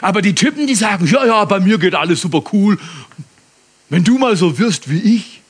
Aber 0.00 0.22
die 0.22 0.34
Typen, 0.34 0.66
die 0.66 0.74
sagen, 0.74 1.06
ja, 1.06 1.24
ja, 1.24 1.44
bei 1.44 1.60
mir 1.60 1.78
geht 1.78 1.94
alles 1.94 2.20
super 2.20 2.42
cool, 2.52 2.78
wenn 3.88 4.04
du 4.04 4.18
mal 4.18 4.36
so 4.36 4.58
wirst 4.58 4.90
wie 4.90 5.16
ich, 5.16 5.42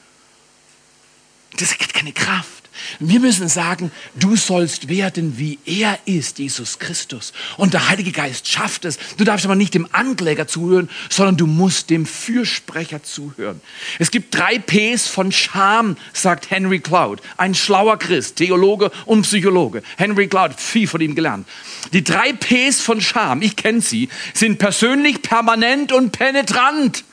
das 1.57 1.73
hat 1.79 1.95
keine 1.95 2.13
Kraft. 2.13 2.56
Wir 2.99 3.21
müssen 3.21 3.49
sagen, 3.49 3.91
du 4.15 4.37
sollst 4.37 4.89
werden, 4.89 5.39
wie 5.39 5.59
er 5.65 5.99
ist, 6.05 6.39
Jesus 6.39 6.79
Christus. 6.79 7.33
Und 7.57 7.75
der 7.75 7.89
Heilige 7.89 8.13
Geist 8.13 8.49
schafft 8.49 8.85
es. 8.85 8.99
Du 9.17 9.25
darfst 9.25 9.45
aber 9.45 9.55
nicht 9.55 9.75
dem 9.75 9.89
Ankläger 9.93 10.47
zuhören, 10.47 10.89
sondern 11.09 11.37
du 11.37 11.47
musst 11.47 11.91
dem 11.91 12.07
Fürsprecher 12.07 13.03
zuhören. 13.03 13.61
Es 13.99 14.11
gibt 14.11 14.35
drei 14.35 14.59
Ps 14.59 15.09
von 15.09 15.33
Scham, 15.33 15.97
sagt 16.13 16.51
Henry 16.51 16.81
Cloud. 16.81 17.21
Ein 17.37 17.55
schlauer 17.55 17.99
Christ, 17.99 18.37
Theologe 18.37 18.91
und 19.05 19.23
Psychologe. 19.23 19.83
Henry 19.97 20.29
Cloud, 20.29 20.59
viel 20.59 20.87
von 20.87 21.01
ihm 21.01 21.15
gelernt. 21.15 21.47
Die 21.93 22.05
drei 22.05 22.33
Ps 22.33 22.81
von 22.81 23.01
Scham, 23.01 23.43
ich 23.43 23.57
kenne 23.57 23.81
sie, 23.81 24.09
sind 24.35 24.59
persönlich, 24.59 25.23
permanent 25.23 25.93
und 25.93 26.13
penetrant. 26.13 27.05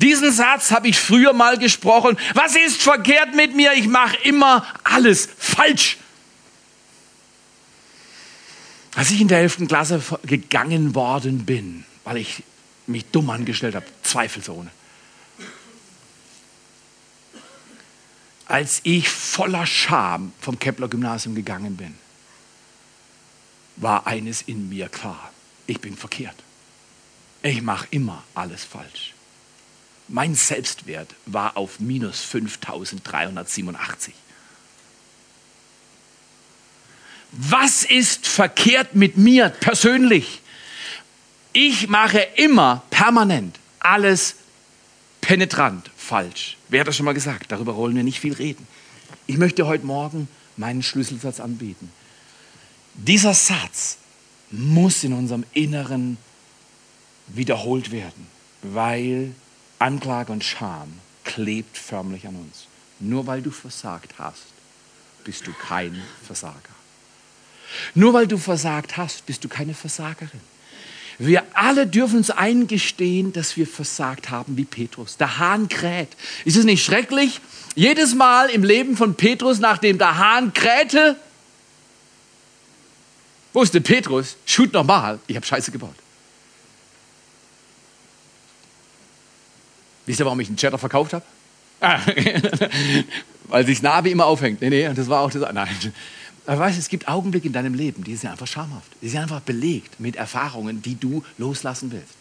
Diesen 0.00 0.30
Satz 0.30 0.70
habe 0.70 0.88
ich 0.88 0.98
früher 0.98 1.32
mal 1.32 1.58
gesprochen. 1.58 2.18
Was 2.34 2.54
ist 2.54 2.82
verkehrt 2.82 3.34
mit 3.34 3.54
mir? 3.54 3.72
Ich 3.74 3.88
mache 3.88 4.16
immer 4.24 4.66
alles 4.84 5.28
falsch. 5.38 5.96
Als 8.94 9.10
ich 9.10 9.20
in 9.20 9.28
der 9.28 9.40
11. 9.40 9.68
Klasse 9.68 10.02
gegangen 10.24 10.94
worden 10.94 11.44
bin, 11.44 11.84
weil 12.04 12.18
ich 12.18 12.42
mich 12.86 13.04
dumm 13.06 13.30
angestellt 13.30 13.74
habe, 13.74 13.86
zweifelsohne. 14.02 14.70
Als 18.46 18.80
ich 18.84 19.08
voller 19.08 19.66
Scham 19.66 20.32
vom 20.40 20.58
Kepler 20.58 20.88
Gymnasium 20.88 21.34
gegangen 21.34 21.76
bin, 21.76 21.94
war 23.76 24.06
eines 24.06 24.42
in 24.42 24.68
mir 24.68 24.88
klar. 24.88 25.30
Ich 25.66 25.80
bin 25.80 25.96
verkehrt. 25.96 26.36
Ich 27.42 27.60
mache 27.60 27.88
immer 27.90 28.22
alles 28.34 28.64
falsch. 28.64 29.15
Mein 30.08 30.34
Selbstwert 30.34 31.14
war 31.26 31.56
auf 31.56 31.80
minus 31.80 32.20
5387. 32.20 34.14
Was 37.32 37.82
ist 37.82 38.26
verkehrt 38.26 38.94
mit 38.94 39.16
mir 39.16 39.48
persönlich? 39.48 40.40
Ich 41.52 41.88
mache 41.88 42.20
immer 42.36 42.82
permanent 42.90 43.58
alles 43.80 44.36
penetrant 45.20 45.90
falsch. 45.96 46.56
Wer 46.68 46.80
hat 46.80 46.88
das 46.88 46.96
schon 46.96 47.06
mal 47.06 47.14
gesagt? 47.14 47.50
Darüber 47.50 47.76
wollen 47.76 47.96
wir 47.96 48.04
nicht 48.04 48.20
viel 48.20 48.34
reden. 48.34 48.66
Ich 49.26 49.38
möchte 49.38 49.66
heute 49.66 49.86
Morgen 49.86 50.28
meinen 50.56 50.82
Schlüsselsatz 50.82 51.40
anbieten. 51.40 51.90
Dieser 52.94 53.34
Satz 53.34 53.98
muss 54.50 55.04
in 55.04 55.12
unserem 55.12 55.44
Inneren 55.52 56.16
wiederholt 57.28 57.90
werden, 57.90 58.26
weil 58.62 59.32
Anklage 59.78 60.32
und 60.32 60.44
Scham 60.44 61.00
klebt 61.24 61.76
förmlich 61.76 62.26
an 62.26 62.36
uns. 62.36 62.66
Nur 62.98 63.26
weil 63.26 63.42
du 63.42 63.50
versagt 63.50 64.14
hast, 64.18 64.44
bist 65.24 65.46
du 65.46 65.52
kein 65.52 66.02
Versager. 66.24 66.56
Nur 67.94 68.12
weil 68.12 68.26
du 68.26 68.38
versagt 68.38 68.96
hast, 68.96 69.26
bist 69.26 69.44
du 69.44 69.48
keine 69.48 69.74
Versagerin. 69.74 70.40
Wir 71.18 71.44
alle 71.54 71.86
dürfen 71.86 72.18
uns 72.18 72.30
eingestehen, 72.30 73.32
dass 73.32 73.56
wir 73.56 73.66
versagt 73.66 74.30
haben 74.30 74.56
wie 74.56 74.64
Petrus. 74.64 75.16
Der 75.16 75.38
Hahn 75.38 75.68
kräht. 75.68 76.10
Ist 76.44 76.56
es 76.56 76.64
nicht 76.64 76.84
schrecklich? 76.84 77.40
Jedes 77.74 78.14
Mal 78.14 78.50
im 78.50 78.64
Leben 78.64 78.96
von 78.96 79.14
Petrus, 79.14 79.58
nachdem 79.58 79.98
der 79.98 80.18
Hahn 80.18 80.52
krähte, 80.52 81.16
wusste 83.52 83.80
Petrus, 83.80 84.36
shoot 84.44 84.72
nochmal, 84.72 85.18
ich 85.26 85.36
habe 85.36 85.46
Scheiße 85.46 85.70
gebaut. 85.70 85.94
Wisst 90.06 90.20
ihr, 90.20 90.24
warum 90.24 90.40
ich 90.40 90.48
einen 90.48 90.56
Cheddar 90.56 90.78
verkauft 90.78 91.12
habe? 91.12 91.24
Ah, 91.80 92.00
weil 93.48 93.66
sich 93.66 93.82
Navi 93.82 94.10
immer 94.10 94.26
aufhängt. 94.26 94.60
Nee, 94.60 94.70
nee, 94.70 94.88
das 94.94 95.08
war 95.08 95.20
auch 95.20 95.30
das. 95.30 95.52
Nein. 95.52 95.68
Aber 96.46 96.60
weißt 96.60 96.76
du, 96.76 96.80
es 96.80 96.88
gibt 96.88 97.08
Augenblicke 97.08 97.48
in 97.48 97.52
deinem 97.52 97.74
Leben, 97.74 98.04
die 98.04 98.14
sind 98.16 98.30
einfach 98.30 98.46
schamhaft. 98.46 98.90
Die 99.02 99.08
sind 99.08 99.20
einfach 99.20 99.40
belegt 99.40 99.98
mit 99.98 100.16
Erfahrungen, 100.16 100.80
die 100.80 100.98
du 100.98 101.24
loslassen 101.38 101.90
willst. 101.90 102.14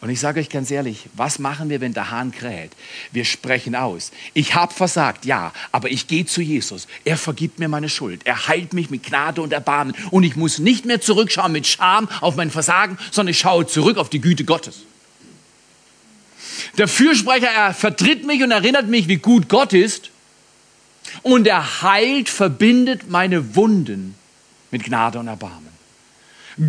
Und 0.00 0.08
ich 0.08 0.18
sage 0.18 0.40
euch 0.40 0.48
ganz 0.48 0.70
ehrlich, 0.70 1.04
was 1.14 1.38
machen 1.38 1.68
wir, 1.68 1.82
wenn 1.82 1.92
der 1.92 2.10
Hahn 2.10 2.32
kräht? 2.32 2.72
Wir 3.12 3.26
sprechen 3.26 3.74
aus. 3.74 4.12
Ich 4.32 4.54
habe 4.54 4.72
versagt, 4.72 5.26
ja, 5.26 5.52
aber 5.72 5.90
ich 5.90 6.06
gehe 6.06 6.24
zu 6.24 6.40
Jesus. 6.40 6.88
Er 7.04 7.18
vergibt 7.18 7.58
mir 7.58 7.68
meine 7.68 7.90
Schuld. 7.90 8.22
Er 8.24 8.48
heilt 8.48 8.72
mich 8.72 8.88
mit 8.88 9.02
Gnade 9.02 9.42
und 9.42 9.52
Erbarmen. 9.52 9.94
Und 10.10 10.22
ich 10.22 10.36
muss 10.36 10.58
nicht 10.58 10.86
mehr 10.86 11.02
zurückschauen 11.02 11.52
mit 11.52 11.66
Scham 11.66 12.08
auf 12.22 12.36
mein 12.36 12.50
Versagen, 12.50 12.96
sondern 13.10 13.32
ich 13.32 13.38
schaue 13.40 13.66
zurück 13.66 13.98
auf 13.98 14.08
die 14.08 14.22
Güte 14.22 14.44
Gottes. 14.44 14.84
Der 16.80 16.88
Fürsprecher, 16.88 17.48
er 17.48 17.74
vertritt 17.74 18.24
mich 18.24 18.42
und 18.42 18.52
erinnert 18.52 18.86
mich, 18.86 19.06
wie 19.06 19.18
gut 19.18 19.50
Gott 19.50 19.74
ist. 19.74 20.08
Und 21.20 21.46
er 21.46 21.82
heilt, 21.82 22.30
verbindet 22.30 23.10
meine 23.10 23.54
Wunden 23.54 24.14
mit 24.70 24.84
Gnade 24.84 25.18
und 25.18 25.28
Erbarmen. 25.28 25.68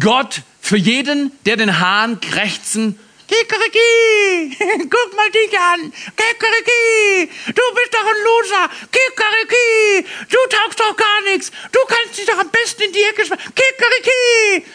Gott 0.01 0.41
für 0.59 0.75
jeden, 0.75 1.31
der 1.45 1.55
den 1.55 1.79
Hahn 1.79 2.19
krächzen 2.19 2.99
Kikeriki, 3.31 4.57
guck 4.89 5.15
mal 5.15 5.31
dich 5.31 5.57
an. 5.57 5.93
Kikeriki, 6.17 7.31
du 7.45 7.61
bist 7.75 7.93
doch 7.93 8.05
ein 8.05 8.23
Loser. 8.25 8.69
Kikeriki, 8.91 10.05
du 10.29 10.37
taugst 10.49 10.77
doch 10.77 10.97
gar 10.97 11.21
nichts. 11.31 11.51
Du 11.71 11.79
kannst 11.87 12.17
dich 12.17 12.25
doch 12.25 12.37
am 12.37 12.49
besten 12.49 12.81
in 12.81 12.91
die 12.91 13.03
Ecke 13.03 13.25
schmeißen. 13.25 13.53
Kikeriki. 13.55 14.65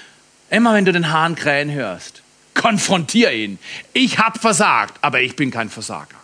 Immer 0.48 0.72
wenn 0.72 0.86
du 0.86 0.92
den 0.92 1.12
Hahn 1.12 1.34
krähen 1.34 1.70
hörst, 1.70 2.15
konfrontier 2.56 3.32
ihn. 3.32 3.60
Ich 3.92 4.18
hab 4.18 4.40
versagt, 4.40 4.98
aber 5.02 5.20
ich 5.20 5.36
bin 5.36 5.52
kein 5.52 5.70
Versager. 5.70 6.16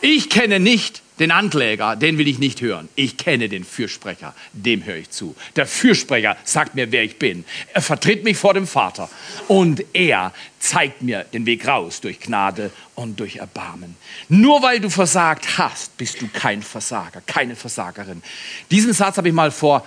Ich 0.00 0.30
kenne 0.30 0.60
nicht 0.60 1.02
den 1.18 1.30
Ankläger, 1.32 1.96
den 1.96 2.16
will 2.16 2.28
ich 2.28 2.38
nicht 2.38 2.62
hören. 2.62 2.88
Ich 2.94 3.18
kenne 3.18 3.48
den 3.48 3.64
Fürsprecher, 3.64 4.34
dem 4.52 4.84
höre 4.84 4.96
ich 4.96 5.10
zu. 5.10 5.36
Der 5.54 5.66
Fürsprecher 5.66 6.36
sagt 6.44 6.74
mir, 6.74 6.92
wer 6.92 7.02
ich 7.02 7.18
bin. 7.18 7.44
Er 7.74 7.82
vertritt 7.82 8.24
mich 8.24 8.38
vor 8.38 8.54
dem 8.54 8.66
Vater 8.66 9.10
und 9.46 9.84
er 9.92 10.32
zeigt 10.58 11.02
mir 11.02 11.24
den 11.24 11.44
Weg 11.44 11.68
raus 11.68 12.00
durch 12.00 12.20
Gnade 12.20 12.70
und 12.94 13.20
durch 13.20 13.36
Erbarmen. 13.36 13.96
Nur 14.28 14.62
weil 14.62 14.80
du 14.80 14.88
versagt 14.88 15.58
hast, 15.58 15.96
bist 15.98 16.22
du 16.22 16.28
kein 16.28 16.62
Versager, 16.62 17.20
keine 17.26 17.54
Versagerin. 17.54 18.22
Diesen 18.70 18.94
Satz 18.94 19.18
habe 19.18 19.28
ich 19.28 19.34
mal 19.34 19.50
vor, 19.50 19.86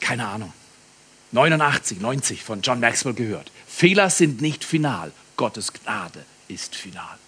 keine 0.00 0.26
Ahnung, 0.26 0.52
89, 1.32 2.00
90 2.00 2.42
von 2.42 2.62
John 2.62 2.80
Maxwell 2.80 3.14
gehört. 3.14 3.50
Fehler 3.66 4.10
sind 4.10 4.40
nicht 4.40 4.64
final, 4.64 5.12
Gottes 5.36 5.72
Gnade 5.72 6.24
ist 6.48 6.74
final. 6.74 7.18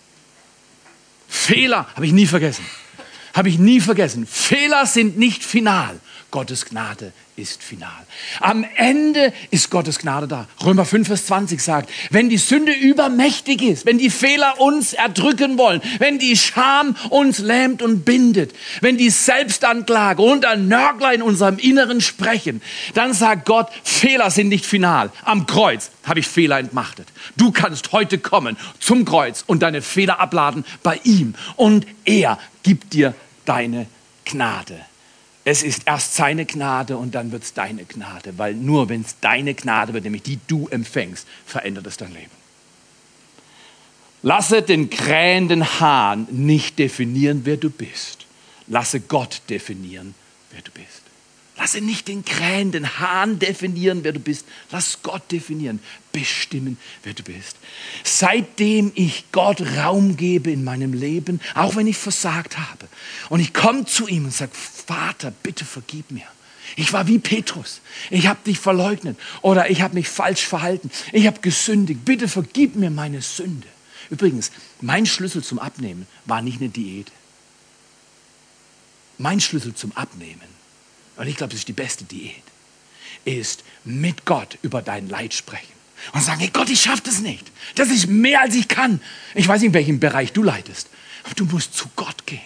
Fehler 1.28 1.86
habe 1.94 2.06
ich 2.06 2.12
nie 2.12 2.26
vergessen. 2.26 2.64
Habe 3.34 3.48
ich 3.48 3.58
nie 3.58 3.80
vergessen. 3.80 4.26
Fehler 4.26 4.86
sind 4.86 5.16
nicht 5.16 5.44
final. 5.44 6.00
Gottes 6.30 6.66
Gnade 6.66 7.12
ist 7.40 7.62
final. 7.62 7.90
Am 8.40 8.64
Ende 8.76 9.32
ist 9.50 9.70
Gottes 9.70 9.98
Gnade 9.98 10.28
da. 10.28 10.46
Römer 10.64 10.84
5, 10.84 11.08
Vers 11.08 11.26
20 11.26 11.60
sagt, 11.60 11.90
wenn 12.10 12.28
die 12.28 12.38
Sünde 12.38 12.72
übermächtig 12.72 13.62
ist, 13.62 13.86
wenn 13.86 13.98
die 13.98 14.10
Fehler 14.10 14.60
uns 14.60 14.92
erdrücken 14.92 15.58
wollen, 15.58 15.80
wenn 15.98 16.18
die 16.18 16.36
Scham 16.36 16.96
uns 17.08 17.38
lähmt 17.38 17.82
und 17.82 18.04
bindet, 18.04 18.52
wenn 18.80 18.96
die 18.96 19.10
Selbstanklage 19.10 20.22
und 20.22 20.44
ein 20.44 20.68
Nörgler 20.68 21.12
in 21.14 21.22
unserem 21.22 21.58
Inneren 21.58 22.00
sprechen, 22.00 22.60
dann 22.94 23.14
sagt 23.14 23.46
Gott, 23.46 23.68
Fehler 23.82 24.30
sind 24.30 24.48
nicht 24.48 24.66
final. 24.66 25.10
Am 25.24 25.46
Kreuz 25.46 25.90
habe 26.04 26.20
ich 26.20 26.26
Fehler 26.26 26.58
entmachtet. 26.58 27.08
Du 27.36 27.50
kannst 27.50 27.92
heute 27.92 28.18
kommen 28.18 28.56
zum 28.78 29.04
Kreuz 29.04 29.44
und 29.46 29.62
deine 29.62 29.82
Fehler 29.82 30.20
abladen 30.20 30.64
bei 30.82 31.00
ihm 31.04 31.34
und 31.56 31.86
er 32.04 32.38
gibt 32.62 32.92
dir 32.92 33.14
deine 33.44 33.86
Gnade. 34.24 34.80
Es 35.44 35.62
ist 35.62 35.82
erst 35.86 36.14
seine 36.14 36.44
Gnade 36.44 36.96
und 36.96 37.14
dann 37.14 37.32
wird 37.32 37.44
es 37.44 37.54
deine 37.54 37.84
Gnade, 37.84 38.36
weil 38.36 38.54
nur 38.54 38.88
wenn 38.88 39.00
es 39.00 39.18
deine 39.20 39.54
Gnade 39.54 39.94
wird, 39.94 40.04
nämlich 40.04 40.22
die 40.22 40.38
du 40.46 40.68
empfängst, 40.68 41.26
verändert 41.46 41.86
es 41.86 41.96
dein 41.96 42.12
Leben. 42.12 42.30
Lasse 44.22 44.60
den 44.60 44.90
krähenden 44.90 45.80
Hahn 45.80 46.26
nicht 46.30 46.78
definieren, 46.78 47.42
wer 47.44 47.56
du 47.56 47.70
bist. 47.70 48.26
Lasse 48.66 49.00
Gott 49.00 49.40
definieren, 49.48 50.14
wer 50.50 50.60
du 50.60 50.70
bist. 50.72 50.99
Lasse 51.60 51.82
nicht 51.82 52.08
den 52.08 52.24
krähenden 52.24 52.98
Hahn 53.00 53.38
definieren, 53.38 54.02
wer 54.02 54.12
du 54.12 54.18
bist. 54.18 54.46
Lass 54.70 55.02
Gott 55.02 55.30
definieren, 55.30 55.78
bestimmen, 56.10 56.78
wer 57.02 57.12
du 57.12 57.22
bist. 57.22 57.58
Seitdem 58.02 58.92
ich 58.94 59.26
Gott 59.30 59.60
Raum 59.76 60.16
gebe 60.16 60.50
in 60.50 60.64
meinem 60.64 60.94
Leben, 60.94 61.38
auch 61.54 61.76
wenn 61.76 61.86
ich 61.86 61.98
versagt 61.98 62.56
habe, 62.56 62.88
und 63.28 63.40
ich 63.40 63.52
komme 63.52 63.84
zu 63.84 64.08
ihm 64.08 64.24
und 64.24 64.32
sage, 64.32 64.52
Vater, 64.54 65.32
bitte 65.42 65.66
vergib 65.66 66.10
mir. 66.10 66.24
Ich 66.76 66.94
war 66.94 67.06
wie 67.08 67.18
Petrus. 67.18 67.82
Ich 68.08 68.26
habe 68.26 68.40
dich 68.46 68.58
verleugnet 68.58 69.18
oder 69.42 69.68
ich 69.68 69.82
habe 69.82 69.94
mich 69.94 70.08
falsch 70.08 70.46
verhalten. 70.46 70.90
Ich 71.12 71.26
habe 71.26 71.40
gesündigt. 71.40 72.06
Bitte 72.06 72.28
vergib 72.28 72.74
mir 72.74 72.90
meine 72.90 73.20
Sünde. 73.20 73.68
Übrigens, 74.08 74.50
mein 74.80 75.04
Schlüssel 75.04 75.44
zum 75.44 75.58
Abnehmen 75.58 76.06
war 76.24 76.40
nicht 76.40 76.60
eine 76.60 76.70
Diät. 76.70 77.12
Mein 79.18 79.40
Schlüssel 79.40 79.74
zum 79.74 79.94
Abnehmen 79.94 80.59
und 81.20 81.26
ich 81.26 81.36
glaube, 81.36 81.50
das 81.50 81.60
ist 81.60 81.68
die 81.68 81.74
beste 81.74 82.04
Diät, 82.04 82.42
ist 83.26 83.62
mit 83.84 84.24
Gott 84.24 84.56
über 84.62 84.80
dein 84.80 85.06
Leid 85.06 85.34
sprechen. 85.34 85.74
Und 86.14 86.22
sagen, 86.22 86.40
hey 86.40 86.48
Gott, 86.50 86.70
ich 86.70 86.80
schaffe 86.80 87.02
das 87.04 87.20
nicht. 87.20 87.46
Das 87.74 87.90
ist 87.90 88.06
mehr, 88.06 88.40
als 88.40 88.54
ich 88.54 88.68
kann. 88.68 89.02
Ich 89.34 89.46
weiß 89.46 89.60
nicht, 89.60 89.68
in 89.68 89.74
welchem 89.74 90.00
Bereich 90.00 90.32
du 90.32 90.42
leidest. 90.42 90.88
Aber 91.24 91.34
du 91.34 91.44
musst 91.44 91.74
zu 91.74 91.90
Gott 91.94 92.24
gehen 92.24 92.40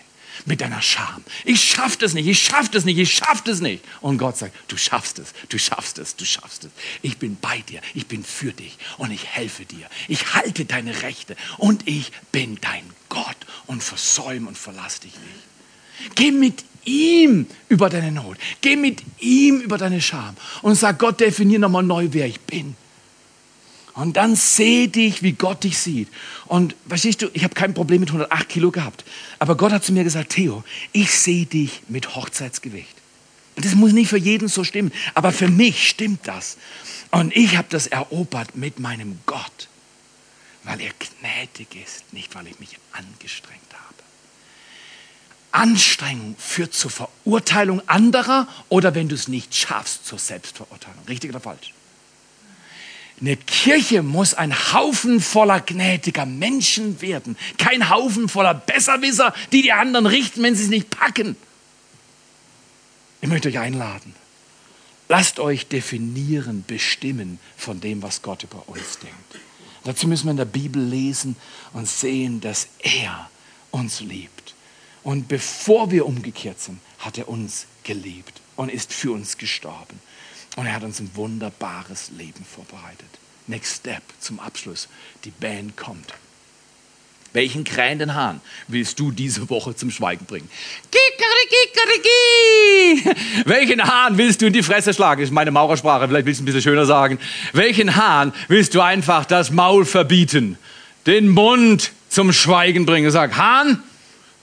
mit 0.45 0.61
deiner 0.61 0.83
Scham. 0.83 1.23
Ich 1.45 1.63
schaffe 1.63 1.99
das 2.01 2.15
nicht, 2.15 2.27
ich 2.27 2.43
schaffe 2.43 2.69
das 2.73 2.85
nicht, 2.85 2.99
ich 2.99 3.15
schaffe 3.15 3.43
das 3.45 3.61
nicht. 3.61 3.85
Und 4.01 4.19
Gott 4.19 4.39
sagt, 4.39 4.57
du 4.67 4.77
schaffst 4.77 5.21
es, 5.21 5.35
du 5.51 5.57
schaffst 5.57 5.99
es, 5.99 6.17
du 6.17 6.25
schaffst 6.25 6.65
es. 6.65 6.71
Ich 7.01 7.19
bin 7.19 7.37
bei 7.41 7.61
dir, 7.61 7.81
ich 7.95 8.09
bin 8.09 8.25
für 8.25 8.53
dich 8.53 8.77
und 8.99 9.13
ich 9.13 9.25
helfe 9.25 9.65
dir. 9.67 9.89
Ich 10.09 10.35
halte 10.35 10.65
deine 10.65 11.03
Rechte 11.03 11.37
und 11.59 11.87
ich 11.87 12.11
bin 12.33 12.59
dein 12.61 12.83
Gott 13.09 13.37
und 13.67 13.85
versäum 13.85 14.49
und 14.49 14.59
verlass 14.59 14.99
dich 14.99 15.13
nicht. 15.13 16.17
Geh 16.17 16.33
mit 16.33 16.65
ihm 16.85 17.47
über 17.69 17.89
deine 17.89 18.13
Not. 18.13 18.39
Geh 18.61 18.77
mit 18.77 19.03
ihm 19.21 19.61
über 19.61 19.79
deine 19.79 20.01
Scham 20.01 20.37
und 20.63 20.75
sag 20.75 20.99
Gott, 20.99 21.21
definier 21.21 21.59
nochmal 21.59 21.83
neu, 21.83 22.09
wer 22.13 22.27
ich 22.27 22.41
bin. 22.41 22.77
Und 23.95 24.17
dann 24.17 24.35
seh 24.35 24.89
dich, 24.89 25.23
wie 25.23 25.33
Gott 25.33 25.63
dich 25.63 25.79
sieht. 25.79 26.09
Und 26.47 26.75
verstehst 26.89 27.23
du, 27.23 27.29
ich 27.33 27.45
habe 27.45 27.55
kein 27.55 27.75
Problem 27.75 28.01
mit 28.01 28.09
108 28.09 28.49
Kilo 28.49 28.73
gehabt. 28.73 29.05
Aber 29.39 29.57
Gott 29.57 29.73
hat 29.73 29.85
zu 29.85 29.93
mir 29.93 30.03
gesagt, 30.03 30.33
Theo, 30.33 30.65
ich 30.93 31.13
sehe 31.13 31.47
dich 31.47 31.83
mit 31.89 32.17
Hochzeitsgewicht. 32.17 32.97
Und 33.57 33.65
das 33.65 33.77
muss 33.77 33.93
nicht 33.93 34.09
für 34.09 34.19
jeden 34.19 34.49
so 34.49 34.65
stimmen, 34.65 34.93
aber 35.15 35.31
für 35.31 35.49
mich 35.49 35.89
stimmt 35.89 36.27
das. 36.27 36.57
Und 37.13 37.35
ich 37.37 37.57
habe 37.57 37.69
das 37.71 37.87
erobert 37.87 38.57
mit 38.57 38.81
meinem 38.81 39.21
Gott, 39.27 39.69
weil 40.65 40.81
er 40.81 40.91
gnädig 40.99 41.81
ist, 41.81 42.13
nicht 42.13 42.35
weil 42.35 42.49
ich 42.49 42.59
mich 42.59 42.77
angestrengt 42.91 43.61
habe. 43.73 44.04
Anstrengung 45.55 46.35
führt 46.37 46.75
zur 46.75 46.91
Verurteilung 46.91 47.81
anderer 47.89 48.49
oder 48.69 48.95
wenn 48.95 49.09
du 49.09 49.15
es 49.15 49.29
nicht 49.29 49.55
schaffst, 49.55 50.05
zur 50.05 50.19
Selbstverurteilung. 50.19 51.05
Richtig 51.09 51.31
oder 51.31 51.41
falsch? 51.41 51.73
Eine 53.21 53.37
Kirche 53.37 54.03
muss 54.03 54.35
ein 54.35 54.53
Haufen 54.73 55.21
voller 55.21 55.61
gnädiger 55.61 56.27
Menschen 56.27 57.01
werden, 57.01 57.37
kein 57.57 57.89
Haufen 57.89 58.29
voller 58.29 58.55
Besserwisser, 58.55 59.33
die 59.53 59.63
die 59.63 59.73
anderen 59.73 60.07
richten, 60.07 60.43
wenn 60.43 60.57
sie 60.57 60.65
es 60.65 60.71
nicht 60.71 60.91
packen. 60.91 61.37
Ich 63.21 63.29
möchte 63.29 63.49
euch 63.49 63.61
einladen. 63.61 64.15
Lasst 65.09 65.39
euch 65.39 65.69
definieren, 65.69 66.65
bestimmen 66.67 67.39
von 67.57 67.81
dem, 67.81 68.03
was 68.03 68.23
Gott 68.23 68.43
über 68.43 68.69
uns 68.69 68.99
denkt. 68.99 69.39
Dazu 69.85 70.09
müssen 70.09 70.25
wir 70.25 70.33
in 70.33 70.37
der 70.39 70.47
Bibel 70.47 70.83
lesen 70.83 71.37
und 71.73 71.87
sehen, 71.87 72.41
dass 72.41 72.67
er 72.81 73.31
uns 73.71 74.01
liebt 74.01 74.54
und 75.05 75.29
bevor 75.29 75.91
wir 75.91 76.07
umgekehrt 76.07 76.61
sind, 76.61 76.81
hat 76.99 77.19
er 77.19 77.29
uns 77.29 77.67
geliebt 77.85 78.41
und 78.57 78.71
ist 78.71 78.93
für 78.93 79.13
uns 79.13 79.39
gestorben. 79.39 80.01
Und 80.57 80.67
er 80.67 80.75
hat 80.75 80.83
uns 80.83 80.99
ein 81.01 81.11
wunderbares 81.15 82.11
Leben 82.17 82.45
vorbereitet. 82.45 83.09
Next 83.47 83.77
Step 83.77 84.03
zum 84.19 84.41
Abschluss. 84.41 84.89
Die 85.25 85.31
Band 85.31 85.77
kommt. 85.77 86.15
Welchen 87.35 87.65
krähenden 87.65 88.15
Hahn 88.15 88.41
willst 88.69 89.01
du 89.01 89.11
diese 89.11 89.51
Woche 89.51 89.75
zum 89.75 89.91
Schweigen 89.91 90.25
bringen? 90.25 90.49
Welchen 93.45 93.83
Hahn 93.83 94.17
willst 94.17 94.41
du 94.41 94.47
in 94.47 94.53
die 94.53 94.63
Fresse 94.63 94.95
schlagen? 94.95 95.21
Das 95.21 95.31
ist 95.31 95.35
meine 95.35 95.51
Maurersprache, 95.51 96.07
vielleicht 96.07 96.27
willst 96.27 96.39
du 96.39 96.45
ein 96.45 96.47
bisschen 96.47 96.63
schöner 96.63 96.87
sagen. 96.87 97.19
Welchen 97.53 97.97
Hahn 97.97 98.33
willst 98.47 98.75
du 98.77 98.81
einfach 98.81 99.25
das 99.25 99.51
Maul 99.51 99.85
verbieten? 99.85 100.57
Den 101.07 101.29
Mund 101.29 101.91
zum 102.09 102.33
Schweigen 102.33 102.87
bringen. 102.87 103.11
Sag, 103.11 103.37
Hahn, 103.37 103.83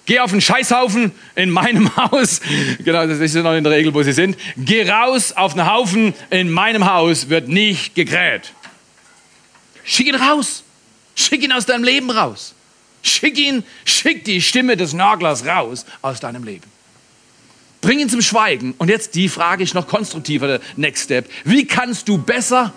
Geh 0.05 0.19
auf 0.19 0.31
den 0.31 0.41
Scheißhaufen 0.41 1.11
in 1.35 1.49
meinem 1.49 1.95
Haus. 1.95 2.41
Genau, 2.83 3.05
das 3.05 3.19
ist 3.19 3.35
noch 3.35 3.53
in 3.53 3.63
der 3.63 3.73
Regel, 3.73 3.93
wo 3.93 4.01
sie 4.03 4.13
sind. 4.13 4.37
Geh 4.57 4.89
raus 4.89 5.31
auf 5.33 5.53
den 5.53 5.71
Haufen 5.71 6.13
in 6.29 6.49
meinem 6.49 6.91
Haus 6.91 7.29
wird 7.29 7.47
nicht 7.47 7.95
gegräht. 7.95 8.53
Schick 9.83 10.07
ihn 10.07 10.15
raus. 10.15 10.63
Schick 11.15 11.43
ihn 11.43 11.51
aus 11.51 11.65
deinem 11.65 11.83
Leben 11.83 12.09
raus. 12.09 12.55
Schick 13.03 13.37
ihn, 13.37 13.63
schick 13.85 14.25
die 14.25 14.41
Stimme 14.41 14.77
des 14.77 14.93
Nörglers 14.93 15.45
raus 15.45 15.85
aus 16.01 16.19
deinem 16.19 16.43
Leben. 16.43 16.69
Bring 17.81 17.99
ihn 17.99 18.09
zum 18.09 18.21
Schweigen. 18.21 18.75
Und 18.77 18.89
jetzt 18.89 19.15
die 19.15 19.27
Frage 19.27 19.63
ist 19.63 19.73
noch 19.73 19.87
konstruktiver, 19.87 20.47
der 20.47 20.61
Next 20.77 21.05
Step. 21.05 21.29
Wie 21.43 21.65
kannst 21.65 22.07
du 22.07 22.19
besser 22.19 22.73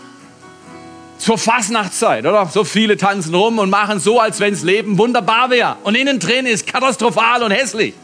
zur 1.18 1.38
Fastnachtzeit, 1.38 2.26
oder? 2.26 2.46
So 2.46 2.64
viele 2.64 2.96
tanzen 2.96 3.34
rum 3.34 3.58
und 3.58 3.70
machen 3.70 4.00
so, 4.00 4.20
als 4.20 4.40
wenn 4.40 4.52
das 4.52 4.62
Leben 4.62 4.98
wunderbar 4.98 5.50
wäre. 5.50 5.76
Und 5.84 5.94
innen 5.94 6.18
drin 6.18 6.46
ist 6.46 6.66
katastrophal 6.66 7.42
und 7.42 7.50
hässlich. 7.50 7.94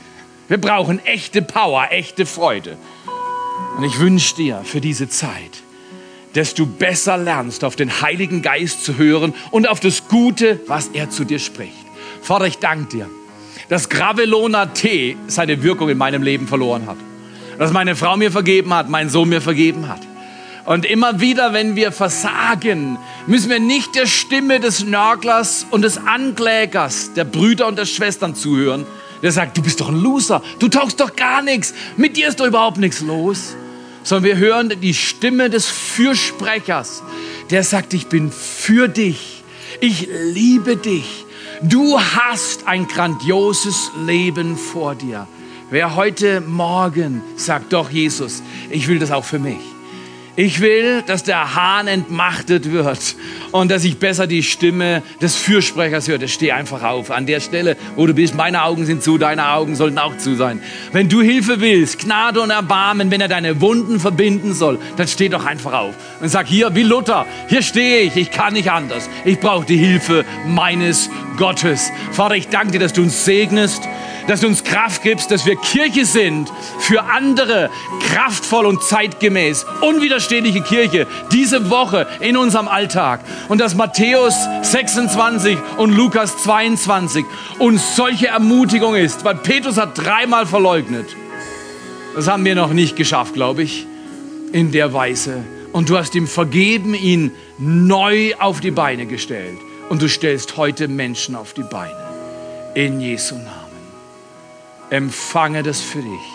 Wir 0.49 0.61
brauchen 0.61 1.05
echte 1.05 1.43
Power, 1.43 1.89
echte 1.91 2.27
Freude. 2.27 2.77
Und 3.77 3.85
ich 3.85 3.99
wünsche 3.99 4.35
dir 4.35 4.63
für 4.65 4.81
diese 4.81 5.09
Zeit, 5.09 5.63
dass 6.35 6.55
du 6.55 6.67
besser 6.67 7.17
lernst, 7.17 7.65
auf 7.65 7.77
den 7.77 8.01
Heiligen 8.01 8.43
Geist 8.43 8.85
zu 8.85 8.97
hören 8.97 9.35
und 9.51 9.69
auf 9.69 9.81
das 9.81 10.09
Gute, 10.09 10.61
was 10.67 10.89
er 10.89 11.11
zu 11.11 11.25
dir 11.25 11.39
spricht. 11.39 11.73
Vater, 12.23 12.47
ich 12.47 12.59
danke 12.59 12.97
dir, 12.97 13.11
dass 13.69 13.89
Gravelona 13.89 14.67
Tee 14.67 15.17
seine 15.29 15.63
Wirkung 15.63 15.89
in 15.89 15.99
meinem 15.99 16.23
Leben 16.23 16.47
verloren 16.49 16.87
hat. 16.87 16.97
Dass 17.59 17.73
meine 17.73 17.95
Frau 17.95 18.17
mir 18.17 18.33
vergeben 18.33 18.73
hat, 18.75 18.89
mein 18.89 19.09
Sohn 19.09 19.29
mir 19.29 19.41
vergeben 19.41 19.89
hat. 19.89 20.01
Und 20.71 20.87
immer 20.87 21.19
wieder, 21.19 21.53
wenn 21.53 21.75
wir 21.75 21.91
versagen, 21.91 22.97
müssen 23.27 23.51
wir 23.51 23.59
nicht 23.59 23.97
der 23.97 24.07
Stimme 24.07 24.61
des 24.61 24.85
Nörglers 24.85 25.67
und 25.73 25.83
des 25.83 25.99
Anklägers, 25.99 27.13
der 27.13 27.25
Brüder 27.25 27.67
und 27.67 27.77
der 27.77 27.87
Schwestern 27.87 28.37
zuhören, 28.37 28.87
der 29.21 29.33
sagt, 29.33 29.59
du 29.59 29.63
bist 29.63 29.81
doch 29.81 29.89
ein 29.89 30.01
Loser, 30.01 30.45
du 30.61 30.69
taugst 30.69 31.01
doch 31.01 31.17
gar 31.17 31.43
nichts, 31.43 31.75
mit 31.97 32.17
dir 32.17 32.29
ist 32.29 32.39
doch 32.39 32.47
überhaupt 32.47 32.79
nichts 32.79 33.01
los, 33.01 33.57
sondern 34.05 34.23
wir 34.27 34.37
hören 34.37 34.73
die 34.81 34.95
Stimme 34.95 35.51
des 35.51 35.67
Fürsprechers, 35.67 37.03
der 37.51 37.65
sagt, 37.65 37.93
ich 37.93 38.07
bin 38.07 38.31
für 38.31 38.87
dich, 38.87 39.43
ich 39.81 40.07
liebe 40.33 40.77
dich, 40.77 41.27
du 41.63 41.99
hast 41.99 42.69
ein 42.69 42.87
grandioses 42.87 43.91
Leben 44.07 44.57
vor 44.57 44.95
dir. 44.95 45.27
Wer 45.73 45.97
heute 45.97 46.41
Morgen 46.41 47.23
sagt, 47.35 47.73
doch 47.73 47.91
Jesus, 47.91 48.41
ich 48.71 48.87
will 48.87 49.01
das 49.01 49.11
auch 49.11 49.25
für 49.25 49.41
mich 49.41 49.59
ich 50.41 50.63
will, 50.63 51.03
dass 51.07 51.23
der 51.23 51.55
Hahn 51.55 51.87
entmachtet 51.87 52.73
wird 52.73 53.15
und 53.53 53.71
dass 53.71 53.85
ich 53.85 53.99
besser 53.99 54.27
die 54.27 54.43
Stimme 54.43 55.03
des 55.21 55.37
Fürsprechers 55.37 56.09
höre. 56.09 56.27
Steh 56.29 56.53
einfach 56.53 56.83
auf. 56.83 57.11
An 57.11 57.27
der 57.27 57.41
Stelle, 57.41 57.77
wo 57.95 58.07
du 58.07 58.15
bist, 58.15 58.35
meine 58.35 58.63
Augen 58.65 58.87
sind 58.87 59.03
zu, 59.03 59.19
deine 59.19 59.51
Augen 59.51 59.77
sollten 59.77 59.99
auch 59.99 60.17
zu 60.17 60.37
sein. 60.37 60.63
Wenn 60.93 61.11
du 61.11 61.21
Hilfe 61.21 61.61
willst, 61.61 61.99
Gnade 61.99 62.41
und 62.41 62.49
Erbarmen, 62.49 63.11
wenn 63.11 63.21
er 63.21 63.29
deine 63.29 63.61
Wunden 63.61 64.01
verbinden 64.01 64.55
soll, 64.55 64.79
dann 64.97 65.09
steh 65.09 65.29
doch 65.29 65.45
einfach 65.45 65.75
auf 65.75 65.95
und 66.23 66.31
sag 66.31 66.47
hier, 66.47 66.75
wie 66.75 66.85
Luther, 66.85 67.27
hier 67.49 67.61
stehe 67.61 68.01
ich, 68.01 68.17
ich 68.17 68.31
kann 68.31 68.55
nicht 68.55 68.71
anders. 68.71 69.11
Ich 69.27 69.41
brauche 69.41 69.67
die 69.67 69.77
Hilfe 69.77 70.25
meines 70.47 71.11
Gottes. 71.41 71.91
Vater, 72.13 72.37
ich 72.37 72.47
danke 72.47 72.71
dir, 72.71 72.79
dass 72.79 72.93
du 72.93 73.03
uns 73.03 73.25
segnest 73.25 73.83
dass 74.31 74.43
du 74.43 74.47
uns 74.47 74.63
Kraft 74.63 75.03
gibst, 75.03 75.33
dass 75.33 75.45
wir 75.45 75.57
Kirche 75.57 76.05
sind 76.05 76.53
für 76.79 77.03
andere, 77.03 77.69
kraftvoll 78.01 78.65
und 78.65 78.81
zeitgemäß, 78.81 79.67
unwiderstehliche 79.81 80.63
Kirche 80.63 81.09
diese 81.33 81.69
Woche 81.69 82.07
in 82.21 82.37
unserem 82.37 82.69
Alltag. 82.69 83.25
Und 83.49 83.61
dass 83.61 83.75
Matthäus 83.75 84.35
26 84.63 85.59
und 85.79 85.91
Lukas 85.97 86.37
22 86.45 87.25
uns 87.59 87.97
solche 87.97 88.29
Ermutigung 88.29 88.95
ist, 88.95 89.25
weil 89.25 89.35
Petrus 89.35 89.79
hat 89.79 89.99
dreimal 89.99 90.47
verleugnet. 90.47 91.17
Das 92.15 92.29
haben 92.29 92.45
wir 92.45 92.55
noch 92.55 92.73
nicht 92.73 92.95
geschafft, 92.95 93.35
glaube 93.35 93.65
ich, 93.65 93.85
in 94.53 94.71
der 94.71 94.93
Weise. 94.93 95.45
Und 95.73 95.89
du 95.89 95.99
hast 95.99 96.15
ihm 96.15 96.29
vergeben, 96.29 96.95
ihn 96.95 97.33
neu 97.59 98.35
auf 98.39 98.61
die 98.61 98.71
Beine 98.71 99.07
gestellt. 99.07 99.59
Und 99.91 100.01
du 100.01 100.09
stellst 100.09 100.57
heute 100.57 100.87
Menschen 100.87 101.35
auf 101.35 101.53
die 101.53 101.65
Beine. 101.65 101.97
In 102.75 103.01
Jesu 103.01 103.35
Namen 103.35 103.49
empfange 104.89 105.65
das 105.65 105.81
für 105.81 105.99
dich. 106.01 106.31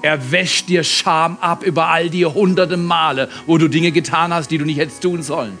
Er 0.00 0.32
wäscht 0.32 0.70
dir 0.70 0.82
Scham 0.82 1.36
ab 1.42 1.62
über 1.62 1.88
all 1.88 2.08
die 2.08 2.24
hunderte 2.24 2.78
Male, 2.78 3.28
wo 3.44 3.58
du 3.58 3.68
Dinge 3.68 3.92
getan 3.92 4.32
hast, 4.32 4.50
die 4.50 4.56
du 4.56 4.64
nicht 4.64 4.78
hättest 4.78 5.02
tun 5.02 5.22
sollen. 5.22 5.58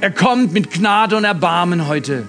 Er 0.00 0.10
kommt 0.10 0.52
mit 0.52 0.72
Gnade 0.72 1.16
und 1.16 1.22
Erbarmen 1.22 1.86
heute. 1.86 2.26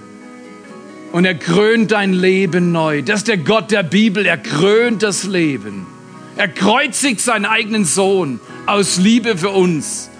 Und 1.10 1.24
er 1.24 1.34
krönt 1.34 1.90
dein 1.90 2.12
Leben 2.12 2.70
neu. 2.70 3.02
Das 3.02 3.18
ist 3.18 3.28
der 3.28 3.38
Gott 3.38 3.72
der 3.72 3.82
Bibel. 3.82 4.24
Er 4.24 4.38
krönt 4.38 5.02
das 5.02 5.24
Leben. 5.24 5.84
Er 6.36 6.46
kreuzigt 6.46 7.20
seinen 7.20 7.44
eigenen 7.44 7.84
Sohn 7.84 8.38
aus 8.66 8.98
Liebe 8.98 9.36
für 9.36 9.50
uns. 9.50 10.11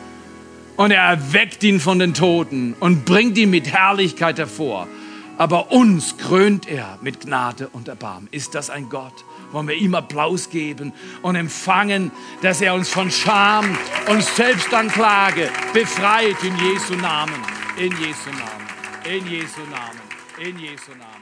Und 0.77 0.91
er 0.91 1.03
erweckt 1.03 1.63
ihn 1.65 1.81
von 1.81 1.99
den 1.99 2.15
Toten 2.15 2.75
und 2.81 3.05
bringt 3.05 3.37
ihn 3.39 3.51
mit 3.51 3.69
Herrlichkeit 3.69 4.39
hervor 4.39 4.89
aber 5.39 5.73
uns 5.73 6.19
krönt 6.19 6.69
er 6.69 6.99
mit 7.01 7.21
Gnade 7.21 7.69
und 7.73 7.89
Erbarmen. 7.89 8.29
Ist 8.31 8.55
das 8.55 8.71
ein 8.71 8.89
Gott? 8.89 9.25
Wollen 9.51 9.69
wir 9.69 9.75
ihm 9.75 9.95
Applaus 9.95 10.51
geben 10.51 10.93
und 11.21 11.35
empfangen, 11.35 12.11
dass 12.43 12.61
er 12.61 12.75
uns 12.75 12.89
von 12.89 13.11
Scham 13.11 13.77
und 14.09 14.23
Selbstanklage 14.23 15.51
befreit 15.73 16.37
in 16.43 16.57
Jesu 16.59 16.95
Namen. 16.95 17.35
In 17.77 17.91
Jesu 17.99 18.31
Namen. 18.31 18.69
In 19.05 19.27
Jesu 19.27 19.61
Namen. 19.71 20.01
In 20.39 20.59
Jesu 20.59 20.91
Namen. 20.93 21.03
Amen. 21.03 21.22